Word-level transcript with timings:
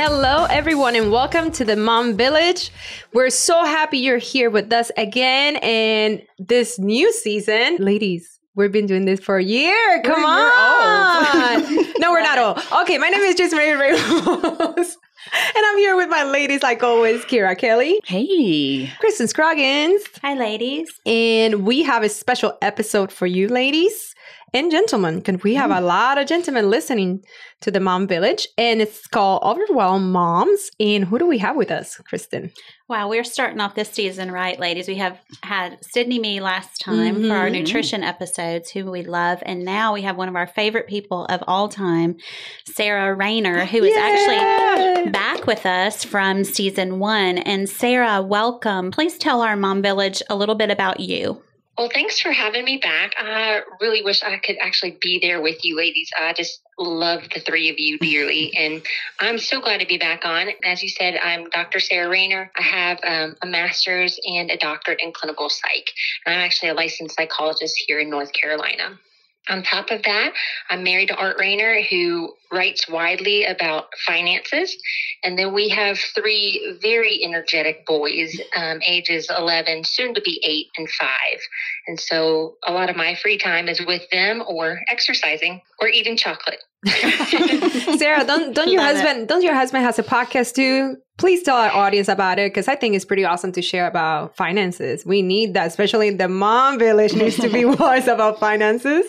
Hello, 0.00 0.44
everyone, 0.44 0.94
and 0.94 1.10
welcome 1.10 1.50
to 1.50 1.64
the 1.64 1.74
Mom 1.74 2.16
Village. 2.16 2.70
We're 3.12 3.30
so 3.30 3.64
happy 3.64 3.98
you're 3.98 4.18
here 4.18 4.48
with 4.48 4.72
us 4.72 4.92
again 4.96 5.56
and 5.56 6.22
this 6.38 6.78
new 6.78 7.12
season. 7.12 7.78
Ladies, 7.80 8.38
we've 8.54 8.70
been 8.70 8.86
doing 8.86 9.06
this 9.06 9.18
for 9.18 9.38
a 9.38 9.42
year. 9.42 10.00
Come 10.04 10.22
We're- 10.22 10.24
on. 10.24 11.62
we're 11.76 11.92
no, 11.98 12.12
we're 12.12 12.22
not 12.22 12.38
old. 12.38 12.82
Okay, 12.82 12.96
my 12.98 13.08
name 13.08 13.22
is 13.22 13.34
Jason 13.34 13.58
Ray 13.58 13.72
Ramos. 13.72 14.96
And 15.54 15.66
I'm 15.66 15.76
here 15.76 15.94
with 15.94 16.08
my 16.08 16.22
ladies, 16.22 16.62
like 16.62 16.82
always, 16.82 17.22
Kira 17.24 17.58
Kelly, 17.58 18.00
Hey. 18.06 18.90
Kristen 18.98 19.26
Scroggins, 19.28 20.00
Hi, 20.22 20.32
ladies. 20.34 20.88
and 21.04 21.66
we 21.66 21.82
have 21.82 22.02
a 22.02 22.08
special 22.08 22.56
episode 22.62 23.12
for 23.12 23.26
you, 23.26 23.48
ladies 23.48 24.07
and 24.54 24.70
gentlemen, 24.70 25.20
because 25.20 25.42
we 25.42 25.54
have 25.54 25.70
a 25.70 25.80
lot 25.80 26.18
of 26.18 26.26
gentlemen 26.26 26.70
listening 26.70 27.22
to 27.60 27.70
the 27.70 27.80
Mom 27.80 28.06
Village, 28.06 28.46
and 28.56 28.80
it's 28.80 29.06
called 29.06 29.42
Overwhelmed 29.42 30.12
Moms. 30.12 30.70
And 30.78 31.04
who 31.04 31.18
do 31.18 31.26
we 31.26 31.38
have 31.38 31.56
with 31.56 31.70
us, 31.70 31.96
Kristen? 32.08 32.52
Wow, 32.88 33.08
we're 33.08 33.24
starting 33.24 33.60
off 33.60 33.74
this 33.74 33.90
season 33.90 34.30
right, 34.30 34.58
ladies. 34.58 34.88
We 34.88 34.94
have 34.94 35.18
had 35.42 35.78
Sydney 35.84 36.18
Me 36.18 36.40
last 36.40 36.80
time 36.80 37.26
for 37.26 37.34
our 37.34 37.48
Mhm. 37.48 37.52
nutrition 37.60 38.02
episodes, 38.02 38.70
who 38.70 38.90
we 38.90 39.02
love. 39.02 39.40
And 39.44 39.64
now 39.64 39.92
we 39.92 40.02
have 40.02 40.16
one 40.16 40.28
of 40.28 40.36
our 40.36 40.46
favorite 40.46 40.86
people 40.86 41.26
of 41.26 41.42
all 41.46 41.68
time, 41.68 42.16
Sarah 42.64 43.14
Rainer, 43.14 43.64
who 43.66 43.84
is 43.84 43.94
actually 43.96 45.10
back 45.10 45.46
with 45.46 45.66
us 45.66 46.04
from 46.04 46.44
season 46.44 46.98
one. 46.98 47.38
And 47.38 47.68
Sarah, 47.68 48.22
welcome. 48.22 48.90
Please 48.90 49.18
tell 49.18 49.42
our 49.42 49.56
Mom 49.56 49.82
Village 49.82 50.22
a 50.30 50.36
little 50.36 50.54
bit 50.54 50.70
about 50.70 51.00
you. 51.00 51.42
Well, 51.78 51.90
thanks 51.94 52.18
for 52.18 52.32
having 52.32 52.64
me 52.64 52.78
back. 52.78 53.14
I 53.16 53.60
really 53.80 54.02
wish 54.02 54.24
I 54.24 54.38
could 54.38 54.56
actually 54.60 54.98
be 55.00 55.20
there 55.22 55.40
with 55.40 55.64
you 55.64 55.76
ladies. 55.76 56.10
I 56.18 56.32
just 56.32 56.60
love 56.76 57.22
the 57.32 57.38
three 57.38 57.70
of 57.70 57.78
you 57.78 57.98
dearly, 58.00 58.52
and 58.58 58.82
I'm 59.20 59.38
so 59.38 59.60
glad 59.60 59.78
to 59.78 59.86
be 59.86 59.96
back 59.96 60.24
on. 60.24 60.48
As 60.64 60.82
you 60.82 60.88
said, 60.88 61.14
I'm 61.22 61.48
Dr. 61.50 61.78
Sarah 61.78 62.08
Rainer. 62.08 62.50
I 62.56 62.62
have 62.62 62.98
um, 63.04 63.36
a 63.42 63.46
master's 63.46 64.18
and 64.26 64.50
a 64.50 64.56
doctorate 64.56 64.98
in 65.00 65.12
clinical 65.12 65.48
psych. 65.48 65.92
I'm 66.26 66.40
actually 66.40 66.70
a 66.70 66.74
licensed 66.74 67.14
psychologist 67.14 67.80
here 67.86 68.00
in 68.00 68.10
North 68.10 68.32
Carolina. 68.32 68.98
On 69.48 69.62
top 69.62 69.90
of 69.90 70.02
that, 70.02 70.32
I'm 70.70 70.82
married 70.82 71.08
to 71.08 71.16
Art 71.16 71.36
Rainer, 71.38 71.80
who 71.82 72.34
writes 72.52 72.88
widely 72.88 73.44
about 73.44 73.86
finances. 74.06 74.76
And 75.22 75.38
then 75.38 75.52
we 75.54 75.68
have 75.70 75.98
three 75.98 76.78
very 76.80 77.22
energetic 77.24 77.86
boys, 77.86 78.38
um, 78.56 78.80
ages 78.86 79.30
11, 79.36 79.84
soon 79.84 80.14
to 80.14 80.20
be 80.20 80.40
eight 80.44 80.66
and 80.76 80.88
five. 80.90 81.40
And 81.86 81.98
so 81.98 82.56
a 82.66 82.72
lot 82.72 82.90
of 82.90 82.96
my 82.96 83.14
free 83.14 83.38
time 83.38 83.68
is 83.68 83.84
with 83.84 84.02
them 84.10 84.42
or 84.46 84.80
exercising 84.88 85.62
or 85.80 85.88
eating 85.88 86.16
chocolate. 86.16 86.60
Sarah, 87.98 88.24
don't 88.24 88.54
don't 88.54 88.70
your 88.70 88.80
Love 88.80 88.90
it. 88.90 88.96
husband 89.02 89.28
don't 89.28 89.42
your 89.42 89.54
husband 89.54 89.84
has 89.84 89.98
a 89.98 90.02
podcast 90.04 90.54
too? 90.54 90.96
Please 91.16 91.42
tell 91.42 91.56
our 91.56 91.72
audience 91.72 92.06
about 92.06 92.38
it 92.38 92.52
because 92.52 92.68
I 92.68 92.76
think 92.76 92.94
it's 92.94 93.04
pretty 93.04 93.24
awesome 93.24 93.50
to 93.52 93.62
share 93.62 93.88
about 93.88 94.36
finances. 94.36 95.04
We 95.04 95.20
need 95.20 95.54
that, 95.54 95.66
especially 95.66 96.10
the 96.10 96.28
mom 96.28 96.78
village 96.78 97.14
needs 97.14 97.36
to 97.38 97.48
be 97.48 97.64
wise 97.80 98.06
about 98.06 98.38
finances. 98.38 99.04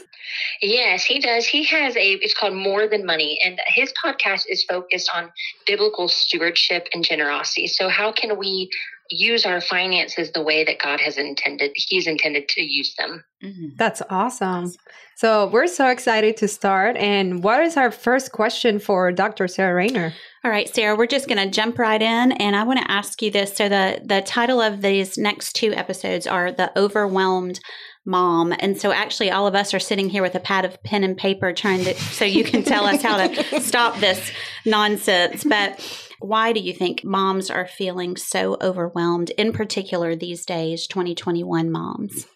Yes, 0.62 1.04
he 1.04 1.20
does. 1.20 1.46
He 1.46 1.64
has 1.66 1.96
a, 1.96 2.12
it's 2.14 2.34
called 2.34 2.54
More 2.54 2.88
Than 2.88 3.06
Money, 3.06 3.40
and 3.44 3.60
his 3.68 3.94
podcast 4.04 4.44
is 4.50 4.64
focused 4.64 5.10
on 5.14 5.32
biblical 5.66 6.08
stewardship 6.08 6.88
and 6.94 7.04
generosity. 7.04 7.68
So, 7.68 7.90
how 7.90 8.12
can 8.12 8.38
we 8.38 8.70
use 9.10 9.46
our 9.46 9.60
finances 9.60 10.32
the 10.32 10.44
way 10.44 10.64
that 10.64 10.80
God 10.80 11.00
has 11.02 11.18
intended, 11.18 11.72
He's 11.76 12.08
intended 12.08 12.48
to 12.50 12.62
use 12.62 12.96
them? 12.96 13.24
Mm-hmm. 13.44 13.76
That's 13.78 14.02
awesome. 14.10 14.72
So 15.16 15.48
we're 15.48 15.68
so 15.68 15.88
excited 15.90 16.38
to 16.38 16.48
start. 16.48 16.96
And 16.96 17.44
what 17.44 17.62
is 17.62 17.76
our 17.76 17.92
first 17.92 18.32
question 18.32 18.80
for 18.80 19.12
Dr. 19.12 19.48
Sarah 19.48 19.76
Rainer? 19.76 20.14
All 20.46 20.52
right, 20.52 20.74
Sarah, 20.74 20.96
we're 20.96 21.08
just 21.08 21.28
going 21.28 21.46
to 21.46 21.54
jump 21.54 21.78
right 21.78 22.02
in, 22.02 22.32
and 22.32 22.56
I 22.56 22.64
want 22.64 22.80
to 22.80 22.90
ask 22.90 23.22
you 23.22 23.30
this. 23.30 23.54
So 23.58 23.68
the 23.68 24.02
the 24.06 24.22
title 24.22 24.62
of 24.62 24.82
these 24.82 25.18
next 25.18 25.54
two 25.54 25.74
episodes 25.74 26.26
are 26.26 26.54
the 26.54 26.72
overwhelmed 26.80 27.60
mom, 28.10 28.54
and 28.60 28.80
so 28.80 28.92
actually, 28.92 29.32
all 29.32 29.48
of 29.48 29.56
us 29.56 29.74
are 29.74 29.80
sitting 29.80 30.10
here 30.10 30.22
with 30.22 30.36
a 30.36 30.40
pad 30.40 30.66
of 30.66 30.82
pen 30.84 31.04
and 31.04 31.16
paper, 31.16 31.54
trying 31.54 31.84
to 31.86 31.94
so 31.94 32.26
you 32.26 32.44
can 32.44 32.64
tell 32.64 32.86
us 32.86 33.02
how 33.02 33.26
to 33.26 33.62
stop 33.62 33.98
this 34.00 34.32
nonsense. 34.66 35.44
But 35.44 35.80
why 36.20 36.52
do 36.52 36.60
you 36.60 36.74
think 36.74 37.04
moms 37.04 37.50
are 37.50 37.68
feeling 37.68 38.18
so 38.18 38.58
overwhelmed, 38.62 39.30
in 39.32 39.54
particular 39.54 40.16
these 40.16 40.46
days, 40.46 40.88
2021 40.88 41.72
moms? 41.72 42.28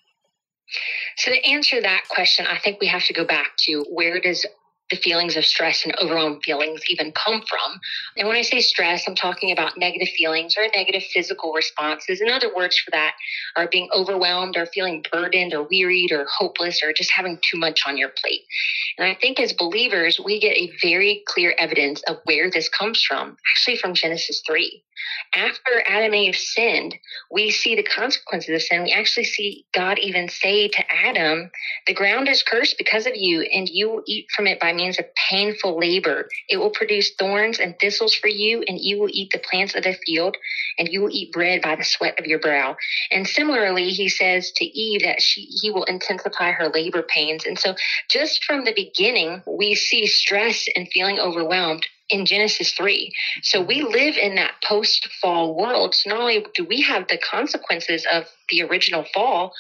So, 1.17 1.31
to 1.31 1.50
answer 1.50 1.81
that 1.81 2.03
question, 2.09 2.45
I 2.47 2.59
think 2.59 2.79
we 2.79 2.88
have 2.88 3.06
to 3.06 3.13
go 3.13 3.25
back 3.25 3.51
to 3.66 3.85
where 3.89 4.22
does 4.22 4.45
the 4.94 5.02
feelings 5.02 5.36
of 5.36 5.46
stress 5.46 5.86
and 5.86 5.96
overwhelmed 6.00 6.44
feelings 6.44 6.81
even 6.88 7.12
come 7.12 7.42
from? 7.48 7.80
And 8.18 8.28
when 8.28 8.38
I 8.38 8.42
say 8.42 8.62
stress, 8.62 9.08
I'm 9.08 9.16
talking 9.16 9.52
about 9.52 9.78
negative 9.78 10.09
feelings 10.09 10.56
or 10.58 10.68
negative 10.74 11.04
physical 11.04 11.54
responses. 11.54 12.22
And 12.22 12.30
other 12.30 12.54
words 12.56 12.78
for 12.78 12.92
that 12.92 13.14
are 13.56 13.68
being 13.68 13.90
overwhelmed 13.94 14.58
or 14.58 14.66
feeling 14.68 15.04
burdened 15.12 15.54
or 15.54 15.68
wearied 15.70 16.12
or 16.12 16.26
hopeless 16.26 16.81
or 16.84 16.94
just 16.94 17.12
having 17.12 17.40
too 17.42 17.58
much 17.58 17.81
on 17.88 17.98
your 17.98 18.09
plate. 18.09 18.42
And 18.98 19.08
I 19.08 19.16
think 19.16 19.40
as 19.40 19.54
believers, 19.54 20.20
we 20.24 20.40
get 20.40 20.56
a 20.56 20.72
very 20.81 21.24
clear 21.28 21.56
evidence 21.58 22.02
of 22.04 22.18
where 22.25 22.50
this 22.52 22.70
comes 22.70 23.02
from, 23.02 23.38
actually 23.52 23.78
from 23.78 23.94
Genesis 23.94 24.42
3. 24.46 24.84
After 25.36 25.84
Adam 25.88 26.14
and 26.14 26.16
Eve 26.16 26.36
sinned, 26.36 26.96
we 27.31 27.50
see 27.50 27.75
the 27.75 27.84
consequences 27.84 28.54
of 28.54 28.62
sin. 28.62 28.84
We 28.84 28.92
actually 28.92 29.24
see 29.25 29.66
God 29.74 29.98
even 30.00 30.30
say 30.30 30.68
to 30.68 30.84
Adam, 30.92 31.50
The 31.88 31.94
ground 31.94 32.30
is 32.30 32.44
cursed 32.44 32.78
because 32.78 33.08
of 33.08 33.16
you, 33.16 33.42
and 33.42 33.68
you 33.68 33.90
will 33.90 34.04
eat 34.06 34.28
from 34.36 34.48
it 34.48 34.60
by 34.60 34.74
means 34.74 34.82
of 34.89 35.05
painful 35.29 35.79
labor. 35.79 36.27
It 36.49 36.57
will 36.57 36.69
produce 36.69 37.13
thorns 37.16 37.59
and 37.59 37.77
thistles 37.79 38.13
for 38.13 38.27
you, 38.27 38.63
and 38.67 38.79
you 38.79 38.99
will 38.99 39.09
eat 39.11 39.31
the 39.31 39.39
plants 39.39 39.75
of 39.75 39.83
the 39.83 39.95
field, 40.05 40.38
and 40.77 40.88
you 40.88 41.01
will 41.01 41.11
eat 41.11 41.31
bread 41.31 41.61
by 41.61 41.75
the 41.75 41.83
sweat 41.83 42.19
of 42.19 42.25
your 42.25 42.39
brow. 42.39 42.75
And 43.11 43.27
similarly, 43.27 43.89
he 43.89 44.09
says 44.09 44.51
to 44.53 44.66
Eve 44.66 45.01
that 45.03 45.21
she, 45.21 45.41
he 45.61 45.71
will 45.71 45.85
intensify 45.85 46.51
her 46.51 46.69
labor 46.69 47.03
pains. 47.03 47.45
And 47.45 47.57
so, 47.57 47.75
just 48.09 48.44
from 48.44 48.66
the 48.66 48.73
beginning, 48.73 49.41
we 49.47 49.75
see 49.75 50.07
stress 50.07 50.66
and 50.75 50.88
feeling 50.89 51.19
overwhelmed 51.19 51.85
in 52.09 52.25
Genesis 52.25 52.73
3. 52.73 53.11
So 53.41 53.61
we 53.61 53.81
live 53.81 54.17
in 54.17 54.35
that 54.35 54.53
post 54.63 55.07
fall 55.21 55.55
world. 55.55 55.95
So 55.95 56.09
not 56.09 56.19
only 56.19 56.45
do 56.53 56.63
we 56.63 56.81
have 56.81 57.07
the 57.07 57.17
consequences 57.17 58.05
of 58.11 58.25
the 58.50 58.61
original 58.63 59.05
fall, 59.13 59.53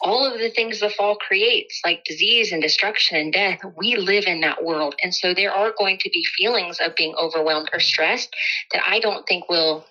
all 0.00 0.26
of 0.26 0.38
the 0.38 0.50
things 0.50 0.80
the 0.80 0.90
fall 0.90 1.16
creates, 1.16 1.80
like 1.84 2.04
disease 2.04 2.52
and 2.52 2.62
destruction 2.62 3.16
and 3.16 3.32
death, 3.32 3.60
we 3.76 3.96
live 3.96 4.24
in 4.26 4.40
that 4.40 4.64
world. 4.64 4.94
And 5.02 5.14
so 5.14 5.34
there 5.34 5.52
are 5.52 5.72
going 5.76 5.98
to 5.98 6.10
be 6.10 6.24
feelings 6.36 6.78
of 6.84 6.94
being 6.94 7.14
overwhelmed 7.20 7.70
or 7.72 7.80
stressed 7.80 8.34
that 8.72 8.82
I 8.86 9.00
don't 9.00 9.26
think 9.26 9.48
will 9.48 9.84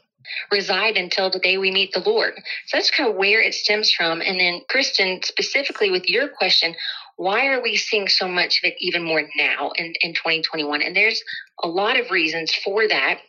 reside 0.51 0.97
until 0.97 1.29
the 1.29 1.40
day 1.40 1.57
we 1.57 1.72
meet 1.72 1.94
the 1.94 2.01
Lord. 2.01 2.34
So 2.67 2.78
that's 2.78 2.91
kind 2.91 3.09
of 3.09 3.16
where 3.16 3.41
it 3.41 3.53
stems 3.53 3.91
from. 3.91 4.22
And 4.22 4.40
then, 4.40 4.62
Kristen, 4.69 5.22
specifically 5.23 5.90
with 5.90 6.09
your 6.09 6.28
question, 6.28 6.76
why 7.16 7.47
are 7.47 7.61
we 7.61 7.78
seeing 7.78 8.08
so 8.08 8.28
much 8.28 8.59
of 8.59 8.70
it 8.70 8.76
even 8.79 9.03
more 9.03 9.23
now 9.37 9.72
in, 9.76 9.93
in 10.02 10.14
2021? 10.14 10.81
And 10.81 10.96
there's 10.96 11.23
a 11.64 11.67
lot 11.67 11.99
of 11.99 12.11
reasons 12.11 12.53
for 12.53 12.87
that. 12.87 13.20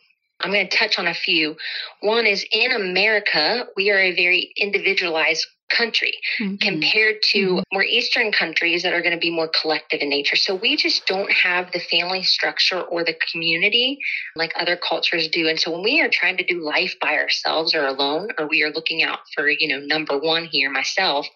I'm 0.41 0.51
going 0.51 0.67
to 0.67 0.77
touch 0.77 0.99
on 0.99 1.07
a 1.07 1.13
few. 1.13 1.57
One 2.01 2.25
is 2.25 2.45
in 2.51 2.71
America, 2.71 3.67
we 3.75 3.89
are 3.91 3.99
a 3.99 4.15
very 4.15 4.53
individualized 4.55 5.45
country 5.69 6.13
mm-hmm. 6.39 6.55
compared 6.55 7.21
to 7.21 7.39
mm-hmm. 7.39 7.59
more 7.71 7.83
Eastern 7.83 8.31
countries 8.31 8.83
that 8.83 8.93
are 8.93 9.01
going 9.01 9.13
to 9.13 9.19
be 9.19 9.31
more 9.31 9.49
collective 9.61 10.01
in 10.01 10.09
nature. 10.09 10.35
So 10.35 10.55
we 10.55 10.75
just 10.75 11.05
don't 11.05 11.31
have 11.31 11.71
the 11.71 11.79
family 11.79 12.23
structure 12.23 12.81
or 12.81 13.03
the 13.03 13.15
community 13.31 13.99
like 14.35 14.51
other 14.55 14.77
cultures 14.77 15.27
do. 15.27 15.47
And 15.47 15.59
so 15.59 15.71
when 15.71 15.83
we 15.83 16.01
are 16.01 16.09
trying 16.09 16.37
to 16.37 16.43
do 16.43 16.63
life 16.63 16.95
by 17.01 17.13
ourselves 17.13 17.73
or 17.73 17.85
alone, 17.85 18.29
or 18.37 18.47
we 18.47 18.63
are 18.63 18.71
looking 18.71 19.03
out 19.03 19.19
for, 19.35 19.49
you 19.49 19.67
know, 19.67 19.85
number 19.85 20.17
one 20.17 20.45
here, 20.45 20.69
myself, 20.69 21.27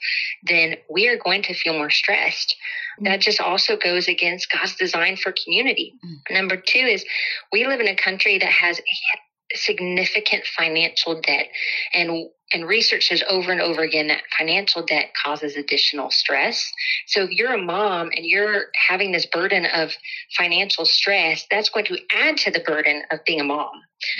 then 0.44 0.76
we 0.90 1.08
are 1.08 1.18
going 1.18 1.44
to 1.44 1.54
feel 1.54 1.74
more 1.74 1.90
stressed. 1.90 2.56
Mm-hmm. 3.00 3.06
That 3.06 3.22
just 3.22 3.40
also 3.40 3.78
goes 3.78 4.08
against 4.08 4.52
God's 4.52 4.76
design 4.76 5.18
for 5.18 5.34
community. 5.44 5.94
Number 6.30 6.58
two 6.58 6.80
is 6.80 7.06
we 7.52 7.66
live 7.66 7.80
in 7.80 7.88
a 7.88 7.96
country 7.96 8.38
that 8.38 8.52
has 8.52 8.80
significant 9.54 10.46
financial 10.46 11.22
debt. 11.22 11.48
And 11.94 12.30
and 12.54 12.68
research 12.68 13.08
says 13.08 13.24
over 13.28 13.52
and 13.52 13.60
over 13.60 13.82
again 13.82 14.08
that 14.08 14.22
financial 14.38 14.86
debt 14.86 15.12
causes 15.22 15.56
additional 15.56 16.12
stress. 16.12 16.72
So 17.08 17.24
if 17.24 17.32
you're 17.32 17.54
a 17.54 17.62
mom 17.62 18.12
and 18.16 18.26
you're 18.26 18.66
having 18.88 19.12
this 19.12 19.26
burden 19.26 19.66
of 19.66 19.92
financial 20.38 20.86
stress, 20.86 21.46
that's 21.50 21.70
going 21.70 21.86
to 21.86 21.98
add 22.12 22.38
to 22.38 22.52
the 22.52 22.60
burden 22.60 23.04
of 23.12 23.20
being 23.26 23.42
a 23.42 23.44
mom. 23.44 23.72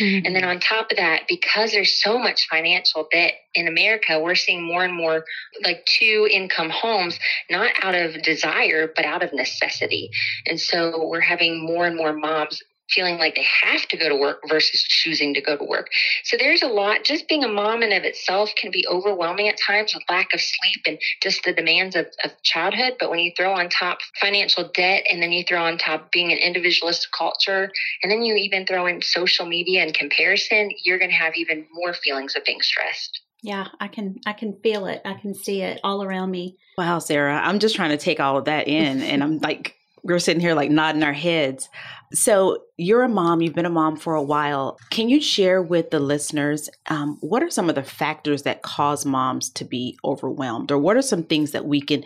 Mm-hmm. 0.02 0.26
And 0.26 0.36
then 0.36 0.44
on 0.44 0.60
top 0.60 0.90
of 0.92 0.98
that, 0.98 1.24
because 1.28 1.72
there's 1.72 2.02
so 2.02 2.18
much 2.18 2.48
financial 2.50 3.08
debt 3.12 3.34
in 3.54 3.68
America, 3.68 4.20
we're 4.20 4.36
seeing 4.36 4.64
more 4.64 4.84
and 4.84 4.96
more 4.96 5.26
like 5.64 5.86
two 5.86 6.28
income 6.32 6.70
homes, 6.70 7.20
not 7.52 7.72
out 7.84 7.94
of 7.94 8.22
desire, 8.24 8.92
but 8.96 9.06
out 9.06 9.24
of 9.24 9.34
necessity. 9.34 10.10
And 10.48 10.60
so 10.60 11.08
we're 11.08 11.20
having 11.20 11.64
more 11.64 11.86
and 11.86 11.96
more 11.96 12.14
moms 12.14 12.62
feeling 12.90 13.18
like 13.18 13.36
they 13.36 13.46
have 13.64 13.88
to 13.88 13.98
go 13.98 14.10
to 14.10 14.16
work 14.16 14.40
versus 14.48 14.82
choosing 14.84 15.34
to 15.34 15.42
go 15.42 15.58
to 15.58 15.64
work. 15.64 15.90
So 16.24 16.38
there's 16.38 16.62
a 16.62 16.68
lot. 16.68 17.04
Just 17.04 17.28
being 17.28 17.44
a 17.44 17.48
mom 17.48 17.84
in 17.84 17.92
of 17.92 18.04
itself 18.04 18.52
can 18.60 18.72
be 18.72 18.86
overwhelming 18.88 19.48
at 19.48 19.58
times 19.66 19.94
with 19.94 20.04
lack 20.10 20.34
of 20.34 20.42
sleep 20.42 20.82
and 20.86 21.00
just 21.22 21.44
the 21.44 21.54
demands 21.54 21.96
of, 21.96 22.08
of 22.24 22.32
childhood. 22.44 22.94
But 23.00 23.10
when 23.10 23.20
you 23.20 23.32
throw 23.38 23.54
on 23.54 23.70
top 23.70 24.00
financial 24.20 24.70
debt 24.74 25.04
and 25.10 25.22
then 25.22 25.32
you 25.32 25.44
throw 25.44 25.64
on 25.64 25.78
top 25.78 26.12
being 26.12 26.32
an 26.32 26.38
individualist 26.38 27.10
culture 27.18 27.72
and 28.02 28.12
then 28.12 28.24
you 28.24 28.36
even 28.36 28.66
throw 28.66 28.86
in 28.88 29.02
social 29.02 29.46
media 29.46 29.84
and 29.84 29.94
comparison, 29.94 30.70
you're 30.84 31.00
going 31.00 31.12
to 31.12 31.18
have 31.18 31.34
even 31.36 31.66
more 31.72 31.94
feelings 31.94 32.36
of 32.36 32.44
being 32.46 32.62
stressed. 32.62 33.22
Yeah, 33.44 33.68
I 33.82 33.90
can 33.90 34.16
I 34.26 34.32
can 34.32 34.58
feel 34.64 34.86
it. 34.86 35.02
I 35.04 35.16
can 35.16 35.34
see 35.34 35.62
it 35.62 35.82
all 35.84 36.02
around 36.02 36.32
me. 36.32 36.56
Wow, 36.78 37.00
Sarah, 37.00 37.42
I'm 37.44 37.60
just 37.60 37.76
trying 37.76 37.90
to 37.90 37.98
take 37.98 38.22
all 38.22 38.38
of 38.38 38.46
that 38.46 38.70
in 38.70 39.02
and 39.02 39.22
I'm 39.22 39.40
like 39.40 39.76
we're 40.04 40.20
sitting 40.20 40.42
here 40.42 40.54
like 40.54 40.70
nodding 40.70 41.04
our 41.04 41.14
heads. 41.14 41.70
So, 42.14 42.60
you're 42.78 43.04
a 43.04 43.10
mom, 43.10 43.42
you've 43.42 43.56
been 43.56 43.66
a 43.66 43.70
mom 43.72 43.96
for 43.98 44.16
a 44.16 44.22
while. 44.22 44.78
Can 44.92 45.10
you 45.10 45.22
share 45.22 45.62
with 45.62 45.90
the 45.90 46.00
listeners 46.00 46.70
um, 46.88 47.18
what 47.22 47.42
are 47.42 47.50
some 47.50 47.70
of 47.70 47.76
the 47.76 47.84
factors 47.84 48.44
that 48.44 48.62
cause 48.62 49.06
moms 49.06 49.50
to 49.52 49.66
be 49.66 49.98
overwhelmed? 50.04 50.72
Or 50.72 50.78
what 50.78 50.98
are 50.98 51.02
some 51.02 51.24
things 51.24 51.52
that 51.52 51.66
we 51.66 51.82
can 51.82 52.04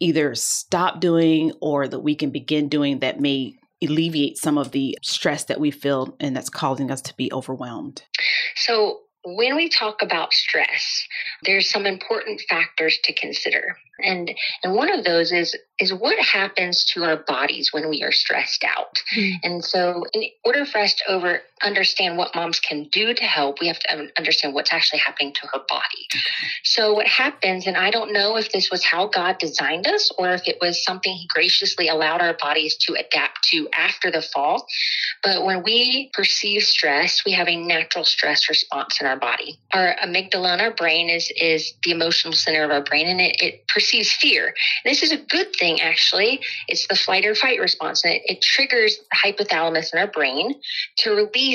either 0.00 0.34
stop 0.34 1.00
doing 1.00 1.52
or 1.60 1.88
that 1.88 2.00
we 2.00 2.14
can 2.14 2.30
begin 2.30 2.68
doing 2.68 3.00
that 3.00 3.20
may 3.20 3.54
alleviate 3.82 4.38
some 4.38 4.58
of 4.58 4.70
the 4.70 4.96
stress 5.02 5.44
that 5.44 5.58
we 5.58 5.70
feel 5.70 6.14
and 6.20 6.36
that's 6.36 6.50
causing 6.50 6.90
us 6.90 7.00
to 7.02 7.16
be 7.16 7.32
overwhelmed? 7.32 8.02
So, 8.56 9.00
when 9.24 9.56
we 9.56 9.68
talk 9.68 10.02
about 10.02 10.32
stress, 10.32 11.06
there's 11.44 11.70
some 11.70 11.86
important 11.86 12.40
factors 12.48 12.98
to 13.04 13.12
consider. 13.12 13.76
And 14.00 14.32
and 14.62 14.74
one 14.74 14.90
of 14.90 15.04
those 15.04 15.32
is 15.32 15.56
is 15.78 15.92
what 15.92 16.18
happens 16.18 16.84
to 16.86 17.04
our 17.04 17.18
bodies 17.18 17.72
when 17.72 17.88
we 17.88 18.02
are 18.02 18.12
stressed 18.12 18.64
out. 18.64 18.98
Mm. 19.16 19.34
And 19.42 19.64
so 19.64 20.04
in 20.12 20.24
order 20.44 20.64
for 20.64 20.78
us 20.78 20.94
to 20.94 21.12
over 21.12 21.40
understand 21.62 22.16
what 22.16 22.34
moms 22.34 22.60
can 22.60 22.84
do 22.84 23.14
to 23.14 23.24
help, 23.24 23.60
we 23.60 23.68
have 23.68 23.78
to 23.80 24.10
understand 24.16 24.54
what's 24.54 24.72
actually 24.72 24.98
happening 25.00 25.32
to 25.34 25.46
her 25.52 25.60
body. 25.68 26.06
So 26.64 26.94
what 26.94 27.06
happens 27.06 27.66
and 27.66 27.76
I 27.76 27.90
don't 27.90 28.12
know 28.12 28.36
if 28.36 28.52
this 28.52 28.70
was 28.70 28.84
how 28.84 29.08
God 29.08 29.38
designed 29.38 29.86
us 29.86 30.10
or 30.18 30.30
if 30.30 30.46
it 30.46 30.58
was 30.60 30.82
something 30.84 31.12
he 31.12 31.26
graciously 31.28 31.88
allowed 31.88 32.20
our 32.20 32.34
bodies 32.34 32.76
to 32.86 32.94
adapt 32.94 33.44
to 33.50 33.68
after 33.72 34.10
the 34.10 34.22
fall, 34.22 34.66
but 35.22 35.44
when 35.44 35.62
we 35.62 36.10
perceive 36.12 36.62
stress, 36.62 37.24
we 37.24 37.32
have 37.32 37.48
a 37.48 37.56
natural 37.56 38.04
stress 38.04 38.48
response 38.48 39.00
in 39.00 39.06
our 39.06 39.18
body. 39.18 39.58
Our 39.72 39.94
amygdala 40.02 40.54
in 40.54 40.60
our 40.60 40.72
brain 40.72 41.08
is 41.08 41.30
is 41.36 41.74
the 41.84 41.92
emotional 41.92 42.32
center 42.32 42.64
of 42.64 42.70
our 42.70 42.82
brain 42.82 43.06
and 43.06 43.20
it, 43.20 43.40
it 43.40 43.68
perceives 43.68 44.12
fear. 44.12 44.54
This 44.84 45.02
is 45.02 45.12
a 45.12 45.16
good 45.16 45.54
thing, 45.56 45.80
actually. 45.80 46.40
It's 46.68 46.86
the 46.86 46.96
flight 46.96 47.24
or 47.24 47.34
fight 47.34 47.60
response, 47.60 48.04
and 48.04 48.14
it, 48.14 48.22
it 48.26 48.42
triggers 48.42 48.98
the 48.98 49.16
hypothalamus 49.32 49.92
in 49.92 49.98
our 49.98 50.06
brain 50.06 50.54
to 50.98 51.10
release 51.10 51.51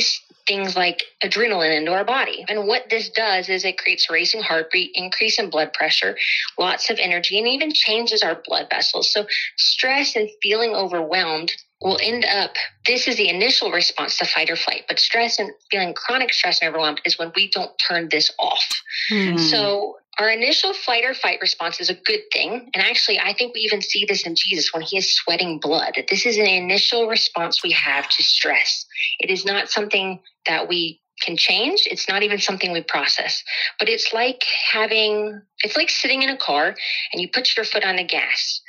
things 0.47 0.75
like 0.75 1.03
adrenaline 1.23 1.75
into 1.75 1.91
our 1.91 2.05
body. 2.05 2.45
And 2.47 2.67
what 2.67 2.89
this 2.89 3.09
does 3.09 3.49
is 3.49 3.65
it 3.65 3.77
creates 3.77 4.09
racing 4.09 4.41
heartbeat, 4.41 4.91
increase 4.93 5.39
in 5.39 5.49
blood 5.49 5.73
pressure, 5.73 6.17
lots 6.57 6.89
of 6.89 6.99
energy, 6.99 7.37
and 7.37 7.47
even 7.47 7.71
changes 7.73 8.23
our 8.23 8.41
blood 8.45 8.67
vessels. 8.69 9.11
So 9.11 9.25
stress 9.57 10.15
and 10.15 10.29
feeling 10.41 10.73
overwhelmed 10.73 11.51
will 11.81 11.99
end 12.01 12.25
up 12.25 12.55
this 12.87 13.07
is 13.07 13.17
the 13.17 13.29
initial 13.29 13.71
response 13.71 14.17
to 14.17 14.25
fight 14.25 14.49
or 14.49 14.55
flight 14.55 14.83
but 14.87 14.97
stress 14.99 15.37
and 15.37 15.51
feeling 15.69 15.93
chronic 15.93 16.33
stress 16.33 16.59
and 16.59 16.69
overwhelmed 16.69 16.99
is 17.05 17.19
when 17.19 17.31
we 17.35 17.49
don't 17.51 17.71
turn 17.87 18.07
this 18.09 18.31
off 18.39 18.81
mm. 19.11 19.39
so 19.39 19.95
our 20.19 20.29
initial 20.29 20.73
flight 20.73 21.03
or 21.05 21.13
fight 21.13 21.39
response 21.41 21.79
is 21.79 21.89
a 21.89 21.93
good 21.93 22.21
thing. 22.33 22.71
And 22.73 22.83
actually, 22.83 23.19
I 23.19 23.33
think 23.33 23.53
we 23.53 23.61
even 23.61 23.81
see 23.81 24.05
this 24.05 24.25
in 24.25 24.35
Jesus 24.35 24.73
when 24.73 24.81
he 24.81 24.97
is 24.97 25.15
sweating 25.15 25.59
blood. 25.59 25.93
That 25.95 26.07
this 26.09 26.25
is 26.25 26.37
an 26.37 26.47
initial 26.47 27.07
response 27.07 27.61
we 27.63 27.71
have 27.71 28.09
to 28.09 28.23
stress. 28.23 28.85
It 29.19 29.29
is 29.29 29.45
not 29.45 29.69
something 29.69 30.19
that 30.47 30.67
we 30.67 31.01
can 31.21 31.37
change. 31.37 31.87
It's 31.89 32.07
not 32.09 32.23
even 32.23 32.39
something 32.39 32.71
we 32.71 32.81
process. 32.81 33.43
But 33.79 33.89
it's 33.89 34.11
like 34.13 34.43
having, 34.71 35.41
it's 35.63 35.75
like 35.75 35.89
sitting 35.89 36.23
in 36.23 36.29
a 36.29 36.37
car 36.37 36.75
and 37.13 37.21
you 37.21 37.29
put 37.31 37.55
your 37.55 37.65
foot 37.65 37.85
on 37.85 37.95
the 37.95 38.03
gas 38.03 38.61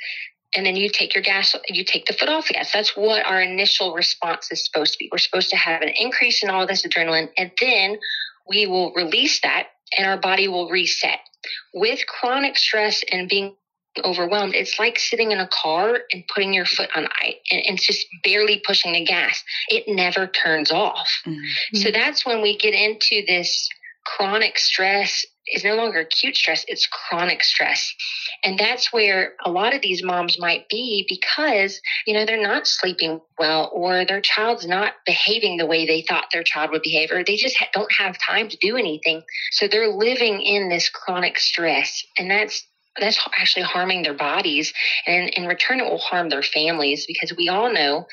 and 0.55 0.65
then 0.65 0.75
you 0.75 0.89
take 0.89 1.13
your 1.13 1.23
gas, 1.23 1.55
you 1.67 1.83
take 1.83 2.05
the 2.05 2.13
foot 2.13 2.29
off 2.29 2.47
the 2.47 2.53
gas. 2.53 2.71
That's 2.71 2.95
what 2.95 3.25
our 3.25 3.41
initial 3.41 3.93
response 3.93 4.51
is 4.51 4.65
supposed 4.65 4.93
to 4.93 4.99
be. 4.99 5.09
We're 5.11 5.19
supposed 5.19 5.49
to 5.51 5.57
have 5.57 5.81
an 5.81 5.89
increase 5.89 6.43
in 6.43 6.49
all 6.49 6.65
this 6.65 6.85
adrenaline 6.85 7.29
and 7.37 7.51
then 7.59 7.97
we 8.47 8.65
will 8.65 8.93
release 8.93 9.41
that 9.41 9.67
and 9.97 10.07
our 10.07 10.17
body 10.17 10.47
will 10.47 10.69
reset. 10.69 11.19
With 11.73 12.05
chronic 12.07 12.57
stress 12.57 13.03
and 13.11 13.29
being 13.29 13.55
overwhelmed, 14.03 14.55
it's 14.55 14.79
like 14.79 14.99
sitting 14.99 15.31
in 15.31 15.39
a 15.39 15.47
car 15.47 15.99
and 16.11 16.23
putting 16.33 16.53
your 16.53 16.65
foot 16.65 16.89
on 16.95 17.07
ice 17.21 17.35
and 17.51 17.61
it's 17.65 17.85
just 17.85 18.05
barely 18.23 18.61
pushing 18.65 18.93
the 18.93 19.03
gas. 19.03 19.43
It 19.67 19.85
never 19.87 20.27
turns 20.27 20.71
off. 20.71 21.09
Mm-hmm. 21.25 21.77
So 21.77 21.91
that's 21.91 22.25
when 22.25 22.41
we 22.41 22.57
get 22.57 22.73
into 22.73 23.23
this 23.27 23.67
chronic 24.05 24.57
stress 24.57 25.25
is 25.47 25.63
no 25.63 25.75
longer 25.75 25.99
acute 25.99 26.35
stress, 26.35 26.63
it's 26.67 26.87
chronic 26.87 27.43
stress. 27.43 27.93
And 28.43 28.57
that's 28.57 28.93
where 28.93 29.33
a 29.43 29.51
lot 29.51 29.73
of 29.73 29.81
these 29.81 30.03
moms 30.03 30.39
might 30.39 30.69
be 30.69 31.05
because, 31.09 31.81
you 32.05 32.13
know, 32.13 32.25
they're 32.25 32.41
not 32.41 32.67
sleeping 32.67 33.19
well 33.37 33.69
or 33.73 34.05
their 34.05 34.21
child's 34.21 34.67
not 34.67 34.93
behaving 35.05 35.57
the 35.57 35.65
way 35.65 35.85
they 35.85 36.03
thought 36.07 36.25
their 36.31 36.43
child 36.43 36.71
would 36.71 36.83
behave 36.83 37.11
or 37.11 37.23
they 37.23 37.35
just 37.35 37.57
ha- 37.57 37.69
don't 37.73 37.91
have 37.91 38.15
time 38.19 38.49
to 38.49 38.57
do 38.57 38.77
anything. 38.77 39.23
So 39.51 39.67
they're 39.67 39.93
living 39.93 40.41
in 40.41 40.69
this 40.69 40.89
chronic 40.89 41.39
stress. 41.39 42.03
And 42.17 42.29
that's 42.29 42.65
that's 42.99 43.19
actually 43.37 43.63
harming 43.63 44.03
their 44.03 44.13
bodies 44.13 44.73
and 45.07 45.29
in 45.29 45.45
return 45.45 45.79
it 45.79 45.89
will 45.89 45.99
harm 45.99 46.27
their 46.27 46.43
families 46.43 47.05
because 47.07 47.31
we 47.37 47.47
all 47.47 47.71
know 47.71 48.05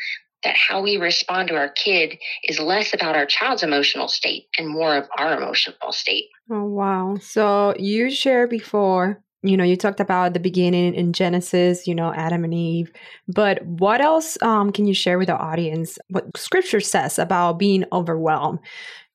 that 0.46 0.56
how 0.56 0.80
we 0.80 0.96
respond 0.96 1.48
to 1.48 1.56
our 1.56 1.68
kid 1.70 2.16
is 2.44 2.60
less 2.60 2.94
about 2.94 3.16
our 3.16 3.26
child's 3.26 3.64
emotional 3.64 4.06
state 4.06 4.46
and 4.56 4.68
more 4.68 4.96
of 4.96 5.08
our 5.18 5.36
emotional 5.36 5.90
state. 5.90 6.26
Oh, 6.48 6.62
wow. 6.62 7.16
So 7.20 7.74
you 7.76 8.10
shared 8.10 8.50
before, 8.50 9.20
you 9.42 9.56
know, 9.56 9.64
you 9.64 9.76
talked 9.76 9.98
about 9.98 10.34
the 10.34 10.40
beginning 10.40 10.94
in 10.94 11.12
Genesis, 11.12 11.88
you 11.88 11.96
know, 11.96 12.12
Adam 12.14 12.44
and 12.44 12.54
Eve. 12.54 12.92
But 13.26 13.66
what 13.66 14.00
else 14.00 14.40
um, 14.40 14.70
can 14.70 14.86
you 14.86 14.94
share 14.94 15.18
with 15.18 15.26
the 15.26 15.36
audience? 15.36 15.98
What 16.10 16.36
scripture 16.36 16.80
says 16.80 17.18
about 17.18 17.58
being 17.58 17.84
overwhelmed? 17.90 18.60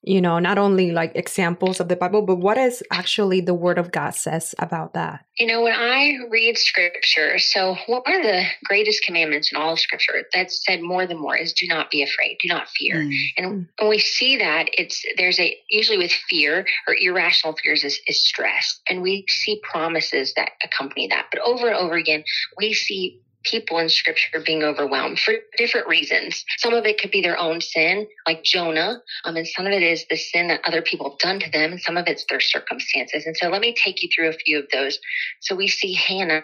You 0.04 0.20
know, 0.20 0.40
not 0.40 0.58
only 0.58 0.92
like 0.92 1.12
examples 1.16 1.80
of 1.80 1.88
the 1.88 1.96
Bible, 1.96 2.24
but 2.24 2.38
what 2.38 2.58
is 2.58 2.82
actually 2.92 3.42
the 3.42 3.54
Word 3.54 3.78
of 3.78 3.92
God 3.92 4.16
says 4.16 4.56
about 4.58 4.94
that? 4.94 5.26
You 5.38 5.46
know, 5.46 5.62
when 5.62 5.76
I 5.76 6.18
read 6.30 6.58
Scripture, 6.58 7.38
so 7.38 7.76
one 7.86 8.02
of 8.08 8.24
the 8.24 8.44
greatest 8.66 9.04
commandments 9.06 9.52
in 9.52 9.62
all 9.62 9.74
of 9.74 9.80
Scripture 9.80 10.24
that's 10.34 10.66
said 10.66 10.82
more 10.82 11.06
than 11.06 11.20
more 11.20 11.38
is 11.38 11.54
do 11.54 11.68
not 11.68 11.92
be 11.92 12.02
afraid, 12.02 12.38
do 12.42 12.48
not 12.48 12.68
fear. 12.70 12.96
Mm. 12.96 13.14
And 13.38 13.68
when 13.80 13.90
we 13.90 14.00
see 14.00 14.38
that, 14.38 14.70
it's 14.74 15.06
there's 15.18 15.40
a 15.40 15.56
usually 15.70 16.00
with 16.00 16.12
fear 16.12 16.66
or 16.88 16.96
irrational 17.00 17.56
fears 17.62 17.84
is, 17.84 18.00
is 18.08 18.26
stress, 18.26 18.82
and 18.90 19.04
we 19.04 19.26
see 19.30 19.62
promises 19.72 20.34
that 20.36 20.52
accompany 20.64 21.08
that. 21.10 21.28
But 21.32 21.42
over 21.42 21.68
and 21.68 21.78
over 21.78 21.96
again, 21.96 22.24
we 22.58 22.74
see 22.74 23.22
people 23.44 23.80
in 23.80 23.90
scripture 23.90 24.42
being 24.46 24.64
overwhelmed 24.64 25.20
for 25.20 25.34
different 25.58 25.88
reasons. 25.88 26.44
Some 26.58 26.74
of 26.74 26.86
it 26.86 27.00
could 27.00 27.12
be 27.12 27.22
their 27.22 27.38
own 27.38 27.62
sin, 27.62 28.08
like 28.28 28.44
Jonah, 28.44 29.02
um, 29.26 29.36
and 29.36 29.48
some 29.48 29.66
of 29.66 29.72
it 29.72 29.84
is 29.84 30.06
the 30.10 30.18
sin 30.18 30.48
that 30.48 30.62
other 30.66 30.82
people 30.82 31.10
have 31.10 31.20
done 31.20 31.40
to 31.40 31.50
them, 31.50 31.72
and 31.72 31.82
some 31.82 31.98
of 31.98 32.08
it's 32.08 32.26
their 32.30 32.40
circumstances. 32.40 33.26
And 33.26 33.36
so 33.36 33.50
let 33.50 33.62
me 33.62 33.74
take 33.74 34.02
you 34.02 34.10
through 34.14 34.30
a 34.30 34.34
few 34.34 34.60
of 34.60 34.66
those. 34.72 35.00
So 35.42 35.56
we 35.56 35.68
see 35.68 35.94
Hannah 35.94 36.44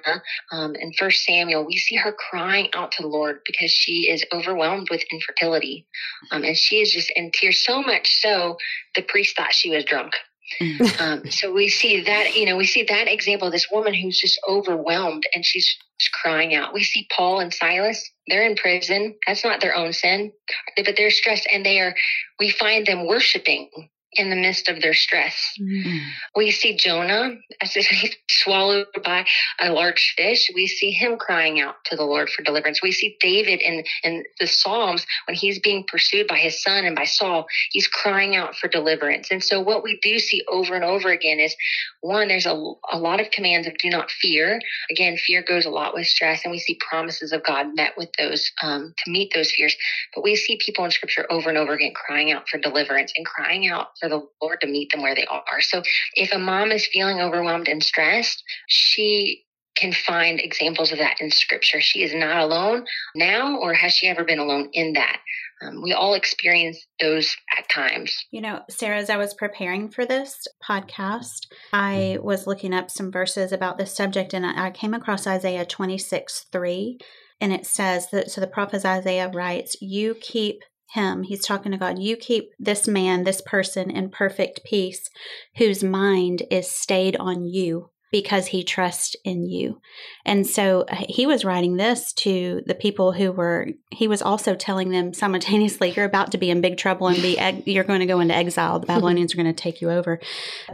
um, 0.51 0.75
in 0.75 0.93
First 0.93 1.23
Samuel, 1.23 1.65
we 1.65 1.77
see 1.77 1.95
her 1.95 2.11
crying 2.11 2.69
out 2.73 2.91
to 2.93 3.01
the 3.01 3.07
Lord 3.07 3.41
because 3.45 3.71
she 3.71 4.09
is 4.09 4.25
overwhelmed 4.31 4.89
with 4.89 5.03
infertility. 5.11 5.87
Um, 6.31 6.43
and 6.43 6.57
she 6.57 6.77
is 6.77 6.91
just 6.91 7.11
in 7.15 7.31
tears, 7.31 7.63
so 7.63 7.81
much 7.81 8.19
so 8.21 8.57
the 8.95 9.01
priest 9.01 9.35
thought 9.35 9.53
she 9.53 9.69
was 9.69 9.83
drunk. 9.85 10.13
Mm. 10.61 11.01
um, 11.01 11.31
so 11.31 11.53
we 11.53 11.67
see 11.67 12.01
that, 12.03 12.35
you 12.35 12.45
know, 12.45 12.55
we 12.55 12.65
see 12.65 12.83
that 12.83 13.07
example, 13.07 13.51
this 13.51 13.69
woman 13.71 13.93
who's 13.93 14.19
just 14.19 14.39
overwhelmed 14.47 15.23
and 15.33 15.45
she's 15.45 15.77
crying 16.21 16.53
out. 16.55 16.73
We 16.73 16.83
see 16.83 17.07
Paul 17.15 17.39
and 17.39 17.53
Silas, 17.53 18.09
they're 18.27 18.45
in 18.45 18.55
prison. 18.55 19.15
That's 19.25 19.43
not 19.43 19.61
their 19.61 19.75
own 19.75 19.93
sin, 19.93 20.31
but 20.75 20.95
they're 20.95 21.11
stressed 21.11 21.47
and 21.51 21.65
they 21.65 21.79
are, 21.79 21.95
we 22.39 22.49
find 22.49 22.85
them 22.85 23.07
worshiping 23.07 23.69
in 24.17 24.29
the 24.29 24.35
midst 24.35 24.67
of 24.67 24.81
their 24.81 24.93
stress. 24.93 25.35
Mm-hmm. 25.59 25.97
We 26.35 26.51
see 26.51 26.75
Jonah 26.75 27.35
as 27.61 27.73
he's 27.73 28.15
swallowed 28.29 28.87
by 29.03 29.25
a 29.59 29.71
large 29.71 30.13
fish. 30.17 30.49
We 30.53 30.67
see 30.67 30.91
him 30.91 31.17
crying 31.17 31.59
out 31.59 31.75
to 31.85 31.95
the 31.95 32.03
Lord 32.03 32.29
for 32.29 32.43
deliverance. 32.43 32.81
We 32.81 32.91
see 32.91 33.17
David 33.19 33.61
in, 33.61 33.83
in 34.03 34.23
the 34.39 34.47
Psalms 34.47 35.05
when 35.27 35.35
he's 35.35 35.59
being 35.59 35.85
pursued 35.87 36.27
by 36.27 36.37
his 36.37 36.61
son 36.61 36.85
and 36.85 36.95
by 36.95 37.05
Saul, 37.05 37.45
he's 37.71 37.87
crying 37.87 38.35
out 38.35 38.55
for 38.55 38.67
deliverance. 38.67 39.29
And 39.31 39.43
so 39.43 39.61
what 39.61 39.83
we 39.83 39.99
do 40.01 40.19
see 40.19 40.43
over 40.49 40.75
and 40.75 40.83
over 40.83 41.09
again 41.09 41.39
is 41.39 41.55
one, 42.01 42.27
there's 42.27 42.45
a, 42.45 42.73
a 42.91 42.97
lot 42.97 43.19
of 43.19 43.31
commands 43.31 43.67
of 43.67 43.77
do 43.77 43.89
not 43.89 44.11
fear. 44.11 44.59
Again, 44.89 45.17
fear 45.17 45.43
goes 45.47 45.65
a 45.65 45.69
lot 45.69 45.93
with 45.93 46.07
stress, 46.07 46.41
and 46.43 46.51
we 46.51 46.59
see 46.59 46.79
promises 46.89 47.31
of 47.31 47.43
God 47.43 47.75
met 47.75 47.93
with 47.97 48.09
those 48.17 48.49
um, 48.63 48.93
to 49.03 49.11
meet 49.11 49.31
those 49.33 49.51
fears. 49.51 49.75
But 50.15 50.23
we 50.23 50.35
see 50.35 50.57
people 50.63 50.85
in 50.85 50.91
scripture 50.91 51.25
over 51.29 51.49
and 51.49 51.57
over 51.57 51.73
again 51.73 51.93
crying 51.93 52.31
out 52.31 52.47
for 52.49 52.57
deliverance 52.57 53.13
and 53.15 53.25
crying 53.25 53.67
out 53.67 53.87
for 53.99 54.06
the 54.09 54.27
Lord 54.41 54.61
to 54.61 54.67
meet 54.67 54.91
them 54.91 55.01
where 55.01 55.15
they 55.15 55.25
are. 55.25 55.61
So 55.61 55.81
if 56.15 56.31
a 56.31 56.39
mom 56.39 56.71
is 56.71 56.87
feeling 56.87 57.19
overwhelmed 57.19 57.67
and 57.67 57.83
stressed, 57.83 58.43
she 58.67 59.43
can 59.75 59.93
find 59.93 60.39
examples 60.39 60.91
of 60.91 60.97
that 60.97 61.21
in 61.21 61.29
scripture. 61.31 61.79
She 61.81 62.03
is 62.03 62.13
not 62.13 62.37
alone 62.37 62.85
now, 63.15 63.57
or 63.57 63.73
has 63.73 63.93
she 63.93 64.07
ever 64.07 64.23
been 64.23 64.39
alone 64.39 64.69
in 64.73 64.93
that? 64.93 65.19
Um, 65.61 65.81
we 65.81 65.93
all 65.93 66.13
experience 66.13 66.85
those 66.99 67.35
at 67.57 67.67
times. 67.69 68.15
You 68.31 68.41
know, 68.41 68.61
Sarah, 68.69 68.97
as 68.97 69.09
I 69.09 69.17
was 69.17 69.33
preparing 69.33 69.89
for 69.89 70.05
this 70.05 70.47
podcast, 70.67 71.47
I 71.73 72.17
was 72.21 72.45
looking 72.45 72.73
up 72.73 72.91
some 72.91 73.11
verses 73.11 73.51
about 73.51 73.77
this 73.77 73.95
subject 73.95 74.33
and 74.33 74.45
I 74.45 74.71
came 74.71 74.93
across 74.93 75.25
Isaiah 75.25 75.65
26 75.65 76.45
3. 76.51 76.99
And 77.39 77.53
it 77.53 77.65
says 77.65 78.09
that, 78.11 78.31
so 78.31 78.41
the 78.41 78.47
prophet 78.47 78.85
Isaiah 78.85 79.29
writes, 79.29 79.77
You 79.79 80.15
keep 80.15 80.61
him, 80.91 81.23
he's 81.23 81.45
talking 81.45 81.71
to 81.71 81.77
God, 81.77 81.99
you 81.99 82.15
keep 82.15 82.51
this 82.59 82.87
man, 82.87 83.23
this 83.23 83.41
person 83.41 83.91
in 83.91 84.09
perfect 84.09 84.61
peace, 84.65 85.09
whose 85.57 85.83
mind 85.83 86.43
is 86.49 86.69
stayed 86.69 87.15
on 87.17 87.45
you 87.45 87.89
because 88.19 88.47
he 88.47 88.63
trusts 88.63 89.15
in 89.23 89.45
you. 89.45 89.79
And 90.25 90.47
so 90.47 90.85
uh, 90.89 91.03
he 91.07 91.27
was 91.27 91.45
writing 91.45 91.77
this 91.77 92.13
to 92.13 92.63
the 92.65 92.73
people 92.73 93.11
who 93.11 93.31
were, 93.31 93.67
he 93.91 94.07
was 94.07 94.23
also 94.23 94.55
telling 94.55 94.89
them 94.89 95.13
simultaneously, 95.13 95.91
you're 95.91 96.03
about 96.03 96.31
to 96.31 96.39
be 96.39 96.49
in 96.49 96.59
big 96.59 96.77
trouble 96.77 97.09
and 97.09 97.21
be, 97.21 97.37
you're 97.71 97.83
going 97.83 97.99
to 97.99 98.07
go 98.07 98.19
into 98.19 98.33
exile. 98.33 98.79
The 98.79 98.87
Babylonians 98.87 99.35
are 99.35 99.37
going 99.37 99.53
to 99.53 99.61
take 99.61 99.81
you 99.81 99.91
over. 99.91 100.19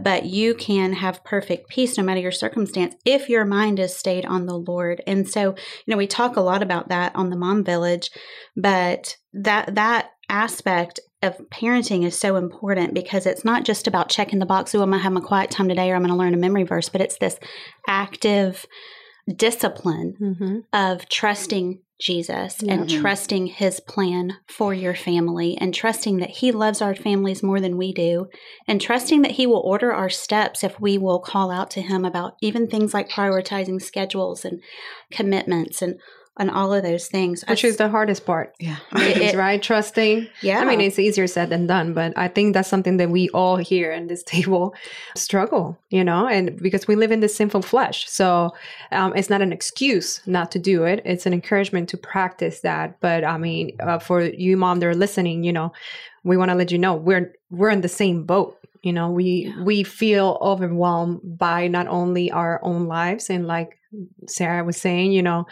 But 0.02 0.26
you 0.26 0.56
can 0.56 0.94
have 0.94 1.26
perfect 1.26 1.68
peace 1.68 1.98
no 1.98 2.04
matter 2.06 2.22
your 2.22 2.32
circumstance 2.32 2.96
if 3.04 3.28
your 3.28 3.44
mind 3.44 3.78
is 3.78 3.94
stayed 3.94 4.26
on 4.26 4.46
the 4.46 4.58
Lord. 4.58 5.04
And 5.06 5.28
so, 5.28 5.50
you 5.50 5.92
know, 5.92 5.98
we 5.98 6.08
talk 6.08 6.38
a 6.38 6.42
lot 6.42 6.64
about 6.64 6.88
that 6.88 7.14
on 7.14 7.30
the 7.30 7.36
Mom 7.36 7.66
Village, 7.66 8.10
but 8.56 9.18
that, 9.34 9.76
that 9.76 10.12
aspect 10.30 11.02
of 11.24 11.38
parenting 11.50 12.06
is 12.06 12.18
so 12.18 12.36
important 12.36 12.94
because 12.94 13.26
it's 13.26 13.46
not 13.46 13.64
just 13.64 13.88
about 13.88 14.10
checking 14.10 14.40
the 14.40 14.46
box, 14.46 14.76
oh, 14.76 14.82
I'm 14.82 14.90
going 14.90 15.00
to 15.00 15.04
have 15.04 15.14
my 15.14 15.22
quiet 15.22 15.50
time 15.50 15.70
today 15.70 15.90
or 15.92 15.96
I'm 15.96 16.02
going 16.02 16.12
to 16.12 16.18
learn 16.18 16.34
a 16.34 16.38
memory 16.38 16.64
verse, 16.64 16.90
but 16.90 17.02
it's 17.02 17.18
this 17.18 17.40
active 17.88 18.66
discipline 19.34 20.16
mm-hmm. 20.20 20.60
of 20.74 21.08
trusting 21.08 21.80
Jesus 22.00 22.58
mm-hmm. 22.58 22.70
and 22.70 22.90
trusting 22.90 23.48
his 23.48 23.80
plan 23.80 24.38
for 24.48 24.74
your 24.74 24.96
family 24.96 25.58
and 25.58 25.74
trusting 25.74 26.18
that 26.18 26.30
he 26.30 26.52
loves 26.52 26.82
our 26.82 26.94
families 26.94 27.42
more 27.42 27.62
than 27.62 27.78
we 27.78 27.94
do 27.94 28.28
and 28.68 28.82
trusting 28.82 29.22
that 29.22 29.32
he 29.32 29.48
will 29.48 29.62
order 29.64 29.94
our 29.94 30.10
steps 30.10 30.64
if 30.64 30.80
we 30.82 30.98
will 30.98 31.20
call 31.20 31.50
out 31.50 31.72
to 31.72 31.82
him 31.82 32.04
about 32.04 32.36
even 32.42 32.68
things 32.68 32.94
like 32.94 33.10
prioritizing 33.10 33.82
schedules 33.82 34.44
and 34.44 34.62
commitments 35.12 35.82
and 35.82 35.98
and 36.38 36.50
all 36.50 36.74
of 36.74 36.82
those 36.84 37.08
things. 37.08 37.44
Which 37.48 37.64
is 37.64 37.78
the 37.78 37.90
hardest 37.90 38.26
part. 38.26 38.56
Yeah. 38.60 38.78
It, 39.14 39.36
right? 39.36 39.62
Trusting. 39.62 40.28
Yeah. 40.42 40.60
I 40.60 40.66
mean, 40.66 40.82
it's 40.82 40.98
easier 40.98 41.28
said 41.28 41.50
than 41.50 41.68
done, 41.68 41.94
but 41.94 42.14
I 42.18 42.28
think 42.28 42.54
that's 42.54 42.68
something 42.68 42.98
that 42.98 43.12
we 43.12 43.30
all 43.30 43.58
here 43.58 43.92
in 43.92 44.08
this 44.08 44.24
table 44.28 44.74
struggle, 45.16 45.78
you 45.90 46.04
know, 46.04 46.28
and 46.28 46.60
because 46.62 46.88
we 46.88 46.96
live 46.96 47.12
in 47.12 47.20
this 47.20 47.36
sinful 47.36 47.62
flesh. 47.62 48.10
So 48.10 48.52
um, 48.92 49.14
it's 49.16 49.30
not 49.30 49.42
an 49.42 49.54
excuse 49.54 50.22
not 50.26 50.52
to 50.52 50.60
do 50.60 50.84
it. 50.84 51.02
It's 51.06 51.26
an 51.26 51.34
encouragement 51.34 51.90
to 51.90 51.98
practice 51.98 52.62
that. 52.62 53.00
But 53.00 53.24
I 53.24 53.38
mean, 53.38 53.76
uh, 53.80 54.00
for 54.00 54.24
you 54.24 54.58
mom 54.58 54.80
that 54.80 54.88
are 54.88 54.96
listening, 54.96 55.44
you 55.44 55.54
know, 55.54 55.72
we 56.24 56.38
want 56.38 56.50
to 56.50 56.56
let 56.56 56.72
you 56.72 56.78
know 56.78 56.96
we're 56.96 57.34
we're 57.52 57.70
in 57.70 57.82
the 57.82 57.90
same 57.90 58.24
boat 58.24 58.58
you 58.82 58.94
know 58.94 59.10
we 59.10 59.26
yeah. 59.48 59.64
we 59.64 59.84
feel 59.84 60.38
overwhelmed 60.42 61.20
by 61.38 61.68
not 61.68 61.88
only 61.88 62.32
our 62.32 62.60
own 62.64 62.86
lives 62.88 63.30
and 63.30 63.48
like 63.48 63.78
sarah 64.28 64.64
was 64.64 64.78
saying 64.78 65.12
you 65.12 65.22
know 65.22 65.46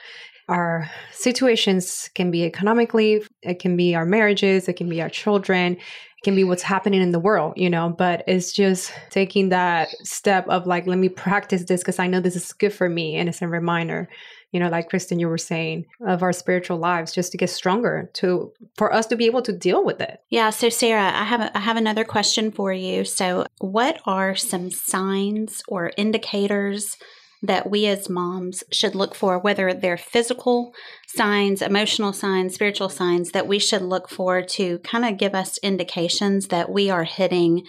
our 0.52 0.92
situations 1.14 2.10
can 2.14 2.30
be 2.30 2.44
economically, 2.44 3.24
it 3.42 3.60
can 3.60 3.78
be 3.78 3.96
our 3.96 4.06
marriages, 4.06 4.68
it 4.68 4.74
can 4.74 4.90
be 4.90 5.02
our 5.02 5.10
children, 5.10 5.78
it 5.78 6.24
can 6.24 6.36
be 6.36 6.44
what's 6.44 6.62
happening 6.62 7.02
in 7.02 7.12
the 7.12 7.20
world, 7.20 7.54
you 7.56 7.70
know, 7.70 7.90
but 7.90 8.24
it's 8.28 8.52
just 8.52 8.94
taking 9.10 9.48
that 9.50 9.88
step 10.06 10.46
of 10.50 10.68
like, 10.68 10.86
let 10.88 10.98
me 10.98 11.08
practice 11.08 11.64
this 11.64 11.80
because 11.80 12.00
I 12.00 12.08
know 12.08 12.20
this 12.20 12.36
is 12.36 12.52
good 12.52 12.74
for 12.74 12.90
me. 12.90 13.16
And 13.16 13.30
it's 13.30 13.42
a 13.42 13.48
reminder, 13.48 14.10
you 14.52 14.60
know, 14.60 14.68
like 14.68 14.90
Kristen, 14.90 15.20
you 15.20 15.30
were 15.30 15.38
saying, 15.38 15.86
of 16.06 16.22
our 16.22 16.34
spiritual 16.34 16.78
lives 16.78 17.14
just 17.14 17.32
to 17.32 17.38
get 17.38 17.50
stronger 17.50 18.10
to 18.16 18.52
for 18.76 18.94
us 18.94 19.06
to 19.08 19.16
be 19.16 19.28
able 19.28 19.42
to 19.44 19.54
deal 19.54 19.86
with 19.86 20.02
it. 20.02 20.20
Yeah. 20.30 20.50
So 20.50 20.68
Sarah, 20.68 21.14
I 21.16 21.24
have 21.24 21.40
a, 21.40 21.58
I 21.58 21.62
have 21.62 21.78
another 21.78 22.04
question 22.04 22.52
for 22.52 22.74
you. 22.74 23.06
So 23.06 23.46
what 23.60 24.02
are 24.06 24.36
some 24.36 24.70
signs 24.70 25.64
or 25.70 25.94
indicators 25.96 26.98
that 27.42 27.70
we 27.70 27.88
as 27.88 28.10
moms 28.10 28.64
should 28.72 28.96
look 28.96 29.16
for, 29.16 29.40
whether 29.40 29.74
they're 29.74 29.98
physical 29.98 30.74
signs, 31.08 31.62
emotional 31.62 32.14
signs, 32.14 32.54
spiritual 32.54 32.90
signs, 32.90 33.32
that 33.32 33.48
we 33.48 33.60
should 33.60 33.82
look 33.82 34.10
for 34.10 34.42
to 34.42 34.80
kind 34.80 35.06
of 35.06 35.18
give 35.18 35.34
us 35.34 35.58
indications 35.60 36.48
that 36.48 36.72
we 36.72 36.90
are 36.90 37.04
hitting 37.04 37.66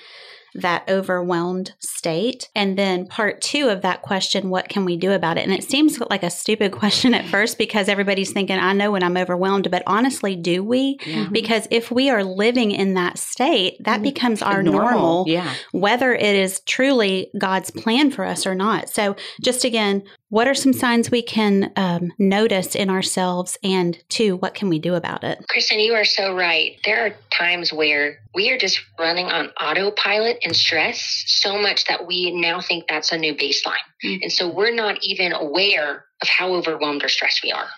that 0.55 0.89
overwhelmed 0.89 1.73
state. 1.79 2.49
And 2.55 2.79
then 2.79 3.07
part 3.07 3.41
two 3.41 3.69
of 3.69 3.83
that 3.83 4.03
question, 4.03 4.51
what 4.51 4.69
can 4.69 4.85
we 4.85 4.97
do 4.97 5.13
about 5.13 5.39
it? 5.39 5.45
And 5.45 5.53
it 5.53 5.65
seems 5.65 5.99
like 6.01 6.23
a 6.23 6.31
stupid 6.31 6.73
question 6.83 7.15
at 7.15 7.27
first 7.27 7.59
because 7.59 7.89
everybody's 7.89 8.33
thinking, 8.33 8.59
I 8.59 8.73
know 8.73 8.93
when 8.93 9.03
I'm 9.03 9.17
overwhelmed, 9.17 9.71
but 9.71 9.83
honestly, 9.87 10.37
do 10.37 10.63
we? 10.63 10.99
Yeah. 11.07 11.29
Because 11.31 11.67
if 11.71 11.91
we 11.91 12.11
are 12.11 12.25
living 12.25 12.71
in 12.71 12.95
that 12.95 13.19
state, 13.19 13.77
that 13.85 13.97
mm-hmm. 13.97 14.03
becomes 14.05 14.43
our 14.43 14.63
normal, 14.63 14.91
normal 14.91 15.25
yeah. 15.29 15.55
whether 15.73 16.13
it 16.13 16.35
is 16.37 16.61
truly 16.61 17.31
God's 17.39 17.71
plan 17.71 18.11
for 18.11 18.25
us 18.25 18.47
or 18.47 18.55
not. 18.55 18.89
So 18.89 19.17
just 19.41 19.65
again, 19.65 20.03
what 20.33 20.49
are 20.49 20.55
some 20.55 20.73
signs 20.73 21.11
we 21.11 21.21
can 21.21 21.71
um, 21.77 22.11
notice 22.19 22.75
in 22.75 22.89
ourselves? 22.89 23.59
And 23.63 24.03
two, 24.09 24.37
what 24.37 24.55
can 24.55 24.71
we 24.71 24.79
do 24.79 24.95
about 24.95 25.25
it? 25.25 25.45
Kristen, 25.51 25.79
you 25.79 25.93
are 25.93 26.07
so 26.07 26.35
right. 26.35 26.79
There 26.87 27.05
are 27.05 27.15
times 27.31 27.71
where 27.71 28.17
we 28.35 28.51
are 28.51 28.57
just 28.57 28.81
running 28.99 29.27
on 29.27 29.51
autopilot 29.61 30.39
and 30.43 30.57
stress 30.57 31.25
so 31.27 31.59
much 31.59 31.85
that 31.85 32.07
we 32.07 32.31
now 32.31 32.63
think 32.63 32.85
that's 32.89 33.13
a 33.13 33.19
new 33.19 33.35
baseline. 33.35 33.77
Mm-hmm. 34.03 34.23
And 34.23 34.33
so 34.33 34.49
we're 34.51 34.75
not 34.75 35.05
even 35.05 35.33
aware 35.33 36.07
of 36.23 36.29
how 36.29 36.55
overwhelmed 36.55 37.05
or 37.05 37.09
stressed 37.09 37.43
we 37.43 37.53
are. 37.53 37.69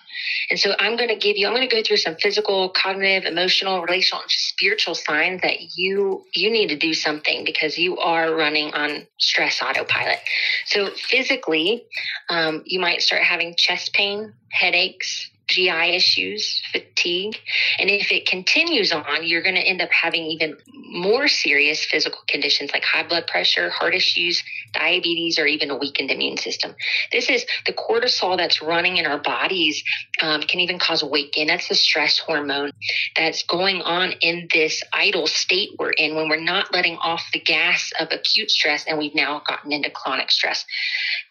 And 0.51 0.59
so 0.59 0.75
I'm 0.79 0.97
going 0.97 1.09
to 1.09 1.17
give 1.17 1.37
you, 1.37 1.47
I'm 1.47 1.55
going 1.55 1.69
to 1.69 1.75
go 1.75 1.83
through 1.83 1.97
some 1.97 2.17
physical, 2.17 2.69
cognitive, 2.69 3.25
emotional, 3.25 3.83
relational, 3.83 4.23
and 4.23 4.31
spiritual 4.31 4.95
signs 4.95 5.41
that 5.43 5.77
you 5.77 6.25
you 6.35 6.51
need 6.51 6.69
to 6.69 6.77
do 6.77 6.95
something 6.95 7.45
because 7.45 7.79
you 7.79 7.99
are 7.99 8.35
running 8.35 8.73
on 8.75 9.07
stress 9.19 9.61
autopilot. 9.63 10.19
So 10.67 10.91
physically, 10.91 11.85
um, 12.29 12.63
you 12.67 12.79
might 12.81 13.03
start 13.03 13.23
having 13.23 13.55
chest 13.57 13.93
pain, 13.93 14.35
headaches, 14.51 15.31
GI 15.47 15.95
issues, 15.95 16.63
fatigue. 16.73 17.37
And 17.79 17.91
if 17.91 18.11
it 18.11 18.27
continues 18.27 18.93
on, 18.93 19.25
you're 19.25 19.43
going 19.43 19.55
to 19.55 19.61
end 19.61 19.83
up 19.83 19.91
having 19.91 20.25
even 20.25 20.57
more 20.73 21.29
serious 21.29 21.85
physical 21.85 22.21
conditions 22.29 22.71
like 22.73 22.85
high 22.85 23.07
blood 23.07 23.27
pressure, 23.27 23.71
heart 23.71 23.95
issues, 23.95 24.43
diabetes, 24.73 25.39
or 25.39 25.47
even 25.47 25.71
a 25.71 25.77
weakened 25.77 26.11
immune 26.11 26.37
system. 26.37 26.75
This 27.13 27.29
is 27.29 27.45
the 27.67 27.73
cortisol 27.73 28.37
that's 28.37 28.63
running 28.63 28.97
in 28.97 29.07
our 29.07 29.19
bodies 29.19 29.83
um, 30.23 30.43
can 30.43 30.61
even 30.61 30.79
cause 30.79 31.03
weight 31.03 31.33
gain. 31.33 31.49
That's 31.49 31.69
the 31.69 31.75
stress 31.75 32.19
hormone 32.19 32.73
that's 33.17 33.43
going 33.43 33.83
on 33.83 34.13
in 34.21 34.49
this 34.53 34.83
idle 34.93 35.27
state 35.27 35.71
we're 35.79 35.91
in 35.93 36.15
when 36.15 36.29
we're 36.29 36.41
not 36.41 36.73
letting 36.73 36.97
off 36.97 37.23
the 37.33 37.41
gas 37.41 37.93
of 37.99 38.09
acute 38.11 38.51
stress 38.51 38.85
and 38.87 38.99
we've 38.99 39.15
now 39.15 39.43
gotten 39.47 39.73
into 39.73 39.91
chronic 39.91 40.31
stress. 40.31 40.65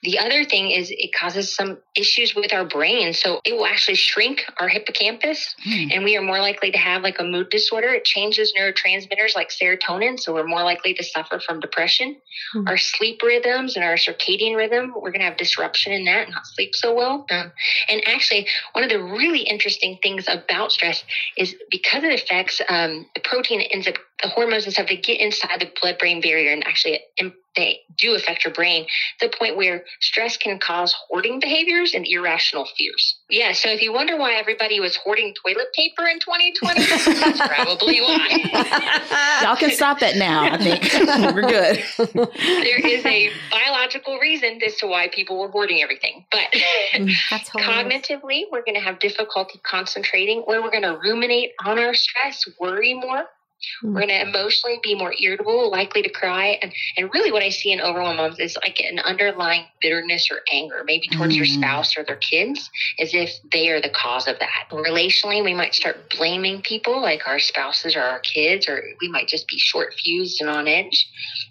The 0.03 0.20
other 0.20 0.43
thing 0.43 0.72
is 0.72 0.91
it 0.91 1.13
causes 1.13 1.53
some 1.53 1.77
issues 1.96 2.36
with 2.36 2.53
our 2.53 2.65
brain. 2.65 3.13
So 3.13 3.39
it 3.46 3.53
will 3.53 3.65
actually 3.65 3.96
shrink 4.03 4.45
our 4.60 4.67
hippocampus 4.67 5.55
mm. 5.65 5.91
and 5.93 6.03
we 6.03 6.17
are 6.17 6.22
more 6.22 6.39
likely 6.39 6.72
to 6.72 6.77
have 6.77 7.01
like 7.01 7.19
a 7.19 7.24
mood 7.24 7.50
disorder. 7.50 7.88
It 7.93 8.05
changes 8.05 8.53
neurotransmitters 8.57 9.36
like 9.36 9.50
serotonin. 9.50 10.19
So 10.19 10.33
we're 10.33 10.48
more 10.48 10.63
likely 10.63 10.93
to 10.95 11.03
suffer 11.03 11.39
from 11.39 11.60
depression. 11.60 12.17
Mm. 12.55 12.67
Our 12.67 12.77
sleep 12.77 13.22
rhythms 13.24 13.75
and 13.75 13.83
our 13.83 13.95
circadian 13.95 14.55
rhythm, 14.55 14.93
we're 14.95 15.12
going 15.12 15.22
to 15.22 15.25
have 15.25 15.38
disruption 15.38 15.93
in 15.93 16.05
that 16.05 16.25
and 16.25 16.31
not 16.31 16.45
sleep 16.45 16.75
so 16.75 16.93
well. 16.93 17.25
Um, 17.31 17.51
and 17.89 18.01
actually, 18.07 18.48
one 18.74 18.83
of 18.83 18.89
the 18.89 19.01
really 19.01 19.41
interesting 19.41 19.98
things 20.03 20.25
about 20.27 20.72
stress 20.72 21.03
is 21.38 21.55
because 21.72 22.03
it 22.03 22.22
affects 22.22 22.62
um, 22.69 23.05
the 23.15 23.22
protein 23.22 23.60
that 23.60 23.74
ends 23.74 23.88
up 23.88 23.95
the 24.22 24.29
hormones 24.29 24.65
and 24.65 24.74
stuff, 24.74 24.88
they 24.88 24.98
get 24.98 25.19
inside 25.19 25.60
the 25.60 25.72
blood 25.81 25.98
brain 25.98 26.22
barrier 26.22 26.51
and 26.51 26.65
actually 26.65 27.00
they 27.55 27.81
do 27.98 28.15
affect 28.15 28.43
your 28.43 28.53
brain 28.53 28.86
to 29.19 29.27
the 29.27 29.38
point 29.38 29.57
where 29.57 29.83
stress 30.00 30.38
can 30.38 30.60
cause 30.60 30.95
hoarding 31.07 31.39
behaviors 31.39 31.93
and 31.93 32.05
irrational 32.07 32.67
fears. 32.77 33.17
Yeah, 33.29 33.51
so 33.51 33.69
if 33.69 33.81
you 33.81 33.93
wonder 33.93 34.17
why 34.17 34.33
everybody 34.33 34.79
was 34.79 34.95
hoarding 34.95 35.33
toilet 35.43 35.67
paper 35.75 36.05
in 36.07 36.19
2020, 36.19 36.86
that's 37.19 37.39
probably 37.48 38.01
why. 38.01 39.39
Y'all 39.43 39.55
can 39.55 39.72
stop 39.72 40.00
that 40.00 40.15
now, 40.15 40.43
I 40.43 40.57
think. 40.57 40.83
We're 41.36 41.41
good. 41.41 41.83
there 42.38 42.79
is 42.79 43.05
a 43.05 43.29
biological 43.51 44.17
reason 44.17 44.60
as 44.65 44.75
to 44.77 44.88
why 44.88 45.07
people 45.10 45.39
were 45.39 45.50
hoarding 45.50 45.81
everything. 45.81 46.25
But 46.31 46.51
mm, 46.93 47.13
cognitively, 47.29 48.43
we're 48.51 48.63
going 48.63 48.75
to 48.75 48.81
have 48.81 49.00
difficulty 49.00 49.60
concentrating, 49.63 50.39
or 50.48 50.62
we're 50.62 50.72
going 50.72 50.83
to 50.83 50.98
ruminate 50.98 51.51
on 51.63 51.79
our 51.79 51.93
stress, 51.93 52.43
worry 52.60 52.93
more. 52.93 53.25
We're 53.82 53.93
going 53.93 54.08
to 54.10 54.22
emotionally 54.22 54.79
be 54.84 54.96
more 54.96 55.13
irritable, 55.20 55.70
likely 55.72 56.01
to 56.01 56.10
cry. 56.10 56.60
And, 56.62 56.74
and 56.98 57.10
really, 57.13 57.32
what 57.32 57.43
I 57.43 57.50
see 57.50 57.72
in 57.72 57.82
overwhelmed 57.82 58.17
moms 58.17 58.39
is 58.39 58.58
like 58.63 58.79
an 58.79 59.00
underlying 59.00 59.65
bitterness 59.82 60.29
or 60.32 60.41
anger, 60.51 60.84
maybe 60.86 61.08
towards 61.08 61.36
their 61.36 61.43
Mm. 61.43 61.55
spouse 61.55 61.98
or 61.98 62.03
their 62.03 62.17
kids, 62.17 62.70
as 63.00 63.13
if 63.13 63.32
they 63.51 63.70
are 63.70 63.82
the 63.82 63.89
cause 63.89 64.27
of 64.27 64.39
that. 64.39 64.67
Relationally, 64.72 65.43
we 65.43 65.53
might 65.53 65.74
start 65.74 66.10
blaming 66.15 66.62
people 66.62 67.01
like 67.01 67.27
our 67.27 67.39
spouses 67.39 67.96
or 67.96 68.01
our 68.01 68.20
kids, 68.20 68.67
or 68.67 68.84
we 69.01 69.08
might 69.10 69.27
just 69.27 69.48
be 69.48 69.58
short 69.58 69.93
fused 69.93 70.41
and 70.41 70.50
on 70.50 70.67
edge. 70.67 71.08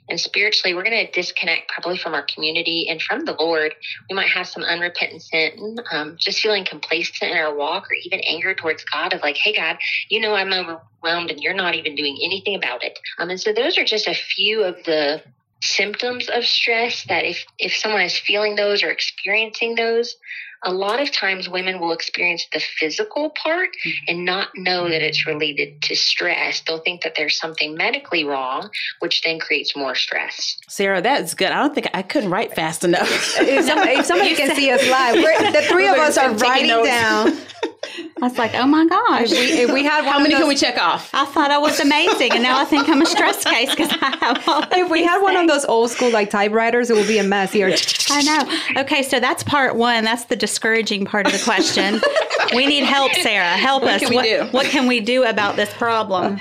And 0.08 0.20
spiritually, 0.20 0.74
we're 0.74 0.84
going 0.84 1.06
to 1.06 1.12
disconnect 1.12 1.70
probably 1.70 1.96
from 1.96 2.12
our 2.12 2.22
community 2.22 2.88
and 2.88 3.00
from 3.00 3.24
the 3.24 3.34
Lord. 3.38 3.74
We 4.10 4.16
might 4.16 4.28
have 4.28 4.48
some 4.48 4.62
unrepentant 4.62 5.22
sin, 5.22 5.76
um, 5.90 6.16
just 6.18 6.40
feeling 6.40 6.64
complacent 6.64 7.30
in 7.30 7.38
our 7.38 7.54
walk, 7.54 7.84
or 7.84 7.94
even 8.04 8.20
anger 8.20 8.54
towards 8.54 8.84
God 8.84 9.12
of 9.12 9.22
like, 9.22 9.36
hey, 9.36 9.54
God, 9.54 9.78
you 10.08 10.20
know 10.20 10.34
I'm 10.34 10.52
overwhelmed 10.52 11.30
and 11.30 11.40
you're 11.40 11.54
not 11.54 11.74
even 11.74 11.94
doing 11.94 12.18
anything 12.22 12.56
about 12.56 12.84
it. 12.84 12.98
Um, 13.18 13.30
and 13.30 13.40
so 13.40 13.52
those 13.52 13.78
are 13.78 13.84
just 13.84 14.08
a 14.08 14.14
few 14.14 14.62
of 14.64 14.82
the 14.84 15.22
symptoms 15.62 16.28
of 16.28 16.44
stress 16.44 17.04
that 17.04 17.24
if 17.24 17.44
if 17.58 17.74
someone 17.74 18.02
is 18.02 18.18
feeling 18.18 18.56
those 18.56 18.82
or 18.82 18.90
experiencing 18.90 19.76
those 19.76 20.16
a 20.64 20.72
lot 20.72 21.00
of 21.00 21.10
times 21.10 21.48
women 21.48 21.80
will 21.80 21.92
experience 21.92 22.46
the 22.52 22.60
physical 22.60 23.30
part 23.30 23.70
mm-hmm. 23.84 24.04
and 24.08 24.24
not 24.24 24.48
know 24.56 24.88
that 24.88 25.02
it's 25.02 25.26
related 25.26 25.80
to 25.82 25.94
stress 25.94 26.62
they'll 26.66 26.78
think 26.80 27.02
that 27.02 27.14
there's 27.16 27.38
something 27.38 27.74
medically 27.74 28.24
wrong 28.24 28.70
which 29.00 29.22
then 29.22 29.38
creates 29.38 29.76
more 29.76 29.94
stress 29.94 30.56
Sarah, 30.72 31.02
that's 31.02 31.34
good. 31.34 31.50
I 31.50 31.60
don't 31.60 31.74
think 31.74 31.88
I 31.92 32.02
couldn't 32.02 32.30
write 32.30 32.54
fast 32.54 32.82
enough. 32.82 33.08
if, 33.38 33.64
some, 33.66 33.78
if 33.86 34.06
somebody 34.06 34.34
can 34.36 34.56
see 34.56 34.70
us 34.70 34.80
live, 34.88 35.16
we're, 35.16 35.52
the 35.52 35.62
three 35.68 35.86
of 35.86 35.96
us 35.96 36.16
are 36.16 36.32
writing 36.32 36.68
notes. 36.68 36.88
down. 36.88 37.36
I 37.84 38.28
was 38.28 38.38
like, 38.38 38.54
oh 38.54 38.66
my 38.66 38.86
gosh. 38.86 39.32
If 39.32 39.38
we, 39.38 39.62
if 39.62 39.72
we 39.72 39.84
had 39.84 40.04
one 40.04 40.12
How 40.12 40.16
of 40.18 40.22
many 40.22 40.34
those, 40.34 40.40
can 40.42 40.48
we 40.48 40.54
check 40.54 40.78
off? 40.78 41.10
I 41.12 41.24
thought 41.24 41.50
I 41.50 41.58
was 41.58 41.80
amazing, 41.80 42.32
and 42.32 42.42
now 42.42 42.60
I 42.60 42.64
think 42.64 42.88
I'm 42.88 43.02
a 43.02 43.06
stress 43.06 43.44
case 43.44 43.70
because 43.70 43.90
I 44.00 44.16
have 44.20 44.48
all. 44.48 44.64
if 44.70 44.90
we 44.90 45.02
had 45.02 45.20
one 45.20 45.36
of 45.36 45.48
those 45.48 45.64
old 45.64 45.90
school 45.90 46.10
like 46.10 46.30
typewriters, 46.30 46.90
it 46.90 46.96
would 46.96 47.08
be 47.08 47.18
a 47.18 47.24
mess 47.24 47.52
here. 47.52 47.74
I 48.10 48.22
know. 48.22 48.82
Okay, 48.82 49.02
so 49.02 49.18
that's 49.18 49.42
part 49.42 49.74
one. 49.74 50.04
That's 50.04 50.24
the 50.26 50.36
discouraging 50.36 51.06
part 51.06 51.26
of 51.26 51.32
the 51.32 51.40
question. 51.40 52.00
we 52.54 52.66
need 52.66 52.84
help, 52.84 53.12
Sarah. 53.14 53.56
Help 53.56 53.82
us. 53.82 54.00
can 54.00 54.10
we 54.10 54.16
what, 54.16 54.24
do? 54.24 54.44
what 54.52 54.66
can 54.66 54.86
we 54.86 55.00
do 55.00 55.24
about 55.24 55.56
this 55.56 55.72
problem? 55.74 56.38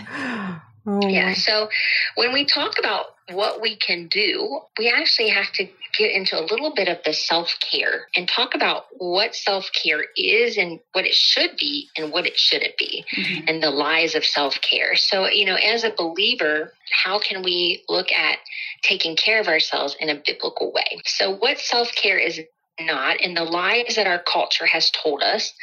Oh, 0.87 1.07
yeah 1.07 1.33
so 1.33 1.69
when 2.15 2.33
we 2.33 2.43
talk 2.43 2.73
about 2.79 3.15
what 3.33 3.61
we 3.61 3.75
can 3.75 4.07
do 4.07 4.59
we 4.77 4.89
actually 4.89 5.29
have 5.29 5.51
to 5.53 5.67
get 5.97 6.11
into 6.11 6.39
a 6.39 6.43
little 6.43 6.73
bit 6.73 6.87
of 6.87 6.97
the 7.03 7.13
self-care 7.13 8.07
and 8.15 8.27
talk 8.27 8.55
about 8.55 8.85
what 8.97 9.35
self-care 9.35 10.05
is 10.15 10.57
and 10.57 10.79
what 10.93 11.05
it 11.05 11.13
should 11.13 11.55
be 11.57 11.89
and 11.97 12.11
what 12.11 12.25
it 12.25 12.37
shouldn't 12.37 12.77
be 12.77 13.03
mm-hmm. 13.15 13.45
and 13.47 13.61
the 13.61 13.69
lies 13.69 14.15
of 14.15 14.23
self-care. 14.23 14.95
So 14.95 15.27
you 15.27 15.45
know 15.45 15.55
as 15.55 15.83
a 15.83 15.93
believer 15.97 16.73
how 17.03 17.19
can 17.19 17.43
we 17.43 17.83
look 17.89 18.11
at 18.11 18.37
taking 18.83 19.15
care 19.15 19.39
of 19.39 19.47
ourselves 19.47 19.95
in 19.99 20.09
a 20.09 20.21
biblical 20.25 20.71
way? 20.71 21.01
So 21.05 21.35
what 21.35 21.59
self-care 21.59 22.17
is 22.17 22.39
not 22.79 23.21
and 23.21 23.35
the 23.35 23.43
lies 23.43 23.95
that 23.95 24.07
our 24.07 24.19
culture 24.19 24.65
has 24.65 24.89
told 24.91 25.21
us 25.21 25.53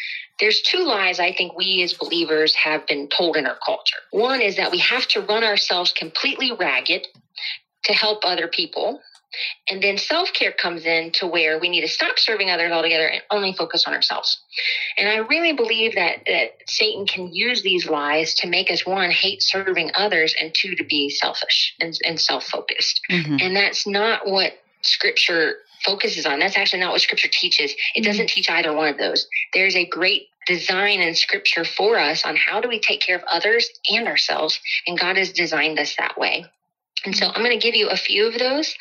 there's 0.41 0.63
two 0.63 0.85
lies 0.85 1.19
I 1.19 1.33
think 1.33 1.57
we 1.57 1.83
as 1.83 1.95
believers 1.95 2.55
have 2.55 2.87
been 2.87 3.09
told 3.09 3.37
in 3.37 3.47
our 3.47 3.59
culture. 3.65 3.97
One 4.13 4.41
is 4.41 4.57
that 4.57 4.71
we 4.71 4.79
have 4.79 5.09
to 5.09 5.21
run 5.21 5.43
ourselves 5.43 5.93
completely 5.93 6.53
ragged 6.53 7.09
to 7.85 7.93
help 7.93 8.21
other 8.25 8.49
people. 8.49 9.01
And 9.69 9.83
then 9.83 9.99
self 9.99 10.33
care 10.33 10.53
comes 10.53 10.87
in 10.87 11.13
to 11.13 11.27
where 11.27 11.59
we 11.59 11.69
need 11.69 11.83
to 11.83 11.89
stop 11.89 12.19
serving 12.19 12.51
others 12.51 12.73
altogether 12.73 13.07
and 13.07 13.23
only 13.31 13.53
focus 13.53 13.85
on 13.87 13.93
ourselves. 13.93 14.41
And 14.97 15.09
I 15.09 15.19
really 15.19 15.53
believe 15.53 15.95
that, 15.97 16.21
that 16.27 16.53
Satan 16.67 17.07
can 17.07 17.33
use 17.33 17.63
these 17.63 17.89
lies 17.89 18.35
to 18.35 18.49
make 18.49 18.71
us 18.71 18.87
one, 18.87 19.11
hate 19.11 19.43
serving 19.43 19.91
others, 19.95 20.35
and 20.41 20.55
two, 20.55 20.75
to 20.77 20.85
be 20.85 21.11
selfish 21.11 21.75
and, 21.79 21.97
and 22.05 22.19
self 22.19 22.47
focused. 22.47 23.01
Mhm. 23.11 23.43
And 23.43 23.55
that's 23.55 23.87
not 23.87 24.27
what 24.27 24.55
scripture 24.83 25.57
focuses 25.85 26.27
on. 26.27 26.39
That's 26.39 26.57
actually 26.57 26.81
not 26.81 26.93
what 26.93 27.01
scripture 27.01 27.29
teaches. 27.31 27.75
It 27.95 28.05
doesn't 28.05 28.29
teach 28.29 28.51
either 28.51 28.73
one 28.73 28.89
of 28.89 28.99
those. 28.99 29.29
There's 29.53 29.77
a 29.77 29.87
great 29.87 30.29
design 30.47 31.01
in 31.01 31.15
scripture 31.15 31.65
for 31.65 31.99
us 31.99 32.25
on 32.25 32.35
how 32.35 32.61
do 32.61 32.69
we 32.69 32.81
take 32.81 33.01
care 33.01 33.17
of 33.17 33.23
others 33.31 33.69
and 33.91 34.09
ourselves. 34.09 34.59
And 34.87 34.99
God 34.99 35.17
has 35.17 35.33
designed 35.33 35.79
us 35.79 35.95
that 35.97 36.19
way. 36.19 36.47
And 37.05 37.17
so 37.17 37.27
I'm 37.27 37.43
going 37.43 37.59
to 37.59 37.65
give 37.65 37.75
you 37.75 37.89
a 37.89 37.97
few 37.97 38.27
of 38.27 38.39
those. 38.39 38.75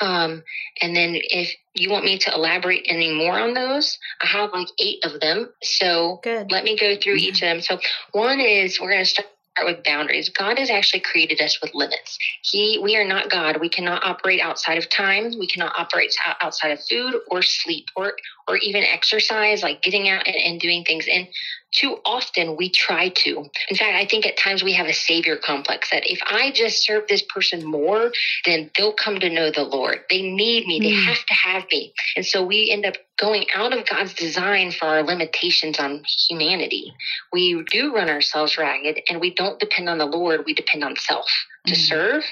Um, 0.00 0.42
and 0.80 0.94
then 0.94 1.16
if 1.16 1.54
you 1.74 1.90
want 1.90 2.04
me 2.04 2.18
to 2.18 2.34
elaborate 2.34 2.84
any 2.86 3.12
more 3.12 3.38
on 3.38 3.54
those, 3.54 3.98
I 4.20 4.26
have 4.26 4.52
like 4.52 4.68
eight 4.78 5.04
of 5.04 5.20
them. 5.20 5.52
So 5.62 6.20
Good. 6.22 6.50
let 6.50 6.64
me 6.64 6.76
go 6.78 6.96
through 6.96 7.14
each 7.14 7.42
of 7.42 7.48
them. 7.48 7.60
So 7.60 7.78
one 8.12 8.40
is 8.40 8.80
we're 8.80 8.90
going 8.90 9.04
to 9.04 9.10
start 9.10 9.28
with 9.64 9.84
boundaries. 9.84 10.28
God 10.28 10.58
has 10.58 10.70
actually 10.70 11.00
created 11.00 11.40
us 11.40 11.60
with 11.60 11.74
limits. 11.74 12.18
He, 12.42 12.78
we 12.82 12.96
are 12.96 13.04
not 13.04 13.30
God. 13.30 13.60
We 13.60 13.68
cannot 13.68 14.04
operate 14.04 14.40
outside 14.40 14.78
of 14.78 14.88
time. 14.88 15.32
We 15.38 15.46
cannot 15.46 15.74
operate 15.78 16.14
outside 16.40 16.70
of 16.70 16.80
food 16.88 17.16
or 17.30 17.42
sleep 17.42 17.86
or 17.96 18.14
or 18.48 18.56
even 18.56 18.82
exercise, 18.82 19.62
like 19.62 19.82
getting 19.82 20.08
out 20.08 20.26
and, 20.26 20.36
and 20.36 20.60
doing 20.60 20.84
things. 20.84 21.06
And 21.10 21.28
too 21.72 21.98
often 22.04 22.56
we 22.56 22.70
try 22.70 23.08
to. 23.08 23.44
In 23.68 23.76
fact, 23.76 23.94
I 23.94 24.06
think 24.06 24.26
at 24.26 24.36
times 24.38 24.62
we 24.62 24.74
have 24.74 24.86
a 24.86 24.92
savior 24.92 25.36
complex 25.36 25.90
that 25.90 26.02
if 26.10 26.20
I 26.26 26.50
just 26.52 26.84
serve 26.84 27.08
this 27.08 27.22
person 27.22 27.64
more, 27.64 28.12
then 28.46 28.70
they'll 28.76 28.92
come 28.92 29.20
to 29.20 29.30
know 29.30 29.50
the 29.50 29.64
Lord. 29.64 30.00
They 30.10 30.22
need 30.22 30.66
me. 30.66 30.80
They 30.80 30.92
Mm. 30.92 31.04
have 31.06 31.26
to 31.26 31.34
have 31.34 31.64
me. 31.72 31.92
And 32.16 32.26
so 32.26 32.42
we 32.42 32.70
end 32.70 32.86
up 32.86 32.96
going 33.18 33.46
out 33.54 33.72
of 33.76 33.86
God's 33.88 34.14
design 34.14 34.72
for 34.72 34.86
our 34.86 35.02
limitations 35.02 35.78
on 35.78 36.04
humanity. 36.28 36.92
We 37.32 37.62
do 37.70 37.94
run 37.94 38.10
ourselves 38.10 38.58
ragged 38.58 39.00
and 39.08 39.20
we 39.20 39.34
don't 39.34 39.58
depend 39.60 39.88
on 39.88 39.98
the 39.98 40.06
Lord. 40.06 40.44
We 40.46 40.54
depend 40.54 40.84
on 40.84 40.96
self 40.96 41.30
to 41.66 41.74
Mhm. 41.74 41.78
serve. 41.88 42.24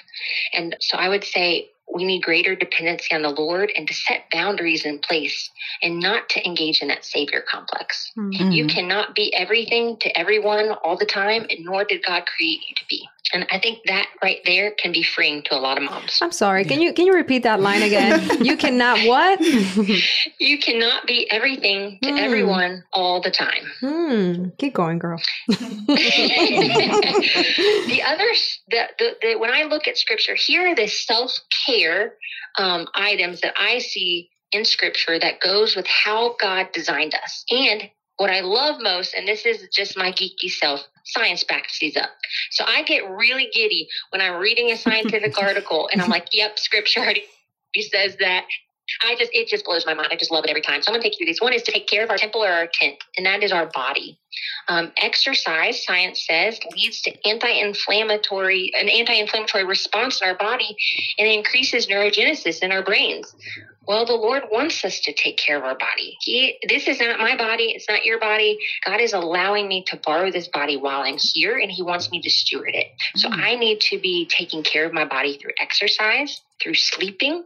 And 0.53 0.77
so 0.81 0.99
I 0.99 1.09
would 1.09 1.25
say 1.25 1.71
we 1.93 2.05
need 2.05 2.23
greater 2.23 2.55
dependency 2.55 3.15
on 3.15 3.23
the 3.23 3.31
Lord 3.31 3.73
and 3.77 3.87
to 3.89 3.95
set 3.95 4.25
boundaries 4.33 4.85
in 4.85 4.99
place 5.01 5.51
and 5.83 5.99
not 6.01 6.29
to 6.31 6.47
engage 6.47 6.81
in 6.83 6.89
that 6.89 7.05
savior 7.05 7.41
complex. 7.51 8.11
You 8.17 8.65
Mhm. 8.65 8.69
cannot 8.71 9.15
be 9.15 9.35
everything 9.35 9.97
to 9.99 10.19
everyone 10.19 10.71
all 10.85 10.97
the 10.97 11.07
time, 11.07 11.47
nor 11.61 11.85
did 11.85 12.03
God 12.05 12.25
create 12.27 12.61
you 12.69 12.75
to 12.77 12.85
be. 12.89 13.09
And 13.33 13.47
I 13.51 13.59
think 13.61 13.79
that 13.87 14.09
right 14.23 14.41
there 14.45 14.73
can 14.73 14.91
be 14.93 15.03
freeing 15.05 15.43
to 15.45 15.55
a 15.55 15.61
lot 15.61 15.79
of 15.79 15.85
moms. 15.85 16.19
I'm 16.21 16.33
sorry. 16.33 16.65
Can 16.65 16.81
you 16.81 16.93
can 16.93 17.07
you 17.07 17.13
repeat 17.15 17.45
that 17.45 17.61
line 17.61 17.83
again? 17.83 18.29
you 18.41 18.57
cannot 18.57 18.99
what? 19.07 19.39
You 20.39 20.59
cannot 20.59 21.07
be 21.07 21.31
everything 21.31 21.99
to 22.03 22.11
Hmm. 22.11 22.19
everyone 22.19 22.85
all 22.93 23.21
the 23.21 23.31
time. 23.31 23.65
hmm. 23.81 24.49
Keep 24.59 24.75
going, 24.75 24.99
girl. 24.99 25.21
the 27.87 28.01
others, 28.05 28.61
the, 28.71 28.83
the, 28.99 29.09
the, 29.23 29.35
when 29.37 29.51
I 29.51 29.63
look 29.65 29.87
at 29.89 29.97
scripture, 29.97 30.35
here 30.35 30.69
are 30.69 30.75
the 30.75 30.87
self 30.87 31.39
care 31.67 31.80
um, 32.59 32.87
items 32.95 33.41
that 33.41 33.55
I 33.59 33.79
see 33.79 34.31
in 34.53 34.65
scripture 34.65 35.19
that 35.19 35.41
goes 35.41 35.77
with 35.77 35.87
how 35.87 36.37
God 36.41 36.69
designed 36.73 37.15
us. 37.15 37.45
And 37.51 37.91
what 38.17 38.31
I 38.31 38.41
love 38.41 38.81
most, 38.81 39.15
and 39.15 39.27
this 39.27 39.47
is 39.47 39.67
just 39.73 39.97
my 39.97 40.13
geeky 40.13 40.51
self, 40.51 40.83
science 41.05 41.45
backs 41.45 41.79
these 41.79 41.97
up. 41.97 42.11
So 42.51 42.65
I 42.67 42.83
get 42.83 43.09
really 43.09 43.49
giddy 43.53 43.89
when 44.11 44.21
I'm 44.21 44.41
reading 44.41 44.71
a 44.71 44.77
scientific 44.77 45.39
article 45.43 45.89
and 45.93 46.03
I'm 46.03 46.11
like, 46.11 46.29
yep, 46.33 46.59
scripture 46.59 47.01
already 47.01 47.25
says 47.79 48.17
that. 48.21 48.45
I 49.05 49.15
just, 49.17 49.31
it 49.33 49.49
just 49.49 49.65
blows 49.65 49.87
my 49.87 49.95
mind. 49.95 50.09
I 50.11 50.17
just 50.17 50.31
love 50.31 50.45
it 50.45 50.51
every 50.51 50.63
time. 50.63 50.83
So 50.83 50.91
I'm 50.91 50.95
going 50.95 51.03
to 51.03 51.09
take 51.09 51.19
you 51.19 51.25
through 51.25 51.33
these. 51.33 51.41
One 51.41 51.53
is 51.53 51.63
to 51.63 51.73
take 51.73 51.87
care 51.87 52.05
of 52.05 52.11
our 52.11 52.17
temple 52.17 52.43
or 52.43 52.49
our 52.49 52.67
tent, 52.67 52.97
and 53.17 53.27
that 53.27 53.43
is 53.43 53.53
our 53.53 53.67
body. 53.67 54.19
Um, 54.69 54.93
exercise, 55.03 55.85
science 55.85 56.25
says, 56.27 56.59
leads 56.75 57.03
to 57.03 57.29
anti-inflammatory, 57.29 58.73
an 58.81 58.89
anti-inflammatory 58.89 59.65
response 59.65 60.21
in 60.23 60.29
our 60.29 60.37
body, 60.37 60.77
and 61.19 61.27
it 61.27 61.35
increases 61.35 61.87
neurogenesis 61.87 62.63
in 62.63 62.73
our 62.73 62.83
brains. 62.83 63.35
Well, 63.89 64.07
the 64.07 64.15
Lord 64.15 64.45
wants 64.53 64.85
us 64.85 65.01
to 65.01 65.13
take 65.13 65.37
care 65.37 65.57
of 65.57 65.65
our 65.65 65.77
body. 65.77 66.17
He, 66.21 66.59
this 66.69 66.87
is 66.87 67.01
not 67.01 67.19
my 67.19 67.37
body. 67.37 67.73
It's 67.75 67.89
not 67.89 68.05
your 68.05 68.21
body. 68.21 68.59
God 68.85 69.01
is 69.01 69.15
allowing 69.15 69.67
me 69.67 69.83
to 69.89 69.99
borrow 70.05 70.31
this 70.31 70.47
body 70.47 70.77
while 70.77 71.01
I'm 71.01 71.17
here, 71.19 71.59
and 71.59 71.71
He 71.71 71.83
wants 71.83 72.11
me 72.11 72.21
to 72.23 72.31
steward 72.31 72.75
it. 72.75 72.87
So 73.17 73.29
Mm. 73.29 73.43
I 73.43 73.57
need 73.57 73.81
to 73.83 73.99
be 73.99 74.27
taking 74.27 74.63
care 74.63 74.85
of 74.87 74.93
my 74.93 75.05
body 75.05 75.39
through 75.39 75.53
exercise, 75.61 76.41
through 76.63 76.75
sleeping, 76.75 77.45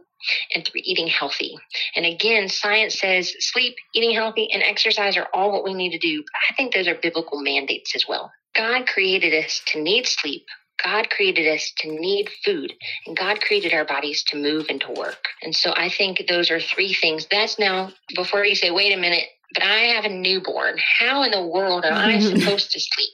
and 0.53 0.65
through 0.65 0.81
eating 0.83 1.07
healthy. 1.07 1.57
And 1.95 2.05
again, 2.05 2.49
science 2.49 2.99
says 2.99 3.33
sleep, 3.39 3.75
eating 3.93 4.15
healthy, 4.15 4.49
and 4.51 4.63
exercise 4.63 5.17
are 5.17 5.27
all 5.33 5.51
what 5.51 5.63
we 5.63 5.73
need 5.73 5.91
to 5.91 5.99
do. 5.99 6.23
I 6.49 6.53
think 6.55 6.73
those 6.73 6.87
are 6.87 6.95
biblical 6.95 7.41
mandates 7.41 7.95
as 7.95 8.05
well. 8.07 8.31
God 8.55 8.87
created 8.87 9.33
us 9.43 9.61
to 9.67 9.81
need 9.81 10.07
sleep. 10.07 10.45
God 10.83 11.09
created 11.09 11.47
us 11.47 11.71
to 11.79 11.89
need 11.89 12.29
food, 12.43 12.73
and 13.07 13.17
God 13.17 13.41
created 13.41 13.73
our 13.73 13.85
bodies 13.85 14.23
to 14.27 14.37
move 14.37 14.67
and 14.69 14.81
to 14.81 14.91
work. 14.91 15.25
And 15.41 15.55
so 15.55 15.73
I 15.75 15.89
think 15.89 16.25
those 16.27 16.51
are 16.51 16.59
three 16.59 16.93
things. 16.93 17.27
That's 17.31 17.57
now, 17.57 17.91
before 18.15 18.45
you 18.45 18.55
say, 18.55 18.71
wait 18.71 18.91
a 18.91 18.99
minute, 18.99 19.25
but 19.53 19.63
I 19.63 19.93
have 19.95 20.05
a 20.05 20.09
newborn. 20.09 20.75
How 20.99 21.23
in 21.23 21.31
the 21.31 21.45
world 21.45 21.85
am 21.85 21.93
I 21.93 22.19
supposed 22.39 22.71
to 22.71 22.79
sleep? 22.79 23.13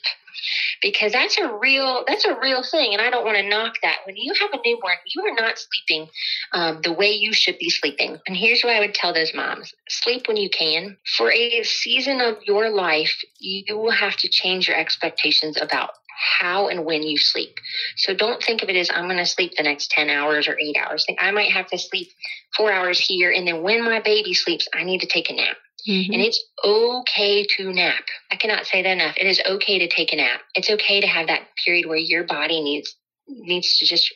Because 0.82 1.12
that's 1.12 1.38
a 1.38 1.54
real 1.58 2.04
that's 2.08 2.26
a 2.26 2.40
real 2.40 2.64
thing 2.64 2.94
and 2.94 3.02
i 3.02 3.10
don't 3.10 3.26
want 3.26 3.38
to 3.38 3.48
knock 3.48 3.76
that 3.82 4.00
when 4.06 4.16
you 4.16 4.34
have 4.40 4.52
a 4.54 4.60
newborn 4.66 4.96
you 5.14 5.24
are 5.24 5.36
not 5.36 5.56
sleeping 5.58 6.10
um, 6.54 6.80
the 6.84 6.94
way 6.94 7.12
you 7.12 7.34
should 7.34 7.58
be 7.58 7.70
sleeping 7.70 8.18
and 8.28 8.38
here's 8.38 8.64
what 8.64 8.76
i 8.76 8.80
would 8.80 8.94
tell 8.94 9.14
those 9.14 9.34
moms 9.34 9.74
sleep 9.90 10.28
when 10.28 10.38
you 10.38 10.50
can 10.50 10.98
for 11.18 11.32
a 11.32 11.64
season 11.64 12.22
of 12.22 12.38
your 12.46 12.70
life 12.70 13.22
you 13.40 13.78
will 13.78 13.92
have 13.92 14.16
to 14.16 14.30
change 14.30 14.68
your 14.68 14.78
expectations 14.78 15.58
about 15.60 15.92
how 16.22 16.68
and 16.68 16.86
when 16.86 17.04
you 17.04 17.18
sleep. 17.18 17.56
So 17.98 18.14
don't 18.14 18.42
think 18.44 18.62
of 18.62 18.70
it 18.70 18.76
as 18.76 18.90
I'm 18.94 19.06
going 19.06 19.18
to 19.18 19.26
sleep 19.26 19.54
the 19.58 19.64
next 19.64 19.92
10 19.92 20.10
hours 20.10 20.48
or 20.48 20.58
eight 20.60 20.78
hours. 20.78 21.04
Think 21.06 21.20
I 21.22 21.32
might 21.32 21.52
have 21.52 21.68
to 21.68 21.78
sleep 21.78 22.10
four 22.56 22.72
hours 22.72 23.00
here. 23.00 23.32
And 23.32 23.48
then 23.48 23.64
when 23.64 23.84
my 23.84 24.00
baby 24.00 24.34
sleeps, 24.34 24.68
I 24.74 24.84
need 24.84 25.02
to 25.02 25.08
take 25.08 25.30
a 25.30 25.34
nap. 25.34 25.58
Mm-hmm. 25.88 26.14
And 26.14 26.22
it's 26.22 26.44
okay 26.64 27.46
to 27.58 27.74
nap. 27.74 28.04
I 28.32 28.36
cannot 28.36 28.66
say 28.66 28.82
that 28.82 28.92
enough. 28.92 29.16
It 29.18 29.28
is 29.28 29.42
okay 29.48 29.80
to 29.80 29.88
take 29.88 30.14
a 30.14 30.18
nap. 30.18 30.42
It's 30.56 30.70
okay 30.70 31.02
to 31.02 31.08
have 31.08 31.28
that 31.28 31.48
period 31.64 31.88
where 31.88 31.98
your 31.98 32.24
body 32.24 32.62
needs 32.62 32.96
needs 33.28 33.78
to 33.78 33.86
just 33.86 34.14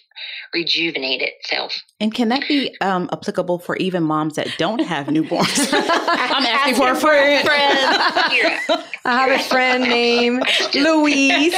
rejuvenate 0.53 1.21
itself. 1.21 1.81
And 1.99 2.13
can 2.13 2.29
that 2.29 2.47
be 2.47 2.75
um, 2.81 3.09
applicable 3.11 3.59
for 3.59 3.75
even 3.77 4.03
moms 4.03 4.35
that 4.35 4.47
don't 4.57 4.79
have 4.79 5.07
newborns? 5.07 5.69
I'm 5.73 6.45
asking 6.45 6.75
for 6.75 6.91
a 6.91 6.95
friend. 6.95 7.45
friend. 7.45 8.83
I 9.05 9.27
have 9.27 9.39
a 9.39 9.43
friend 9.43 9.83
named 9.89 10.43
Louise. 10.73 11.55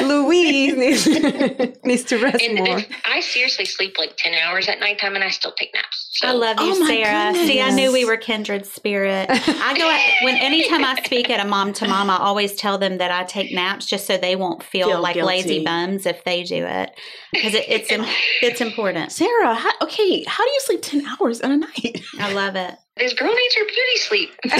Louise 0.00 0.76
needs, 0.76 1.06
needs 1.84 2.04
to 2.04 2.18
rest 2.18 2.42
and, 2.42 2.58
more. 2.58 2.80
I 3.04 3.20
seriously 3.20 3.64
sleep 3.64 3.98
like 3.98 4.16
10 4.16 4.34
hours 4.34 4.68
at 4.68 4.78
nighttime 4.80 5.14
and 5.14 5.24
I 5.24 5.30
still 5.30 5.52
take 5.52 5.72
naps. 5.74 5.87
So. 6.18 6.26
I 6.26 6.32
love 6.32 6.58
you, 6.58 6.72
oh 6.72 6.86
Sarah. 6.88 7.32
Goodness. 7.32 7.46
See, 7.46 7.60
I 7.60 7.70
knew 7.70 7.92
we 7.92 8.04
were 8.04 8.16
kindred 8.16 8.66
spirit. 8.66 9.28
I 9.30 9.78
go 9.78 9.88
at, 9.88 10.00
when 10.24 10.34
anytime 10.40 10.84
I 10.84 11.00
speak 11.04 11.30
at 11.30 11.38
a 11.38 11.44
mom 11.48 11.72
to 11.74 11.86
mom, 11.86 12.10
I 12.10 12.16
always 12.16 12.56
tell 12.56 12.76
them 12.76 12.98
that 12.98 13.12
I 13.12 13.22
take 13.22 13.54
naps 13.54 13.86
just 13.86 14.04
so 14.04 14.16
they 14.16 14.34
won't 14.34 14.64
feel, 14.64 14.88
feel 14.88 15.00
like 15.00 15.14
guilty. 15.14 15.28
lazy 15.28 15.62
bums 15.64 16.06
if 16.06 16.24
they 16.24 16.42
do 16.42 16.66
it 16.66 16.90
because 17.32 17.54
it, 17.54 17.66
it's 17.68 17.86
it's 18.42 18.60
important. 18.60 19.12
Sarah, 19.12 19.54
how, 19.54 19.70
okay, 19.82 20.24
how 20.24 20.44
do 20.44 20.50
you 20.50 20.60
sleep 20.62 20.82
10 20.82 21.06
hours 21.06 21.38
in 21.38 21.52
a 21.52 21.56
night? 21.56 22.02
I 22.18 22.32
love 22.32 22.56
it. 22.56 22.74
This 22.96 23.14
girl 23.14 23.32
needs 23.32 23.54
her 23.54 23.64
beauty 23.64 23.96
sleep. 23.98 24.30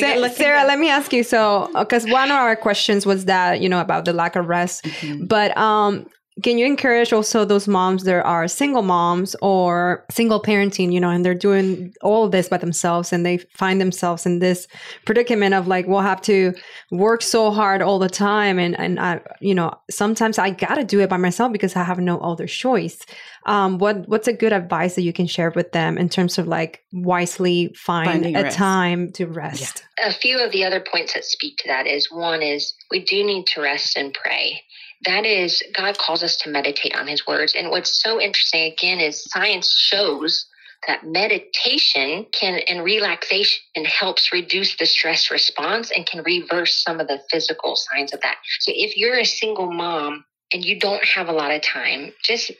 Sa- 0.00 0.28
Sarah, 0.34 0.64
let 0.64 0.78
me 0.78 0.88
ask 0.88 1.12
you. 1.12 1.22
So, 1.22 1.68
because 1.78 2.06
one 2.06 2.30
of 2.30 2.38
our 2.38 2.56
questions 2.56 3.04
was 3.04 3.26
that 3.26 3.60
you 3.60 3.68
know 3.68 3.82
about 3.82 4.06
the 4.06 4.14
lack 4.14 4.34
of 4.34 4.48
rest, 4.48 4.86
mm-hmm. 4.86 5.26
but 5.26 5.54
um, 5.58 6.06
can 6.42 6.58
you 6.58 6.64
encourage 6.64 7.12
also 7.12 7.44
those 7.44 7.68
moms 7.68 8.04
that 8.04 8.24
are 8.24 8.48
single 8.48 8.82
moms 8.82 9.34
or 9.42 10.04
single 10.10 10.40
parenting 10.40 10.92
you 10.92 11.00
know 11.00 11.10
and 11.10 11.24
they're 11.24 11.34
doing 11.34 11.92
all 12.02 12.24
of 12.24 12.32
this 12.32 12.48
by 12.48 12.56
themselves 12.56 13.12
and 13.12 13.26
they 13.26 13.38
find 13.54 13.80
themselves 13.80 14.24
in 14.24 14.38
this 14.38 14.66
predicament 15.04 15.54
of 15.54 15.66
like 15.66 15.86
we'll 15.86 16.00
have 16.00 16.20
to 16.20 16.52
work 16.90 17.20
so 17.22 17.50
hard 17.50 17.82
all 17.82 17.98
the 17.98 18.08
time 18.08 18.58
and 18.58 18.78
and 18.78 19.00
i 19.00 19.20
you 19.40 19.54
know 19.54 19.72
sometimes 19.90 20.38
i 20.38 20.50
gotta 20.50 20.84
do 20.84 21.00
it 21.00 21.10
by 21.10 21.16
myself 21.16 21.52
because 21.52 21.74
i 21.76 21.82
have 21.82 21.98
no 21.98 22.18
other 22.20 22.46
choice 22.46 23.04
um, 23.46 23.78
what 23.78 24.06
what's 24.06 24.28
a 24.28 24.34
good 24.34 24.52
advice 24.52 24.96
that 24.96 25.02
you 25.02 25.14
can 25.14 25.26
share 25.26 25.50
with 25.50 25.72
them 25.72 25.96
in 25.96 26.10
terms 26.10 26.36
of 26.36 26.46
like 26.46 26.84
wisely 26.92 27.72
find 27.74 28.10
Finding 28.10 28.36
a 28.36 28.42
rest. 28.42 28.56
time 28.56 29.10
to 29.12 29.26
rest 29.26 29.82
yeah. 29.98 30.08
a 30.08 30.12
few 30.12 30.38
of 30.38 30.52
the 30.52 30.62
other 30.62 30.80
points 30.80 31.14
that 31.14 31.24
speak 31.24 31.56
to 31.58 31.68
that 31.68 31.86
is 31.86 32.10
one 32.10 32.42
is 32.42 32.74
we 32.90 33.02
do 33.02 33.24
need 33.24 33.46
to 33.46 33.62
rest 33.62 33.96
and 33.96 34.12
pray 34.12 34.62
that 35.04 35.24
is 35.24 35.62
God 35.74 35.98
calls 35.98 36.22
us 36.22 36.36
to 36.38 36.50
meditate 36.50 36.96
on 36.96 37.06
his 37.06 37.26
words. 37.26 37.54
And 37.54 37.70
what's 37.70 38.02
so 38.02 38.20
interesting 38.20 38.72
again 38.72 39.00
is 39.00 39.24
science 39.24 39.70
shows 39.72 40.46
that 40.86 41.04
meditation 41.04 42.26
can 42.32 42.60
and 42.68 42.82
relaxation 42.82 43.84
helps 43.84 44.32
reduce 44.32 44.76
the 44.76 44.86
stress 44.86 45.30
response 45.30 45.90
and 45.90 46.06
can 46.06 46.22
reverse 46.22 46.82
some 46.82 47.00
of 47.00 47.08
the 47.08 47.20
physical 47.30 47.76
signs 47.76 48.12
of 48.12 48.20
that. 48.22 48.36
So 48.60 48.72
if 48.74 48.96
you're 48.96 49.18
a 49.18 49.24
single 49.24 49.70
mom 49.70 50.24
and 50.52 50.64
you 50.64 50.78
don't 50.78 51.04
have 51.04 51.28
a 51.28 51.32
lot 51.32 51.52
of 51.52 51.62
time, 51.62 52.12
just 52.22 52.50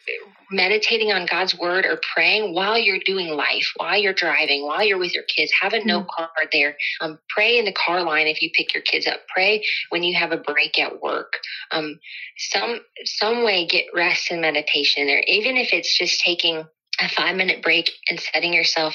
meditating 0.51 1.13
on 1.13 1.27
God's 1.27 1.57
word 1.57 1.87
or 1.87 2.01
praying 2.15 2.55
while 2.55 2.79
you're 2.79 3.01
doing 3.05 3.29
life, 3.29 3.73
while 3.77 3.97
you're 3.97 4.13
driving, 4.13 4.65
while 4.65 4.83
you're 4.83 4.99
with 4.99 5.15
your 5.15 5.25
kids, 5.25 5.53
have 5.61 5.73
a 5.73 5.79
mm-hmm. 5.79 5.89
note 5.89 6.09
card 6.09 6.49
there. 6.53 6.77
Um, 7.01 7.19
pray 7.29 7.59
in 7.59 7.65
the 7.65 7.73
car 7.73 8.03
line 8.03 8.27
if 8.27 8.43
you 8.43 8.51
pick 8.55 8.75
your 8.75 8.83
kids 8.83 9.07
up. 9.07 9.21
Pray 9.29 9.65
when 9.91 10.03
you 10.03 10.17
have 10.19 10.33
a 10.33 10.37
break 10.37 10.79
at 10.79 11.01
work. 11.01 11.35
Um, 11.71 11.99
some 12.37 12.81
some 13.05 13.45
way 13.45 13.67
get 13.67 13.87
rest 13.95 14.31
and 14.31 14.41
meditation 14.41 15.07
there, 15.07 15.23
even 15.27 15.57
if 15.57 15.73
it's 15.73 15.97
just 15.97 16.21
taking 16.21 16.65
a 17.01 17.09
five 17.09 17.37
minute 17.37 17.63
break 17.63 17.91
and 18.09 18.21
setting 18.21 18.53
yourself 18.53 18.95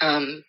um, 0.00 0.44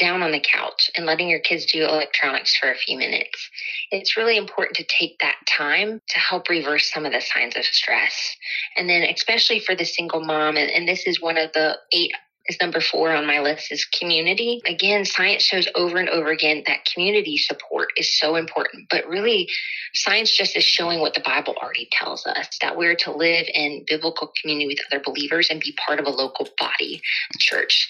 down 0.00 0.22
on 0.22 0.32
the 0.32 0.40
couch 0.40 0.90
and 0.96 1.06
letting 1.06 1.28
your 1.28 1.40
kids 1.40 1.66
do 1.66 1.84
electronics 1.84 2.56
for 2.56 2.72
a 2.72 2.76
few 2.76 2.96
minutes. 2.96 3.50
It's 3.90 4.16
really 4.16 4.36
important 4.36 4.76
to 4.76 4.84
take 4.84 5.18
that 5.20 5.36
time 5.46 6.00
to 6.08 6.18
help 6.18 6.48
reverse 6.48 6.90
some 6.92 7.06
of 7.06 7.12
the 7.12 7.20
signs 7.20 7.56
of 7.56 7.64
stress. 7.64 8.36
And 8.76 8.88
then, 8.88 9.02
especially 9.02 9.60
for 9.60 9.76
the 9.76 9.84
single 9.84 10.24
mom, 10.24 10.56
and, 10.56 10.70
and 10.70 10.88
this 10.88 11.06
is 11.06 11.20
one 11.20 11.36
of 11.36 11.52
the 11.52 11.76
eight 11.92 12.12
is 12.50 12.60
number 12.60 12.80
four 12.80 13.12
on 13.12 13.26
my 13.26 13.40
list 13.40 13.70
is 13.70 13.84
community. 13.84 14.60
Again, 14.66 15.04
science 15.04 15.42
shows 15.42 15.68
over 15.74 15.98
and 15.98 16.08
over 16.08 16.30
again 16.30 16.64
that 16.66 16.84
community 16.92 17.36
support 17.36 17.90
is 17.96 18.18
so 18.18 18.36
important, 18.36 18.88
but 18.90 19.06
really 19.06 19.48
science 19.94 20.36
just 20.36 20.56
is 20.56 20.64
showing 20.64 21.00
what 21.00 21.14
the 21.14 21.20
Bible 21.20 21.54
already 21.62 21.88
tells 21.92 22.26
us 22.26 22.58
that 22.60 22.76
we're 22.76 22.96
to 22.96 23.12
live 23.12 23.46
in 23.54 23.84
biblical 23.86 24.32
community 24.40 24.66
with 24.66 24.78
other 24.90 25.02
believers 25.04 25.48
and 25.50 25.60
be 25.60 25.76
part 25.86 26.00
of 26.00 26.06
a 26.06 26.10
local 26.10 26.48
body 26.58 27.00
church. 27.38 27.88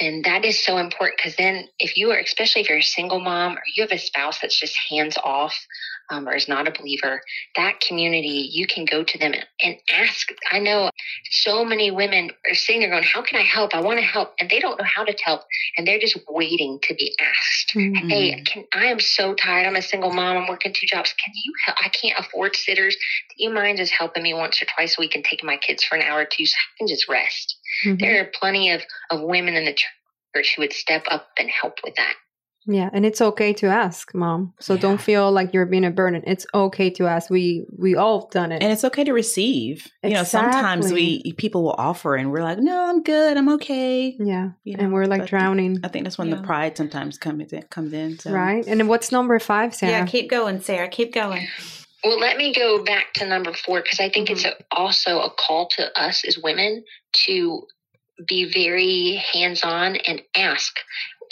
And 0.00 0.24
that 0.24 0.44
is 0.44 0.64
so 0.64 0.78
important 0.78 1.18
because 1.18 1.36
then, 1.36 1.68
if 1.78 1.96
you 1.96 2.10
are, 2.10 2.18
especially 2.18 2.62
if 2.62 2.68
you're 2.68 2.78
a 2.78 2.82
single 2.82 3.20
mom 3.20 3.56
or 3.56 3.62
you 3.76 3.82
have 3.82 3.92
a 3.92 3.98
spouse 3.98 4.38
that's 4.40 4.58
just 4.58 4.76
hands 4.88 5.16
off 5.22 5.54
um, 6.10 6.28
or 6.28 6.34
is 6.34 6.48
not 6.48 6.68
a 6.68 6.70
believer, 6.70 7.20
that 7.56 7.80
community, 7.80 8.48
you 8.50 8.66
can 8.66 8.84
go 8.84 9.02
to 9.02 9.18
them 9.18 9.34
and 9.62 9.76
ask. 9.90 10.28
I 10.52 10.60
know 10.60 10.90
so 11.30 11.64
many 11.64 11.90
women 11.90 12.30
are 12.48 12.54
sitting 12.54 12.80
there 12.80 12.90
going, 12.90 13.02
How 13.02 13.22
can 13.22 13.40
I 13.40 13.42
help? 13.42 13.74
I 13.74 13.80
want 13.80 13.98
to 13.98 14.04
help. 14.04 14.34
And 14.38 14.48
they 14.48 14.60
don't 14.60 14.78
know 14.78 14.86
how 14.86 15.04
to 15.04 15.14
help. 15.24 15.42
And 15.76 15.86
they're 15.86 15.98
just 15.98 16.18
waiting 16.28 16.78
to 16.84 16.94
be 16.94 17.14
asked. 17.20 17.72
Mm-hmm. 17.74 18.08
Hey, 18.08 18.42
can, 18.44 18.64
I 18.72 18.86
am 18.86 19.00
so 19.00 19.34
tired. 19.34 19.66
I'm 19.66 19.76
a 19.76 19.82
single 19.82 20.12
mom. 20.12 20.36
I'm 20.36 20.48
working 20.48 20.72
two 20.72 20.86
jobs. 20.86 21.12
Can 21.22 21.32
you 21.34 21.52
help? 21.66 21.78
I 21.84 21.88
can't 21.88 22.18
afford 22.18 22.56
sitters. 22.56 22.96
Do 22.96 23.44
you 23.44 23.50
mind 23.50 23.78
just 23.78 23.92
helping 23.92 24.22
me 24.22 24.32
once 24.32 24.62
or 24.62 24.66
twice 24.66 24.96
a 24.96 25.00
week 25.00 25.14
and 25.14 25.24
taking 25.24 25.46
my 25.46 25.56
kids 25.56 25.82
for 25.82 25.96
an 25.96 26.02
hour 26.02 26.20
or 26.20 26.24
two 26.24 26.46
so 26.46 26.54
I 26.54 26.78
can 26.78 26.88
just 26.88 27.08
rest? 27.08 27.57
Mm-hmm. 27.84 27.96
There 27.98 28.22
are 28.22 28.30
plenty 28.32 28.70
of, 28.70 28.82
of 29.10 29.20
women 29.22 29.54
in 29.54 29.64
the 29.64 29.74
church 29.74 30.54
who 30.56 30.62
would 30.62 30.72
step 30.72 31.04
up 31.10 31.28
and 31.38 31.48
help 31.48 31.78
with 31.84 31.94
that. 31.96 32.14
Yeah, 32.70 32.90
and 32.92 33.06
it's 33.06 33.22
okay 33.22 33.54
to 33.54 33.66
ask, 33.68 34.14
mom. 34.14 34.52
So 34.60 34.74
yeah. 34.74 34.80
don't 34.80 35.00
feel 35.00 35.32
like 35.32 35.54
you're 35.54 35.64
being 35.64 35.86
a 35.86 35.90
burden. 35.90 36.22
It's 36.26 36.46
okay 36.52 36.90
to 36.90 37.06
ask. 37.06 37.30
We 37.30 37.64
we 37.74 37.96
all 37.96 38.28
done 38.28 38.52
it, 38.52 38.62
and 38.62 38.70
it's 38.70 38.84
okay 38.84 39.04
to 39.04 39.12
receive. 39.14 39.86
Exactly. 40.02 40.10
You 40.10 40.16
know, 40.16 40.24
sometimes 40.24 40.92
we 40.92 41.32
people 41.38 41.62
will 41.62 41.76
offer, 41.78 42.14
and 42.14 42.30
we're 42.30 42.42
like, 42.42 42.58
"No, 42.58 42.90
I'm 42.90 43.02
good. 43.02 43.38
I'm 43.38 43.48
okay." 43.54 44.14
Yeah, 44.18 44.50
you 44.64 44.76
know, 44.76 44.84
and 44.84 44.92
we're 44.92 45.06
like 45.06 45.26
drowning. 45.26 45.80
I 45.82 45.88
think 45.88 46.04
that's 46.04 46.18
when 46.18 46.28
yeah. 46.28 46.36
the 46.36 46.42
pride 46.42 46.76
sometimes 46.76 47.16
comes 47.16 47.54
in. 47.54 47.62
Comes 47.70 47.94
in. 47.94 48.18
So. 48.18 48.32
Right, 48.32 48.66
and 48.66 48.86
what's 48.86 49.10
number 49.12 49.38
five, 49.38 49.74
Sarah? 49.74 49.92
Yeah, 49.92 50.06
keep 50.06 50.28
going, 50.28 50.60
Sarah. 50.60 50.88
Keep 50.88 51.14
going. 51.14 51.48
Well, 52.04 52.18
let 52.18 52.36
me 52.36 52.54
go 52.54 52.82
back 52.84 53.12
to 53.14 53.26
number 53.26 53.52
four 53.52 53.82
because 53.82 54.00
I 54.00 54.08
think 54.08 54.28
mm-hmm. 54.28 54.36
it's 54.36 54.44
a, 54.44 54.54
also 54.70 55.20
a 55.20 55.30
call 55.30 55.68
to 55.76 56.00
us 56.00 56.24
as 56.24 56.38
women 56.38 56.84
to 57.26 57.66
be 58.26 58.50
very 58.50 59.22
hands 59.32 59.62
on 59.62 59.96
and 59.96 60.22
ask 60.36 60.76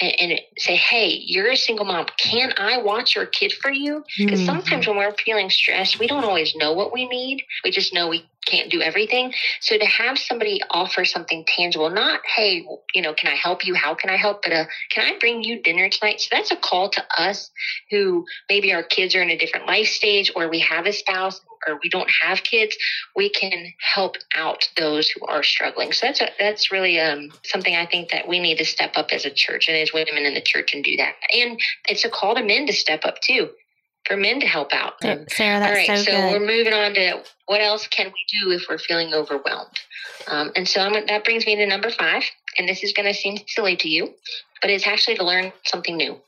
and, 0.01 0.13
and, 0.21 0.41
say, 0.59 0.77
hey, 0.77 1.09
you're 1.09 1.51
a 1.51 1.57
single 1.57 1.87
mom. 1.87 2.07
Can 2.19 2.53
I 2.57 2.79
watch 2.79 3.15
your 3.17 3.27
kid 3.27 3.53
for 3.53 3.71
you? 3.71 4.05
Because 4.19 4.41
mm-hmm. 4.41 4.47
sometimes 4.47 4.87
when 4.87 4.97
we're 4.97 5.13
feeling 5.13 5.51
stressed, 5.51 5.99
we 5.99 6.07
don't 6.07 6.25
always 6.25 6.55
know 6.55 6.73
what 6.73 6.93
we 6.93 7.09
need. 7.09 7.43
We 7.65 7.71
just 7.71 7.95
know 7.95 8.09
we 8.09 8.29
can't 8.47 8.71
do 8.71 8.81
everything. 8.81 9.33
So 9.61 9.77
to 9.77 9.85
have 9.85 10.19
somebody 10.19 10.61
offer 10.71 11.05
something 11.05 11.45
tangible, 11.47 11.91
not, 11.91 12.21
hey, 12.37 12.67
you 12.95 13.03
know, 13.03 13.13
can 13.13 13.31
I 13.31 13.37
help 13.37 13.67
you? 13.67 13.75
How 13.75 13.95
can 13.95 14.09
I 14.11 14.17
help? 14.17 14.43
But 14.43 14.69
can 14.91 15.05
I 15.05 15.19
bring 15.19 15.43
you 15.43 15.61
dinner 15.63 15.89
tonight? 15.89 16.21
So 16.21 16.29
that's 16.31 16.51
a 16.51 16.57
call 16.57 16.89
to 16.91 17.05
us 17.19 17.51
who 17.91 18.25
maybe 18.49 18.73
our 18.73 18.83
kids 18.83 19.15
are 19.15 19.23
in 19.23 19.31
a 19.31 19.37
different 19.37 19.67
life 19.67 19.89
stage 19.89 20.33
or 20.35 20.49
we 20.49 20.61
have 20.61 20.87
a 20.87 20.93
spouse 20.93 21.41
or 21.67 21.79
we 21.83 21.89
don't 21.89 22.11
have 22.23 22.43
kids, 22.43 22.77
we 23.15 23.29
can 23.29 23.73
help 23.79 24.17
out 24.35 24.69
those 24.77 25.09
who 25.09 25.27
are 25.27 25.43
struggling. 25.43 25.93
So 25.93 26.07
that's 26.07 26.21
a, 26.21 26.29
that's 26.39 26.71
really 26.71 27.01
um, 27.01 27.31
something 27.45 27.75
I 27.75 27.87
think 27.87 28.11
that 28.11 28.29
we 28.29 28.39
need 28.39 28.59
to 28.59 28.65
step 28.65 28.93
up 28.95 29.09
as 29.11 29.25
a 29.25 29.31
church 29.31 29.69
and 29.69 29.77
as 29.77 29.93
women 29.93 30.25
in 30.25 30.35
the 30.35 30.41
church 30.41 30.75
and 30.75 30.85
do 30.85 30.97
that. 30.97 31.15
And 31.35 31.59
it's 31.89 32.05
a 32.05 32.11
call 32.11 32.35
to 32.35 32.43
men 32.43 32.67
to 32.67 32.73
step 32.73 33.01
up 33.05 33.21
too 33.21 33.51
for 34.07 34.17
men 34.17 34.41
to 34.41 34.47
help 34.47 34.73
out. 34.73 34.95
Um, 35.05 35.27
Sarah, 35.29 35.61
that's 35.61 35.71
all 35.71 35.95
right, 35.95 36.05
so, 36.05 36.13
so 36.13 36.31
we're 36.31 36.47
moving 36.47 36.73
on 36.73 36.95
to 36.95 37.23
what 37.47 37.61
else 37.61 37.87
can 37.89 38.07
we 38.07 38.41
do 38.41 38.51
if 38.53 38.65
we're 38.69 38.79
feeling 38.79 39.13
overwhelmed? 39.13 39.79
Um, 40.29 40.53
and 40.57 40.69
so 40.69 40.81
I'm, 40.81 41.07
that 41.07 41.25
brings 41.25 41.47
me 41.47 41.57
to 41.57 41.67
number 41.67 41.91
five, 41.91 42.23
and 42.59 42.69
this 42.69 42.83
is 42.83 42.93
going 42.93 43.07
to 43.07 43.15
seem 43.15 43.39
silly 43.47 43.77
to 43.77 43.89
you, 43.89 44.15
but 44.61 44.71
it's 44.71 44.87
actually 44.87 45.17
to 45.17 45.25
learn 45.25 45.53
something 45.65 45.97
new. 45.97 46.19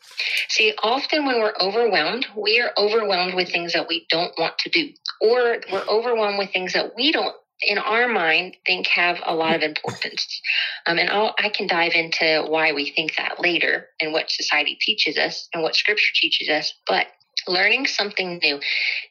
See, 0.49 0.75
often 0.83 1.25
when 1.25 1.41
we're 1.41 1.55
overwhelmed, 1.61 2.27
we 2.37 2.61
are 2.61 2.71
overwhelmed 2.77 3.35
with 3.35 3.51
things 3.51 3.73
that 3.73 3.89
we 3.89 4.07
don't 4.11 4.33
want 4.39 4.59
to 4.59 4.71
do. 4.71 4.91
or 5.21 5.59
we're 5.73 5.87
overwhelmed 5.89 6.39
with 6.39 6.53
things 6.53 6.73
that 6.73 6.95
we 6.97 7.13
don't 7.13 7.35
in 7.63 7.79
our 7.79 8.07
mind 8.09 8.57
think 8.67 8.87
have 8.87 9.19
a 9.27 9.35
lot 9.35 9.57
of 9.57 9.63
importance 9.63 10.41
um, 10.87 10.99
and 10.99 11.11
I'll, 11.11 11.35
i 11.39 11.49
can 11.49 11.67
dive 11.67 11.93
into 11.95 12.45
why 12.49 12.73
we 12.73 12.91
think 12.91 13.17
that 13.17 13.41
later 13.41 13.89
and 14.01 14.13
what 14.13 14.31
society 14.31 14.79
teaches 14.81 15.19
us 15.19 15.49
and 15.53 15.63
what 15.63 15.75
scripture 15.75 16.13
teaches 16.15 16.49
us 16.49 16.73
but 16.87 17.07
learning 17.49 17.87
something 17.87 18.39
new. 18.43 18.61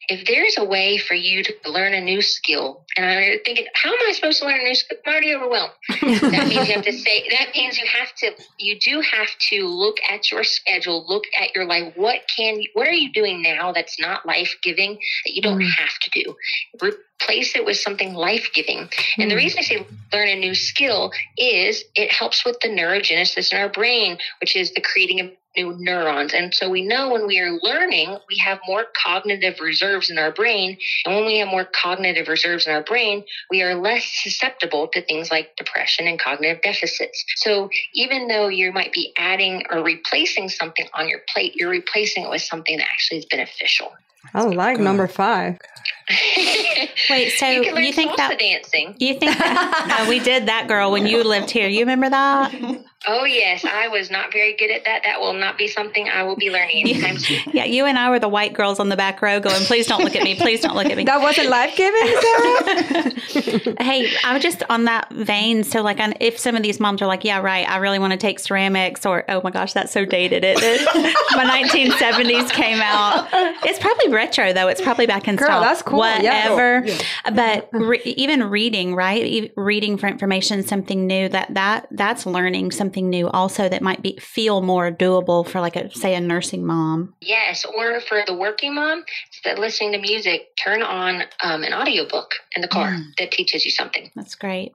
If 0.09 0.25
there's 0.27 0.57
a 0.57 0.63
way 0.63 0.97
for 0.97 1.13
you 1.13 1.43
to 1.43 1.53
learn 1.65 1.93
a 1.93 2.01
new 2.01 2.21
skill, 2.21 2.85
and 2.95 3.05
I'm 3.05 3.39
thinking, 3.43 3.65
how 3.73 3.91
am 3.91 3.99
I 4.07 4.11
supposed 4.13 4.39
to 4.39 4.45
learn 4.45 4.59
a 4.59 4.63
new 4.63 4.75
skill? 4.75 4.97
I'm 5.05 5.11
already 5.11 5.35
overwhelmed. 5.35 5.73
that 5.89 6.47
means 6.47 6.67
you 6.67 6.73
have 6.75 6.85
to 6.85 6.93
say, 6.93 7.27
that 7.29 7.49
means 7.55 7.77
you 7.77 7.87
have 7.87 8.13
to, 8.15 8.31
you 8.59 8.79
do 8.79 9.01
have 9.01 9.29
to 9.49 9.67
look 9.67 9.97
at 10.09 10.31
your 10.31 10.43
schedule, 10.43 11.05
look 11.07 11.23
at 11.39 11.53
your 11.55 11.65
life. 11.65 11.93
What 11.95 12.21
can, 12.35 12.61
what 12.73 12.87
are 12.87 12.93
you 12.93 13.11
doing 13.11 13.41
now 13.41 13.71
that's 13.71 13.99
not 13.99 14.25
life 14.25 14.55
giving 14.63 14.93
that 15.25 15.33
you 15.33 15.41
don't 15.41 15.59
mm. 15.59 15.69
have 15.77 15.99
to 16.01 16.23
do? 16.23 16.35
Replace 16.81 17.55
it 17.55 17.65
with 17.65 17.77
something 17.77 18.13
life 18.13 18.49
giving. 18.53 18.87
Mm. 18.87 19.23
And 19.23 19.31
the 19.31 19.35
mm. 19.35 19.39
reason 19.39 19.59
I 19.59 19.63
say 19.63 19.87
learn 20.13 20.29
a 20.29 20.35
new 20.35 20.55
skill 20.55 21.11
is 21.37 21.83
it 21.95 22.11
helps 22.11 22.45
with 22.45 22.59
the 22.61 22.69
neurogenesis 22.69 23.51
in 23.51 23.59
our 23.59 23.69
brain, 23.69 24.17
which 24.41 24.55
is 24.55 24.73
the 24.73 24.81
creating 24.81 25.19
of 25.19 25.31
new 25.57 25.75
neurons. 25.77 26.33
And 26.33 26.53
so 26.53 26.69
we 26.69 26.85
know 26.85 27.11
when 27.11 27.27
we 27.27 27.39
are 27.39 27.57
learning, 27.61 28.17
we 28.29 28.37
have 28.37 28.59
more 28.67 28.85
cognitive 29.03 29.59
reserves 29.59 30.09
in 30.09 30.17
our 30.17 30.31
brain. 30.31 30.77
And 31.05 31.15
when 31.15 31.25
we 31.25 31.39
have 31.39 31.47
more 31.47 31.65
cognitive 31.65 32.27
reserves 32.27 32.67
in 32.67 32.73
our 32.73 32.83
brain, 32.83 33.23
we 33.49 33.61
are 33.63 33.75
less 33.75 34.05
susceptible 34.23 34.87
to 34.93 35.01
things 35.01 35.31
like 35.31 35.55
depression 35.57 36.07
and 36.07 36.19
cognitive 36.19 36.61
deficits. 36.61 37.23
So 37.37 37.69
even 37.93 38.27
though 38.27 38.47
you 38.47 38.71
might 38.71 38.93
be 38.93 39.13
adding 39.17 39.63
or 39.71 39.83
replacing 39.83 40.49
something 40.49 40.87
on 40.93 41.09
your 41.09 41.19
plate, 41.33 41.55
you're 41.55 41.69
replacing 41.69 42.23
it 42.23 42.29
with 42.29 42.41
something 42.41 42.77
that 42.77 42.87
actually 42.91 43.19
is 43.19 43.25
beneficial. 43.25 43.91
I 44.33 44.43
like 44.43 44.79
number 44.79 45.07
five. 45.07 45.57
Wait, 47.09 47.31
so 47.31 47.47
you, 47.47 47.77
you 47.77 47.93
think 47.93 48.15
that 48.17 48.39
dancing? 48.39 48.95
You 48.97 49.19
think 49.19 49.37
that, 49.37 49.99
no, 50.03 50.09
we 50.09 50.19
did 50.19 50.47
that, 50.47 50.67
girl, 50.67 50.91
when 50.91 51.05
you 51.05 51.23
lived 51.23 51.51
here. 51.51 51.67
You 51.67 51.79
remember 51.81 52.09
that? 52.09 52.53
Oh 53.05 53.25
yes, 53.25 53.63
I 53.63 53.87
was 53.87 54.09
not 54.09 54.33
very 54.33 54.55
good 54.57 54.71
at 54.71 54.83
that. 54.85 55.03
That 55.03 55.21
will 55.21 55.33
not 55.33 55.57
be 55.57 55.67
something 55.67 56.09
I 56.09 56.23
will 56.23 56.35
be 56.35 56.49
learning 56.49 56.81
anytime 56.81 57.17
soon. 57.19 57.39
Yeah, 57.53 57.63
you 57.63 57.85
and 57.85 57.97
I 57.97 58.09
were 58.09 58.19
the 58.19 58.27
white 58.27 58.53
girls 58.53 58.79
on 58.79 58.89
the 58.89 58.97
back 58.97 59.21
row 59.21 59.39
going, 59.39 59.63
"Please 59.65 59.85
don't 59.85 60.03
look 60.03 60.15
at 60.15 60.23
me. 60.23 60.35
Please 60.35 60.61
don't 60.61 60.75
look 60.75 60.87
at 60.87 60.97
me." 60.97 61.05
That 61.05 61.21
wasn't 61.21 61.49
life 61.49 61.75
giving, 61.77 62.01
hey, 63.79 64.11
I 64.25 64.33
was 64.33 64.41
just 64.41 64.63
on 64.69 64.85
that 64.85 65.09
vein. 65.11 65.63
So, 65.63 65.83
like, 65.83 65.99
if 66.19 66.39
some 66.39 66.55
of 66.55 66.63
these 66.63 66.79
moms 66.79 67.01
are 67.01 67.07
like, 67.07 67.23
"Yeah, 67.23 67.39
right, 67.39 67.69
I 67.69 67.77
really 67.77 67.99
want 67.99 68.11
to 68.11 68.17
take 68.17 68.39
ceramics," 68.39 69.05
or 69.05 69.23
"Oh 69.29 69.41
my 69.43 69.51
gosh, 69.51 69.73
that's 69.73 69.91
so 69.91 70.03
dated," 70.03 70.43
it 70.43 70.57
my 71.35 71.45
1970s 71.45 72.51
came 72.51 72.81
out. 72.81 73.27
It's 73.63 73.79
probably 73.79 74.09
retro 74.17 74.51
though. 74.51 74.67
It's 74.67 74.81
probably 74.81 75.05
back 75.05 75.27
in 75.29 75.37
Girl, 75.37 75.47
style. 75.47 75.61
That's 75.61 75.81
cool. 75.81 75.99
Whatever. 75.99 76.83
Yeah. 76.85 76.97
But 77.33 77.69
re- 77.71 78.01
even 78.03 78.49
reading, 78.49 78.95
right? 78.95 79.51
Reading 79.55 79.97
for 79.97 80.07
information, 80.07 80.63
something 80.63 81.07
new 81.07 81.29
that 81.29 81.53
that 81.53 81.87
that's 81.91 82.25
learning 82.25 82.71
something 82.71 82.97
something 82.97 83.09
new 83.09 83.29
also 83.29 83.69
that 83.69 83.81
might 83.81 84.01
be 84.01 84.17
feel 84.17 84.61
more 84.61 84.91
doable 84.91 85.47
for 85.47 85.61
like 85.61 85.75
a 85.75 85.93
say 85.93 86.15
a 86.15 86.21
nursing 86.21 86.65
mom 86.65 87.13
yes 87.21 87.65
or 87.65 87.99
for 87.99 88.23
the 88.25 88.33
working 88.33 88.73
mom 88.73 89.03
that 89.43 89.59
listening 89.59 89.91
to 89.91 89.99
music 89.99 90.55
turn 90.55 90.81
on 90.81 91.23
um, 91.43 91.63
an 91.63 91.73
audiobook 91.73 92.31
in 92.55 92.61
the 92.61 92.67
car 92.67 92.91
mm. 92.91 93.03
that 93.17 93.31
teaches 93.31 93.65
you 93.65 93.71
something 93.71 94.09
that's 94.15 94.35
great 94.35 94.73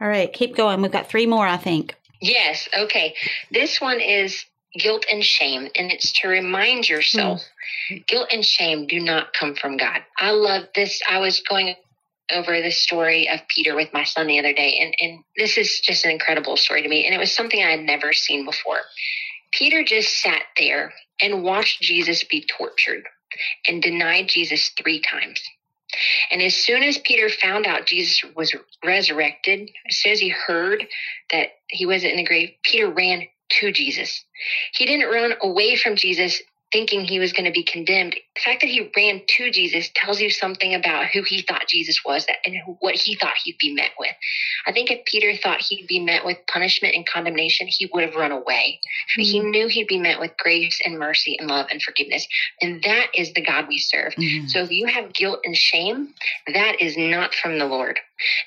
all 0.00 0.08
right 0.08 0.32
keep 0.32 0.56
going 0.56 0.80
we've 0.80 0.92
got 0.92 1.08
three 1.08 1.26
more 1.26 1.46
i 1.46 1.56
think 1.56 1.94
yes 2.20 2.68
okay 2.76 3.14
this 3.50 3.80
one 3.80 4.00
is 4.00 4.44
guilt 4.78 5.04
and 5.10 5.24
shame 5.24 5.68
and 5.76 5.90
it's 5.90 6.12
to 6.12 6.28
remind 6.28 6.88
yourself 6.88 7.42
mm. 7.90 8.06
guilt 8.06 8.28
and 8.32 8.44
shame 8.44 8.86
do 8.86 9.00
not 9.00 9.32
come 9.32 9.54
from 9.54 9.76
god 9.76 10.02
i 10.18 10.30
love 10.30 10.64
this 10.74 11.00
i 11.08 11.18
was 11.18 11.40
going 11.48 11.74
over 12.32 12.60
the 12.60 12.70
story 12.70 13.28
of 13.28 13.40
Peter 13.48 13.74
with 13.74 13.92
my 13.92 14.04
son 14.04 14.26
the 14.26 14.38
other 14.38 14.52
day, 14.52 14.78
and, 14.80 14.94
and 15.00 15.24
this 15.36 15.56
is 15.56 15.80
just 15.80 16.04
an 16.04 16.10
incredible 16.10 16.56
story 16.56 16.82
to 16.82 16.88
me. 16.88 17.06
And 17.06 17.14
it 17.14 17.18
was 17.18 17.32
something 17.32 17.62
I 17.62 17.70
had 17.70 17.80
never 17.80 18.12
seen 18.12 18.44
before. 18.44 18.80
Peter 19.52 19.82
just 19.82 20.20
sat 20.20 20.42
there 20.58 20.92
and 21.22 21.42
watched 21.42 21.80
Jesus 21.80 22.24
be 22.24 22.46
tortured 22.46 23.04
and 23.66 23.82
denied 23.82 24.28
Jesus 24.28 24.70
three 24.80 25.00
times. 25.00 25.40
And 26.30 26.42
as 26.42 26.54
soon 26.54 26.82
as 26.82 26.98
Peter 26.98 27.30
found 27.30 27.66
out 27.66 27.86
Jesus 27.86 28.22
was 28.36 28.54
resurrected, 28.84 29.70
as 29.88 29.96
soon 29.96 30.12
as 30.12 30.20
he 30.20 30.28
heard 30.28 30.86
that 31.32 31.48
he 31.68 31.86
wasn't 31.86 32.12
in 32.12 32.18
the 32.18 32.26
grave, 32.26 32.50
Peter 32.62 32.90
ran 32.90 33.26
to 33.48 33.72
Jesus. 33.72 34.24
He 34.74 34.86
didn't 34.86 35.10
run 35.10 35.34
away 35.42 35.76
from 35.76 35.96
Jesus 35.96 36.40
thinking 36.72 37.04
he 37.04 37.18
was 37.18 37.32
going 37.32 37.46
to 37.46 37.50
be 37.50 37.62
condemned. 37.62 38.14
The 38.34 38.40
fact 38.44 38.60
that 38.60 38.70
he 38.70 38.90
ran 38.96 39.22
to 39.26 39.50
Jesus 39.50 39.90
tells 39.94 40.20
you 40.20 40.30
something 40.30 40.74
about 40.74 41.06
who 41.06 41.22
he 41.22 41.42
thought 41.42 41.66
Jesus 41.68 42.04
was 42.04 42.26
and 42.44 42.56
what 42.80 42.94
he 42.94 43.14
thought 43.14 43.34
he'd 43.42 43.58
be 43.58 43.72
met 43.72 43.90
with. 43.98 44.12
I 44.66 44.72
think 44.72 44.90
if 44.90 45.04
Peter 45.06 45.34
thought 45.36 45.62
he'd 45.62 45.86
be 45.86 45.98
met 45.98 46.24
with 46.24 46.38
punishment 46.46 46.94
and 46.94 47.06
condemnation, 47.06 47.66
he 47.68 47.88
would 47.92 48.04
have 48.04 48.14
run 48.14 48.32
away. 48.32 48.80
Mm-hmm. 49.18 49.22
He 49.22 49.40
knew 49.40 49.68
he'd 49.68 49.88
be 49.88 49.98
met 49.98 50.20
with 50.20 50.36
grace 50.38 50.78
and 50.84 50.98
mercy 50.98 51.36
and 51.38 51.48
love 51.48 51.66
and 51.70 51.82
forgiveness. 51.82 52.26
And 52.60 52.82
that 52.82 53.06
is 53.14 53.32
the 53.32 53.42
God 53.42 53.66
we 53.68 53.78
serve. 53.78 54.14
Mm-hmm. 54.14 54.48
So 54.48 54.62
if 54.62 54.70
you 54.70 54.86
have 54.86 55.14
guilt 55.14 55.40
and 55.44 55.56
shame, 55.56 56.14
that 56.52 56.80
is 56.80 56.96
not 56.96 57.34
from 57.34 57.58
the 57.58 57.66
Lord. 57.66 57.98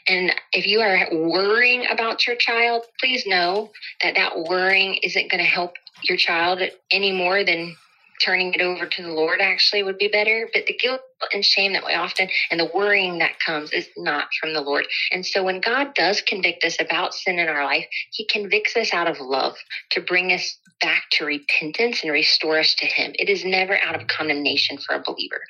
And 0.08 0.34
if 0.52 0.68
you 0.68 0.82
are 0.82 1.08
worrying 1.12 1.86
about 1.90 2.28
your 2.28 2.36
child, 2.36 2.84
please 3.00 3.26
know 3.26 3.72
that 4.04 4.16
that 4.16 4.38
worrying 4.38 4.96
isn't 5.02 5.32
going 5.32 5.44
to 5.44 5.50
help 5.50 5.74
your 6.04 6.18
child 6.18 6.62
any 6.92 7.12
more 7.12 7.44
than 7.44 7.76
turning 8.24 8.54
it 8.54 8.62
over 8.62 8.86
to 8.86 9.02
the 9.02 9.12
Lord 9.12 9.40
actually 9.42 9.84
would 9.84 9.98
be 9.98 10.08
better. 10.08 10.50
But 10.54 10.66
the 10.66 10.74
guilt 10.74 11.02
and 11.34 11.46
shame 11.46 11.74
that 11.74 11.86
we 11.86 11.94
often 11.94 12.30
and 12.50 12.60
the 12.60 12.70
worrying 12.74 13.20
that 13.20 13.40
comes 13.46 13.72
is 13.72 13.88
not 13.98 14.28
from 14.40 14.54
the 14.54 14.62
Lord. 14.62 14.86
And 15.12 15.26
so 15.26 15.44
when 15.44 15.62
God 15.62 15.94
does 15.94 16.22
convict 16.22 16.64
us 16.64 16.78
about 16.80 17.14
sin 17.14 17.40
in 17.40 17.48
our 17.48 17.64
life, 17.64 17.86
He 18.12 18.26
convicts 18.26 18.76
us 18.76 18.94
out 18.94 19.08
of 19.08 19.20
love 19.20 19.56
to 19.92 20.02
bring 20.02 20.32
us 20.32 20.58
back 20.82 21.04
to 21.12 21.26
repentance 21.26 22.02
and 22.04 22.12
restore 22.12 22.60
us 22.60 22.74
to 22.76 22.86
Him. 22.88 23.12
It 23.16 23.30
is 23.30 23.46
never 23.46 23.78
out 23.78 24.00
of 24.00 24.08
condemnation 24.08 24.78
for 24.78 24.96
a 24.96 25.04
believer. 25.06 25.42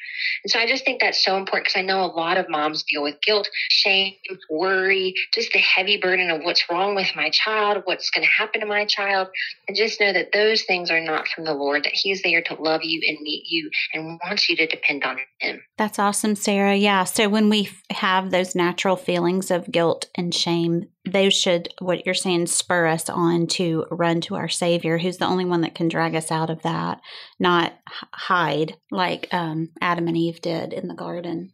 And 0.43 0.51
so 0.51 0.59
I 0.59 0.67
just 0.67 0.83
think 0.83 0.99
that's 0.99 1.23
so 1.23 1.37
important 1.37 1.67
because 1.67 1.79
I 1.79 1.85
know 1.85 2.03
a 2.03 2.11
lot 2.11 2.37
of 2.37 2.49
moms 2.49 2.83
deal 2.83 3.01
with 3.01 3.21
guilt, 3.21 3.49
shame, 3.69 4.13
worry, 4.49 5.13
just 5.33 5.53
the 5.53 5.59
heavy 5.59 5.97
burden 5.97 6.29
of 6.29 6.41
what's 6.43 6.69
wrong 6.69 6.95
with 6.95 7.15
my 7.15 7.29
child, 7.29 7.83
what's 7.85 8.09
going 8.09 8.25
to 8.25 8.31
happen 8.31 8.61
to 8.61 8.67
my 8.67 8.85
child. 8.85 9.29
And 9.67 9.77
just 9.77 9.99
know 9.99 10.11
that 10.11 10.33
those 10.33 10.63
things 10.63 10.91
are 10.91 11.01
not 11.01 11.27
from 11.29 11.45
the 11.45 11.53
Lord, 11.53 11.85
that 11.85 11.93
He's 11.93 12.21
there 12.21 12.41
to 12.43 12.60
love 12.61 12.81
you 12.83 13.01
and 13.07 13.17
meet 13.21 13.43
you 13.47 13.69
and 13.93 14.19
wants 14.25 14.49
you 14.49 14.55
to 14.57 14.67
depend 14.67 15.03
on 15.03 15.17
Him. 15.39 15.61
That's 15.77 15.99
awesome, 15.99 16.35
Sarah. 16.35 16.75
Yeah. 16.75 17.03
So 17.03 17.29
when 17.29 17.49
we 17.49 17.69
have 17.91 18.31
those 18.31 18.55
natural 18.55 18.95
feelings 18.95 19.51
of 19.51 19.71
guilt 19.71 20.05
and 20.15 20.33
shame, 20.33 20.85
those 21.09 21.33
should, 21.33 21.69
what 21.79 22.05
you're 22.05 22.13
saying, 22.13 22.47
spur 22.47 22.87
us 22.87 23.09
on 23.09 23.47
to 23.47 23.85
run 23.89 24.21
to 24.21 24.35
our 24.35 24.49
Savior, 24.49 24.97
who's 24.97 25.17
the 25.17 25.25
only 25.25 25.45
one 25.45 25.61
that 25.61 25.75
can 25.75 25.87
drag 25.87 26.15
us 26.15 26.31
out 26.31 26.49
of 26.49 26.61
that, 26.61 27.01
not 27.39 27.73
hide 28.13 28.77
like 28.91 29.27
um, 29.31 29.69
Adam 29.81 30.07
and 30.07 30.17
Eve 30.17 30.41
did 30.41 30.73
in 30.73 30.87
the 30.87 30.93
garden. 30.93 31.53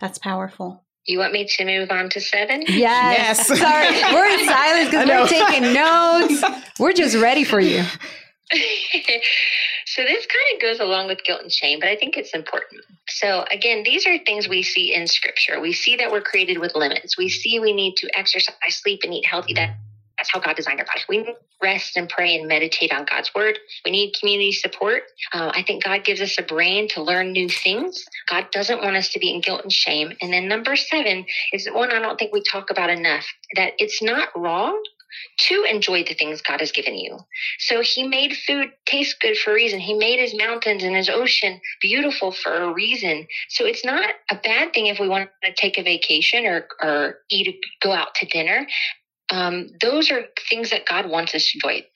That's 0.00 0.18
powerful. 0.18 0.84
You 1.06 1.18
want 1.18 1.32
me 1.34 1.46
to 1.46 1.64
move 1.64 1.90
on 1.90 2.08
to 2.10 2.20
seven? 2.20 2.64
Yes. 2.68 3.48
yes. 3.48 3.58
Sorry, 3.58 4.14
we're 4.14 4.26
in 4.26 4.46
silence 4.46 4.90
because 4.90 5.08
we're 5.08 5.26
taking 5.28 5.72
notes. 5.72 6.44
We're 6.78 6.92
just 6.92 7.16
ready 7.16 7.44
for 7.44 7.60
you. 7.60 7.84
So 9.94 10.02
this 10.02 10.26
kind 10.26 10.56
of 10.56 10.60
goes 10.60 10.80
along 10.80 11.06
with 11.06 11.22
guilt 11.22 11.42
and 11.42 11.52
shame, 11.52 11.78
but 11.78 11.88
I 11.88 11.94
think 11.94 12.16
it's 12.16 12.34
important. 12.34 12.80
So 13.08 13.44
again, 13.52 13.84
these 13.84 14.08
are 14.08 14.18
things 14.18 14.48
we 14.48 14.64
see 14.64 14.92
in 14.92 15.06
scripture. 15.06 15.60
We 15.60 15.72
see 15.72 15.94
that 15.94 16.10
we're 16.10 16.20
created 16.20 16.58
with 16.58 16.74
limits. 16.74 17.16
We 17.16 17.28
see 17.28 17.60
we 17.60 17.72
need 17.72 17.94
to 17.98 18.08
exercise, 18.18 18.56
sleep, 18.70 19.02
and 19.04 19.14
eat 19.14 19.24
healthy. 19.24 19.54
That 19.54 19.76
that's 20.18 20.30
how 20.32 20.40
God 20.40 20.56
designed 20.56 20.80
our 20.80 20.86
body. 20.86 21.00
We 21.08 21.34
rest 21.62 21.96
and 21.96 22.08
pray 22.08 22.34
and 22.36 22.48
meditate 22.48 22.92
on 22.92 23.04
God's 23.04 23.32
word. 23.34 23.56
We 23.84 23.92
need 23.92 24.14
community 24.18 24.52
support. 24.52 25.02
Uh, 25.32 25.52
I 25.54 25.62
think 25.62 25.84
God 25.84 26.04
gives 26.04 26.20
us 26.20 26.36
a 26.38 26.42
brain 26.42 26.88
to 26.90 27.02
learn 27.02 27.30
new 27.30 27.48
things. 27.48 28.04
God 28.28 28.48
doesn't 28.50 28.82
want 28.82 28.96
us 28.96 29.10
to 29.10 29.20
be 29.20 29.32
in 29.32 29.40
guilt 29.40 29.62
and 29.62 29.72
shame. 29.72 30.12
And 30.20 30.32
then 30.32 30.48
number 30.48 30.74
seven 30.74 31.24
is 31.52 31.68
one 31.72 31.92
I 31.92 32.00
don't 32.00 32.18
think 32.18 32.32
we 32.32 32.42
talk 32.42 32.70
about 32.70 32.90
enough 32.90 33.26
that 33.56 33.74
it's 33.78 34.02
not 34.02 34.28
wrong 34.34 34.82
to 35.38 35.64
enjoy 35.64 36.04
the 36.04 36.14
things 36.14 36.42
God 36.42 36.60
has 36.60 36.72
given 36.72 36.96
you. 36.96 37.18
So 37.58 37.80
he 37.80 38.06
made 38.06 38.36
food 38.36 38.70
taste 38.86 39.20
good 39.20 39.36
for 39.36 39.50
a 39.50 39.54
reason. 39.54 39.80
He 39.80 39.94
made 39.94 40.18
his 40.18 40.36
mountains 40.36 40.82
and 40.82 40.94
his 40.94 41.08
ocean 41.08 41.60
beautiful 41.80 42.32
for 42.32 42.52
a 42.52 42.72
reason. 42.72 43.26
So 43.48 43.64
it's 43.66 43.84
not 43.84 44.10
a 44.30 44.36
bad 44.36 44.72
thing 44.72 44.86
if 44.86 44.98
we 44.98 45.08
want 45.08 45.30
to 45.42 45.52
take 45.54 45.78
a 45.78 45.82
vacation 45.82 46.46
or, 46.46 46.66
or 46.82 47.18
eat, 47.30 47.56
go 47.82 47.92
out 47.92 48.14
to 48.16 48.26
dinner. 48.26 48.66
Um, 49.30 49.68
those 49.80 50.10
are 50.10 50.24
things 50.48 50.70
that 50.70 50.86
God 50.86 51.08
wants 51.08 51.34
us 51.34 51.50
to 51.50 51.58
enjoy. 51.58 51.86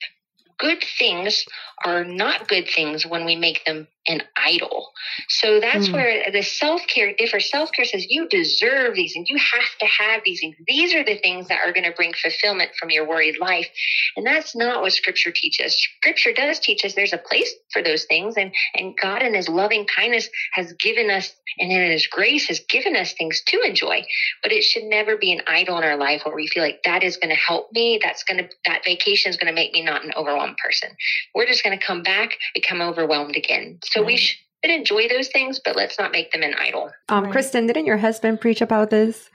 Good 0.59 0.83
things 0.97 1.45
are 1.85 2.03
not 2.03 2.47
good 2.47 2.67
things 2.67 3.05
when 3.05 3.25
we 3.25 3.35
make 3.35 3.63
them 3.65 3.87
an 4.07 4.23
idol. 4.35 4.91
So 5.27 5.59
that's 5.59 5.87
mm. 5.87 5.93
where 5.93 6.31
the 6.31 6.41
self 6.41 6.81
care 6.87 7.13
differs. 7.15 7.49
Self 7.49 7.71
care 7.71 7.85
says 7.85 8.07
you 8.09 8.27
deserve 8.27 8.95
these 8.95 9.15
and 9.15 9.27
you 9.27 9.37
have 9.37 9.77
to 9.79 9.85
have 9.85 10.21
these 10.25 10.39
things. 10.41 10.55
These 10.67 10.93
are 10.95 11.03
the 11.03 11.17
things 11.17 11.47
that 11.47 11.59
are 11.63 11.71
going 11.71 11.85
to 11.85 11.95
bring 11.95 12.13
fulfillment 12.13 12.71
from 12.77 12.89
your 12.89 13.07
worried 13.07 13.39
life. 13.39 13.67
And 14.17 14.25
that's 14.25 14.55
not 14.55 14.81
what 14.81 14.93
scripture 14.93 15.31
teaches. 15.31 15.75
Scripture 15.99 16.33
does 16.33 16.59
teach 16.59 16.83
us 16.83 16.95
there's 16.95 17.13
a 17.13 17.17
place 17.17 17.53
for 17.71 17.81
those 17.81 18.05
things. 18.05 18.35
And, 18.35 18.51
and 18.73 18.97
God 19.01 19.21
in 19.21 19.33
his 19.33 19.47
loving 19.47 19.85
kindness 19.95 20.29
has 20.53 20.73
given 20.73 21.09
us 21.09 21.33
and 21.59 21.71
in 21.71 21.91
his 21.91 22.07
grace 22.07 22.47
has 22.47 22.61
given 22.69 22.95
us 22.95 23.13
things 23.13 23.41
to 23.47 23.61
enjoy. 23.61 24.03
But 24.41 24.51
it 24.51 24.63
should 24.63 24.83
never 24.83 25.17
be 25.17 25.31
an 25.31 25.41
idol 25.47 25.77
in 25.77 25.83
our 25.83 25.97
life 25.97 26.21
where 26.25 26.35
we 26.35 26.47
feel 26.47 26.63
like 26.63 26.81
that 26.85 27.03
is 27.03 27.17
going 27.17 27.33
to 27.33 27.39
help 27.39 27.71
me. 27.73 27.99
That's 28.01 28.23
going 28.23 28.37
to, 28.37 28.49
that 28.65 28.83
vacation 28.83 29.29
is 29.29 29.37
going 29.37 29.53
to 29.53 29.55
make 29.55 29.73
me 29.73 29.83
not 29.83 30.03
an 30.03 30.13
overwhelmed 30.15 30.48
person. 30.63 30.89
We're 31.35 31.45
just 31.45 31.63
going 31.63 31.77
to 31.77 31.85
come 31.85 32.03
back, 32.03 32.37
become 32.53 32.81
overwhelmed 32.81 33.35
again. 33.35 33.79
So 33.83 34.01
right. 34.01 34.07
we 34.07 34.17
should 34.17 34.37
enjoy 34.63 35.07
those 35.07 35.29
things, 35.29 35.59
but 35.63 35.75
let's 35.75 35.97
not 35.99 36.11
make 36.11 36.31
them 36.31 36.43
an 36.43 36.55
idol. 36.59 36.91
Um, 37.09 37.25
right. 37.25 37.31
Kristen, 37.31 37.67
didn't 37.67 37.85
your 37.85 37.97
husband 37.97 38.41
preach 38.41 38.61
about 38.61 38.89
this? 38.89 39.29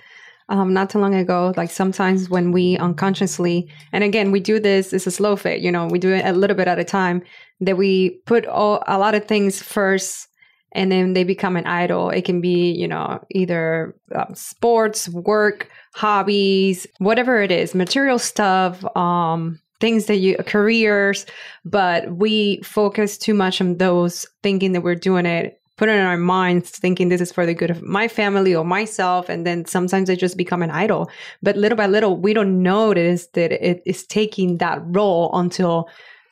Um, 0.50 0.74
not 0.74 0.90
too 0.90 0.98
long 0.98 1.14
ago, 1.14 1.54
like 1.56 1.70
sometimes 1.70 2.28
when 2.28 2.52
we 2.52 2.76
unconsciously, 2.76 3.70
and 3.92 4.04
again, 4.04 4.30
we 4.30 4.40
do 4.40 4.60
this, 4.60 4.92
it's 4.92 5.06
a 5.06 5.10
slow 5.10 5.36
fit, 5.36 5.60
you 5.62 5.72
know, 5.72 5.86
we 5.86 5.98
do 5.98 6.10
it 6.10 6.22
a 6.22 6.32
little 6.32 6.54
bit 6.54 6.68
at 6.68 6.78
a 6.78 6.84
time, 6.84 7.22
that 7.60 7.78
we 7.78 8.10
put 8.26 8.44
all, 8.44 8.84
a 8.86 8.98
lot 8.98 9.14
of 9.14 9.24
things 9.24 9.62
first 9.62 10.28
and 10.74 10.90
then 10.90 11.12
they 11.12 11.24
become 11.24 11.56
an 11.56 11.66
idol. 11.66 12.10
It 12.10 12.24
can 12.24 12.40
be, 12.40 12.72
you 12.72 12.88
know, 12.88 13.24
either 13.30 13.94
um, 14.14 14.34
sports, 14.34 15.08
work, 15.08 15.70
hobbies, 15.94 16.86
whatever 16.98 17.40
it 17.40 17.52
is, 17.52 17.74
material 17.74 18.18
stuff, 18.18 18.84
um, 18.96 19.60
things 19.80 20.06
that 20.06 20.16
you 20.16 20.36
careers 20.46 21.26
but 21.64 22.10
we 22.16 22.60
focus 22.62 23.18
too 23.18 23.34
much 23.34 23.60
on 23.60 23.76
those 23.78 24.26
thinking 24.42 24.72
that 24.72 24.82
we're 24.82 24.94
doing 24.94 25.26
it 25.26 25.60
put 25.76 25.88
it 25.88 25.92
in 25.92 26.04
our 26.04 26.16
minds 26.16 26.70
thinking 26.70 27.08
this 27.08 27.20
is 27.20 27.32
for 27.32 27.46
the 27.46 27.54
good 27.54 27.70
of 27.70 27.82
my 27.82 28.06
family 28.06 28.54
or 28.54 28.64
myself 28.64 29.28
and 29.28 29.46
then 29.46 29.64
sometimes 29.64 30.08
they 30.08 30.16
just 30.16 30.36
become 30.36 30.62
an 30.62 30.70
idol. 30.70 31.10
But 31.42 31.56
little 31.56 31.76
by 31.76 31.86
little 31.86 32.16
we 32.16 32.32
don't 32.32 32.62
notice 32.62 33.26
that 33.28 33.52
it 33.52 33.82
is 33.84 34.06
taking 34.06 34.58
that 34.58 34.80
role 34.84 35.30
until 35.34 35.88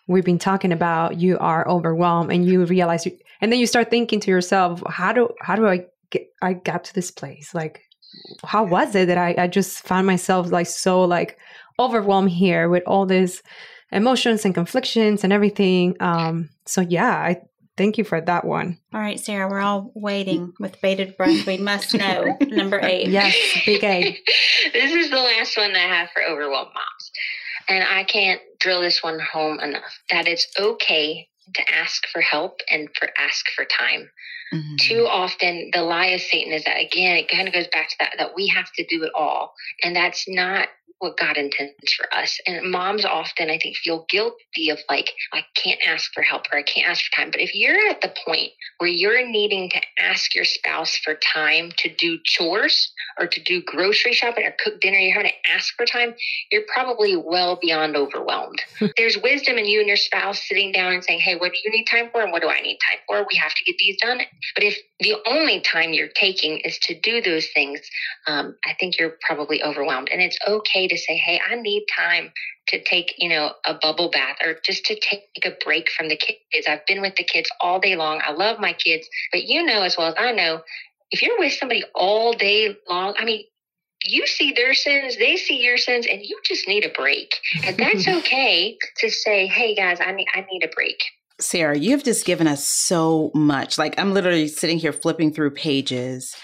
we've 0.07 0.25
been 0.25 0.39
talking 0.39 0.73
about 0.73 1.21
you 1.21 1.39
are 1.39 1.69
overwhelmed 1.69 2.31
and 2.31 2.47
you 2.47 2.65
realize 2.65 3.07
you, 3.07 3.17
and 3.41 3.51
then 3.51 3.59
you 3.59 3.67
start 3.67 3.91
thinking 3.91 4.21
to 4.21 4.31
yourself 4.31 4.83
how 4.89 5.13
do 5.13 5.29
how 5.41 5.57
do 5.57 5.67
i 5.67 5.85
get 6.11 6.29
i 6.43 6.53
got 6.53 6.85
to 6.85 6.95
this 6.95 7.11
place? 7.11 7.53
Like 7.55 7.83
how 8.45 8.65
was 8.65 8.95
it 8.95 9.07
that 9.07 9.19
i, 9.19 9.35
I 9.39 9.47
just 9.49 9.87
found 9.87 10.07
myself 10.07 10.51
like 10.51 10.67
so 10.67 11.03
like 11.03 11.39
overwhelmed 11.79 12.31
here 12.31 12.69
with 12.69 12.83
all 12.87 13.07
these 13.07 13.43
emotions 13.93 14.45
and 14.45 14.55
conflictions 14.55 15.23
and 15.23 15.33
everything. 15.33 15.97
Um, 16.01 16.49
so 16.67 16.81
yeah, 16.81 17.11
I 17.11 17.43
thank 17.77 17.99
you 17.99 18.05
for 18.05 18.21
that 18.21 18.45
one. 18.45 18.79
All 18.93 19.01
right, 19.01 19.21
Sarah, 19.21 19.49
we're 19.49 19.61
all 19.61 19.93
waiting 19.95 20.53
with 20.61 20.81
bated 20.81 21.17
breath. 21.17 21.47
We 21.47 21.59
must 21.59 21.95
know 21.95 22.37
number 22.49 22.81
eight. 22.83 23.09
Yes, 23.13 23.37
big 23.67 23.85
A. 23.85 24.19
this 24.73 24.93
is 24.93 25.11
the 25.11 25.17
last 25.17 25.57
one 25.57 25.73
that 25.75 25.85
I 25.85 25.95
have 25.95 26.11
for 26.11 26.23
overwhelmed 26.23 26.71
moms. 26.75 27.13
And 27.69 27.85
I 27.85 28.05
can't 28.05 28.41
drill 28.59 28.81
this 28.81 29.03
one 29.03 29.21
home 29.21 29.61
enough 29.61 30.01
that 30.11 30.27
it's 30.27 30.47
okay 30.59 31.29
to 31.55 31.75
ask 31.75 32.07
for 32.09 32.21
help 32.21 32.61
and 32.71 32.89
for 32.99 33.09
ask 33.19 33.47
for 33.55 33.65
time. 33.65 34.11
Mm-hmm. 34.53 34.77
Too 34.77 35.07
often, 35.11 35.71
the 35.73 35.83
lie 35.83 36.09
of 36.09 36.21
Satan 36.21 36.53
is 36.53 36.65
that 36.65 36.79
again, 36.79 37.17
it 37.17 37.29
kind 37.29 37.49
of 37.49 37.55
goes 37.55 37.69
back 37.69 37.89
to 37.89 37.97
that 38.01 38.15
that 38.19 38.35
we 38.37 38.49
have 38.49 38.71
to 38.77 38.85
do 38.85 39.03
it 39.03 39.13
all, 39.15 39.55
and 39.83 39.97
that's 39.97 40.29
not 40.29 40.69
what 41.03 41.17
God 41.17 41.37
intends 41.37 41.93
for 41.93 42.07
us. 42.15 42.39
And 42.47 42.71
moms 42.71 43.05
often, 43.05 43.51
I 43.51 43.59
think, 43.59 43.77
feel 43.77 44.07
guilty 44.09 44.71
of 44.71 44.79
like, 44.89 45.11
I 45.33 45.45
can't 45.57 45.81
ask 45.85 46.13
for 46.15 46.23
help 46.23 46.45
or 46.53 46.59
I 46.59 46.63
can't 46.63 46.89
ask 46.89 47.05
for 47.05 47.21
time. 47.21 47.33
But 47.33 47.41
if 47.41 47.57
you're 47.57 47.89
at 47.91 48.01
the 48.01 48.15
point 48.25 48.51
where 48.79 48.89
you're 48.89 49.27
needing 49.27 49.69
to 49.71 49.81
ask 49.99 50.33
your 50.33 50.45
spouse 50.45 50.97
for 50.97 51.15
time 51.17 51.73
to 51.79 51.93
do 51.93 52.19
chores 52.25 52.93
or 53.19 53.27
to 53.27 53.43
do 53.43 53.63
grocery 53.63 54.13
shopping 54.13 54.45
or 54.45 54.55
cook 54.63 54.81
dinner, 54.81 54.99
you're 54.99 55.15
having 55.15 55.31
to 55.31 55.53
ask 55.53 55.75
for 55.75 55.85
time, 55.85 56.15
you're 56.53 56.63
probably 56.73 57.17
well 57.17 57.59
beyond 57.61 57.97
overwhelmed. 57.97 58.63
There's 58.97 59.19
wisdom 59.19 59.59
in 59.59 59.67
you 59.67 59.81
and 59.81 59.89
your 59.89 59.97
spouse 59.97 60.41
sitting 60.47 60.71
down 60.71 60.93
and 60.93 61.03
saying, 61.03 61.19
Hey, 61.19 61.35
what 61.35 61.51
do 61.53 61.59
you 61.65 61.73
need 61.73 61.87
time 61.87 62.11
for? 62.13 62.23
And 62.23 62.31
what 62.31 62.43
do 62.43 62.49
I 62.49 62.61
need 62.61 62.79
time 62.79 63.01
for? 63.09 63.27
We 63.29 63.37
have 63.39 63.55
to 63.55 63.65
get 63.65 63.75
these 63.79 63.97
done. 64.01 64.21
But 64.55 64.63
if 64.63 64.79
the 65.01 65.17
only 65.27 65.61
time 65.63 65.93
you're 65.93 66.07
taking 66.15 66.59
is 66.59 66.79
to 66.81 66.99
do 67.01 67.21
those 67.21 67.49
things, 67.53 67.81
um, 68.29 68.57
I 68.65 68.75
think 68.79 68.99
you're 68.99 69.17
probably 69.27 69.65
overwhelmed. 69.65 70.09
And 70.13 70.23
it's 70.23 70.39
okay 70.47 70.87
to 70.93 70.99
say, 70.99 71.17
hey, 71.17 71.41
I 71.49 71.57
need 71.57 71.85
time 71.95 72.33
to 72.69 72.83
take, 72.83 73.15
you 73.19 73.29
know, 73.29 73.53
a 73.65 73.75
bubble 73.75 74.11
bath 74.11 74.37
or 74.45 74.57
just 74.65 74.85
to 74.87 74.99
take 74.99 75.25
a 75.45 75.51
break 75.65 75.91
from 75.91 76.09
the 76.09 76.17
kids. 76.17 76.67
I've 76.69 76.87
been 76.87 77.01
with 77.01 77.17
the 77.17 77.25
kids 77.25 77.51
all 77.61 77.81
day 77.81 77.97
long. 77.97 78.21
I 78.25 78.33
love 78.33 78.61
my 78.61 78.73
kids, 78.73 79.09
but 79.33 79.45
you 79.45 79.65
know 79.65 79.83
as 79.83 79.97
well 79.97 80.09
as 80.09 80.15
I 80.19 80.33
know, 80.33 80.63
if 81.11 81.23
you're 81.23 81.39
with 81.39 81.53
somebody 81.53 81.85
all 81.95 82.33
day 82.33 82.77
long, 82.89 83.15
I 83.19 83.25
mean, 83.25 83.45
you 84.05 84.27
see 84.27 84.53
their 84.53 84.75
sins, 84.75 85.17
they 85.17 85.37
see 85.37 85.63
your 85.63 85.79
sins, 85.79 86.07
and 86.11 86.23
you 86.23 86.39
just 86.45 86.67
need 86.67 86.85
a 86.85 86.89
break. 86.89 87.35
And 87.65 87.77
that's 87.77 88.09
okay 88.19 88.77
to 88.99 89.11
say, 89.11 89.47
hey 89.47 89.75
guys, 89.75 89.99
I 90.01 90.13
need 90.13 90.27
I 90.35 90.45
need 90.51 90.65
a 90.65 90.69
break. 90.69 91.03
Sarah, 91.41 91.77
you've 91.77 92.05
just 92.05 92.25
given 92.25 92.47
us 92.47 92.67
so 92.67 93.31
much. 93.35 93.79
Like 93.79 93.99
I'm 93.99 94.15
literally 94.15 94.49
sitting 94.49 94.79
here 94.79 94.93
flipping 94.93 95.33
through 95.33 95.53
pages 95.53 96.37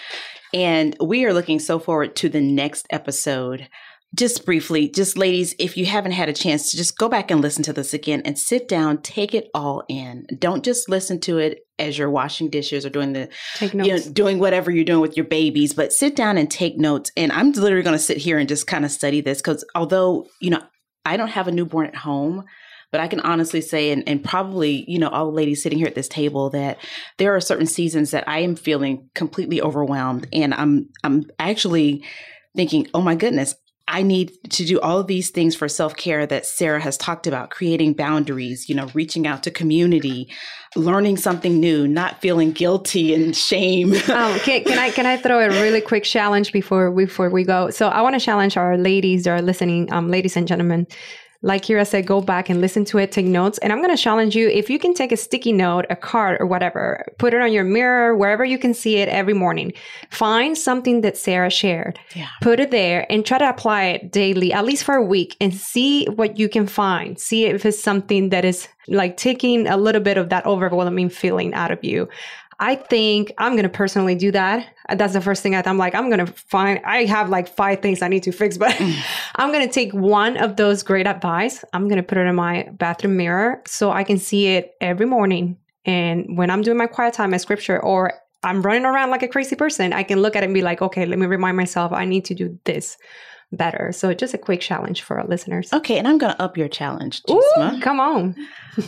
and 0.54 0.96
we 1.00 1.24
are 1.24 1.34
looking 1.34 1.58
so 1.58 1.78
forward 1.78 2.16
to 2.16 2.28
the 2.28 2.40
next 2.40 2.86
episode 2.90 3.68
just 4.14 4.46
briefly, 4.46 4.88
just 4.88 5.18
ladies, 5.18 5.54
if 5.58 5.76
you 5.76 5.84
haven't 5.86 6.12
had 6.12 6.28
a 6.28 6.32
chance 6.32 6.70
to 6.70 6.76
just 6.76 6.96
go 6.96 7.08
back 7.08 7.30
and 7.30 7.42
listen 7.42 7.62
to 7.64 7.72
this 7.72 7.92
again 7.92 8.22
and 8.24 8.38
sit 8.38 8.66
down, 8.66 9.02
take 9.02 9.34
it 9.34 9.48
all 9.52 9.82
in. 9.88 10.26
Don't 10.38 10.64
just 10.64 10.88
listen 10.88 11.20
to 11.20 11.38
it 11.38 11.60
as 11.78 11.98
you're 11.98 12.10
washing 12.10 12.48
dishes 12.48 12.86
or 12.86 12.90
doing 12.90 13.12
the 13.12 13.28
take 13.56 13.74
notes. 13.74 13.88
You 13.88 13.96
know, 13.96 14.12
doing 14.12 14.38
whatever 14.38 14.70
you're 14.70 14.84
doing 14.84 15.00
with 15.00 15.16
your 15.16 15.26
babies, 15.26 15.74
but 15.74 15.92
sit 15.92 16.16
down 16.16 16.38
and 16.38 16.50
take 16.50 16.78
notes. 16.78 17.12
And 17.16 17.30
I'm 17.32 17.52
literally 17.52 17.82
going 17.82 17.96
to 17.96 18.02
sit 18.02 18.16
here 18.16 18.38
and 18.38 18.48
just 18.48 18.66
kind 18.66 18.84
of 18.84 18.90
study 18.90 19.20
this 19.20 19.38
because 19.38 19.64
although, 19.74 20.26
you 20.40 20.50
know, 20.50 20.62
I 21.04 21.16
don't 21.16 21.28
have 21.28 21.46
a 21.46 21.52
newborn 21.52 21.86
at 21.86 21.94
home, 21.94 22.44
but 22.90 23.00
I 23.02 23.08
can 23.08 23.20
honestly 23.20 23.60
say, 23.60 23.90
and, 23.92 24.08
and 24.08 24.24
probably, 24.24 24.84
you 24.88 24.98
know, 24.98 25.08
all 25.08 25.26
the 25.26 25.36
ladies 25.36 25.62
sitting 25.62 25.78
here 25.78 25.86
at 25.86 25.94
this 25.94 26.08
table, 26.08 26.48
that 26.50 26.78
there 27.18 27.36
are 27.36 27.40
certain 27.40 27.66
seasons 27.66 28.10
that 28.12 28.26
I 28.26 28.40
am 28.40 28.56
feeling 28.56 29.10
completely 29.14 29.60
overwhelmed. 29.60 30.26
And 30.32 30.54
I'm 30.54 30.88
I'm 31.04 31.24
actually 31.38 32.04
thinking, 32.56 32.88
oh 32.94 33.02
my 33.02 33.14
goodness, 33.14 33.54
I 33.88 34.02
need 34.02 34.32
to 34.50 34.64
do 34.64 34.78
all 34.80 34.98
of 35.00 35.06
these 35.06 35.30
things 35.30 35.56
for 35.56 35.68
self 35.68 35.96
care 35.96 36.26
that 36.26 36.46
Sarah 36.46 36.80
has 36.80 36.96
talked 36.96 37.26
about 37.26 37.50
creating 37.50 37.94
boundaries, 37.94 38.68
you 38.68 38.74
know, 38.74 38.88
reaching 38.94 39.26
out 39.26 39.42
to 39.44 39.50
community, 39.50 40.30
learning 40.76 41.16
something 41.16 41.58
new, 41.58 41.88
not 41.88 42.20
feeling 42.20 42.52
guilty 42.52 43.14
and 43.14 43.34
shame. 43.48 43.94
um, 43.94 44.38
can, 44.40 44.64
can, 44.64 44.78
I 44.78 44.90
can 44.90 45.06
I 45.06 45.16
throw 45.16 45.40
a 45.40 45.48
really 45.62 45.80
quick 45.80 46.04
challenge 46.04 46.52
before 46.52 46.90
before 46.90 47.30
we 47.30 47.44
go? 47.44 47.70
So 47.70 47.88
I 47.88 48.02
want 48.02 48.14
to 48.14 48.20
challenge 48.20 48.56
our 48.56 48.76
ladies 48.76 49.24
that 49.24 49.30
are 49.30 49.42
listening, 49.42 49.92
um, 49.92 50.10
ladies 50.10 50.36
and 50.36 50.46
gentlemen 50.46 50.86
like 51.40 51.62
Kira 51.62 51.86
said, 51.86 52.04
go 52.04 52.20
back 52.20 52.48
and 52.48 52.60
listen 52.60 52.84
to 52.86 52.98
it, 52.98 53.12
take 53.12 53.26
notes. 53.26 53.58
And 53.58 53.72
I'm 53.72 53.78
going 53.78 53.94
to 53.94 54.02
challenge 54.02 54.34
you 54.34 54.48
if 54.48 54.68
you 54.68 54.78
can 54.78 54.92
take 54.92 55.12
a 55.12 55.16
sticky 55.16 55.52
note, 55.52 55.86
a 55.88 55.94
card, 55.94 56.40
or 56.40 56.46
whatever, 56.46 57.04
put 57.18 57.32
it 57.32 57.40
on 57.40 57.52
your 57.52 57.62
mirror, 57.62 58.16
wherever 58.16 58.44
you 58.44 58.58
can 58.58 58.74
see 58.74 58.96
it 58.96 59.08
every 59.08 59.34
morning. 59.34 59.72
Find 60.10 60.58
something 60.58 61.02
that 61.02 61.16
Sarah 61.16 61.50
shared, 61.50 62.00
yeah. 62.16 62.28
put 62.42 62.58
it 62.58 62.72
there, 62.72 63.06
and 63.10 63.24
try 63.24 63.38
to 63.38 63.48
apply 63.48 63.84
it 63.84 64.10
daily, 64.10 64.52
at 64.52 64.64
least 64.64 64.82
for 64.82 64.96
a 64.96 65.04
week, 65.04 65.36
and 65.40 65.54
see 65.54 66.06
what 66.06 66.38
you 66.38 66.48
can 66.48 66.66
find. 66.66 67.18
See 67.20 67.44
if 67.44 67.64
it's 67.64 67.80
something 67.80 68.30
that 68.30 68.44
is 68.44 68.66
like 68.88 69.16
taking 69.16 69.68
a 69.68 69.76
little 69.76 70.00
bit 70.00 70.18
of 70.18 70.30
that 70.30 70.44
overwhelming 70.44 71.08
feeling 71.08 71.54
out 71.54 71.70
of 71.70 71.84
you. 71.84 72.08
I 72.60 72.74
think 72.74 73.32
I'm 73.38 73.52
going 73.52 73.64
to 73.64 73.68
personally 73.68 74.16
do 74.16 74.32
that. 74.32 74.74
That's 74.88 75.12
the 75.12 75.20
first 75.20 75.42
thing 75.42 75.54
I 75.54 75.62
I'm 75.64 75.78
like, 75.78 75.94
I'm 75.94 76.10
going 76.10 76.24
to 76.24 76.32
find, 76.32 76.80
I 76.84 77.04
have 77.04 77.28
like 77.28 77.48
five 77.48 77.80
things 77.80 78.02
I 78.02 78.08
need 78.08 78.24
to 78.24 78.32
fix, 78.32 78.58
but 78.58 78.72
mm. 78.72 78.96
I'm 79.36 79.52
going 79.52 79.66
to 79.66 79.72
take 79.72 79.92
one 79.92 80.36
of 80.36 80.56
those 80.56 80.82
great 80.82 81.06
advice. 81.06 81.64
I'm 81.72 81.84
going 81.84 81.98
to 81.98 82.02
put 82.02 82.18
it 82.18 82.22
in 82.22 82.34
my 82.34 82.68
bathroom 82.72 83.16
mirror 83.16 83.62
so 83.66 83.92
I 83.92 84.02
can 84.02 84.18
see 84.18 84.48
it 84.48 84.74
every 84.80 85.06
morning. 85.06 85.56
And 85.84 86.36
when 86.36 86.50
I'm 86.50 86.62
doing 86.62 86.76
my 86.76 86.86
quiet 86.86 87.14
time, 87.14 87.30
my 87.30 87.36
scripture, 87.36 87.80
or 87.80 88.14
I'm 88.42 88.62
running 88.62 88.84
around 88.84 89.10
like 89.10 89.22
a 89.22 89.28
crazy 89.28 89.54
person, 89.54 89.92
I 89.92 90.02
can 90.02 90.20
look 90.20 90.34
at 90.34 90.42
it 90.42 90.46
and 90.46 90.54
be 90.54 90.62
like, 90.62 90.82
okay, 90.82 91.06
let 91.06 91.18
me 91.18 91.26
remind 91.26 91.56
myself 91.56 91.92
I 91.92 92.04
need 92.04 92.24
to 92.26 92.34
do 92.34 92.58
this 92.64 92.96
better. 93.52 93.92
So 93.92 94.12
just 94.12 94.34
a 94.34 94.38
quick 94.38 94.60
challenge 94.60 95.02
for 95.02 95.18
our 95.18 95.26
listeners. 95.26 95.72
Okay, 95.72 95.98
and 95.98 96.06
I'm 96.06 96.18
going 96.18 96.34
to 96.34 96.42
up 96.42 96.56
your 96.56 96.68
challenge. 96.68 97.22
Ooh, 97.30 97.80
come 97.80 98.00
on. 98.00 98.36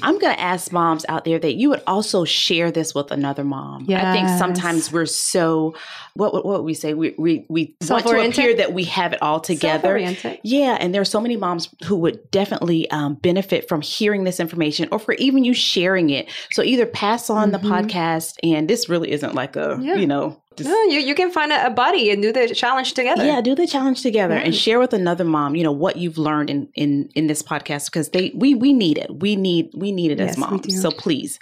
I'm 0.03 0.18
going 0.18 0.35
to 0.35 0.40
ask 0.40 0.70
moms 0.70 1.05
out 1.09 1.25
there 1.25 1.38
that 1.38 1.55
you 1.55 1.70
would 1.70 1.83
also 1.87 2.25
share 2.25 2.70
this 2.70 2.94
with 2.94 3.11
another 3.11 3.42
mom. 3.42 3.87
Yes. 3.88 4.05
I 4.05 4.12
think 4.12 4.29
sometimes 4.38 4.92
we're 4.92 5.07
so 5.07 5.75
what 6.14 6.33
what, 6.33 6.44
what 6.44 6.64
we 6.64 6.75
say 6.75 6.94
we 6.94 7.14
we 7.18 7.46
we 7.49 7.75
want 7.88 8.07
to 8.07 8.20
appear 8.20 8.55
that 8.57 8.73
we 8.73 8.85
have 8.85 9.12
it 9.12 9.23
all 9.23 9.40
together. 9.40 9.99
Yeah, 10.42 10.77
and 10.79 10.94
there 10.94 11.01
are 11.01 11.07
so 11.07 11.20
many 11.20 11.37
moms 11.37 11.68
who 11.87 11.96
would 11.96 12.31
definitely 12.31 12.90
um, 12.90 13.14
benefit 13.14 13.68
from 13.68 13.81
hearing 13.81 14.25
this 14.25 14.40
information 14.40 14.88
or 14.92 14.99
for 14.99 15.14
even 15.14 15.44
you 15.44 15.55
sharing 15.55 16.11
it. 16.11 16.31
So 16.53 16.62
either 16.62 16.87
pass 16.87 17.31
on 17.31 17.51
mm-hmm. 17.51 17.66
the 17.66 17.73
podcast, 17.73 18.35
and 18.42 18.68
this 18.68 18.88
really 18.88 19.11
isn't 19.11 19.35
like 19.35 19.57
a 19.57 19.79
yeah. 19.81 19.94
you 19.94 20.07
know 20.07 20.40
Just, 20.61 20.70
No, 20.70 20.83
you, 20.85 21.01
you 21.01 21.14
can 21.14 21.31
find 21.31 21.53
a, 21.53 21.66
a 21.66 21.70
buddy 21.70 22.11
and 22.11 22.20
do 22.23 22.33
the 22.33 22.55
challenge 22.55 22.92
together. 22.94 23.25
yeah, 23.25 23.40
do 23.40 23.55
the 23.55 23.66
challenge 23.66 24.03
together 24.03 24.35
and 24.35 24.55
share 24.55 24.79
with 24.79 24.92
another 24.92 25.25
mom. 25.25 25.57
You 25.57 25.64
know 25.64 25.73
what 25.73 25.96
you've 25.96 26.18
learned 26.18 26.51
in 26.51 26.68
in 26.75 27.11
in 27.14 27.27
this 27.27 27.42
podcast 27.42 27.87
because 27.87 28.11
they 28.11 28.31
we 28.35 28.55
we 28.55 28.73
need 28.73 28.99
it. 28.99 29.11
We 29.20 29.37
need 29.37 29.70
we 29.75 29.90
need 29.92 30.11
it 30.11 30.18
Yes, 30.18 30.31
as 30.33 30.38
moms. 30.38 30.81
So 30.83 30.90
please, 30.90 31.38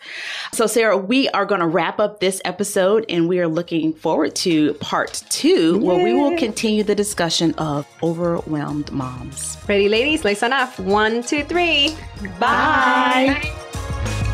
so 0.53 0.67
Sarah, 0.67 0.97
we 0.97 1.29
are 1.31 1.45
going 1.45 1.61
to 1.61 1.67
wrap 1.67 1.99
up 2.01 2.21
this 2.21 2.41
episode, 2.45 3.05
and 3.09 3.29
we 3.29 3.41
are 3.41 3.49
looking 3.49 3.93
forward 3.93 4.35
to 4.37 4.75
part 4.75 5.23
two, 5.31 5.79
where 5.79 6.03
we 6.03 6.15
will 6.15 6.37
continue 6.39 6.85
the 6.85 6.95
discussion 6.95 7.55
of 7.59 7.87
overwhelmed 8.03 8.91
moms. 8.93 9.57
Ready, 9.69 9.89
ladies? 9.89 10.25
Let's 10.25 10.43
on 10.43 10.53
off. 10.53 10.79
One, 10.79 11.23
two, 11.23 11.43
three. 11.45 11.97
Bye. 12.39 13.41
Bye. 13.43 14.25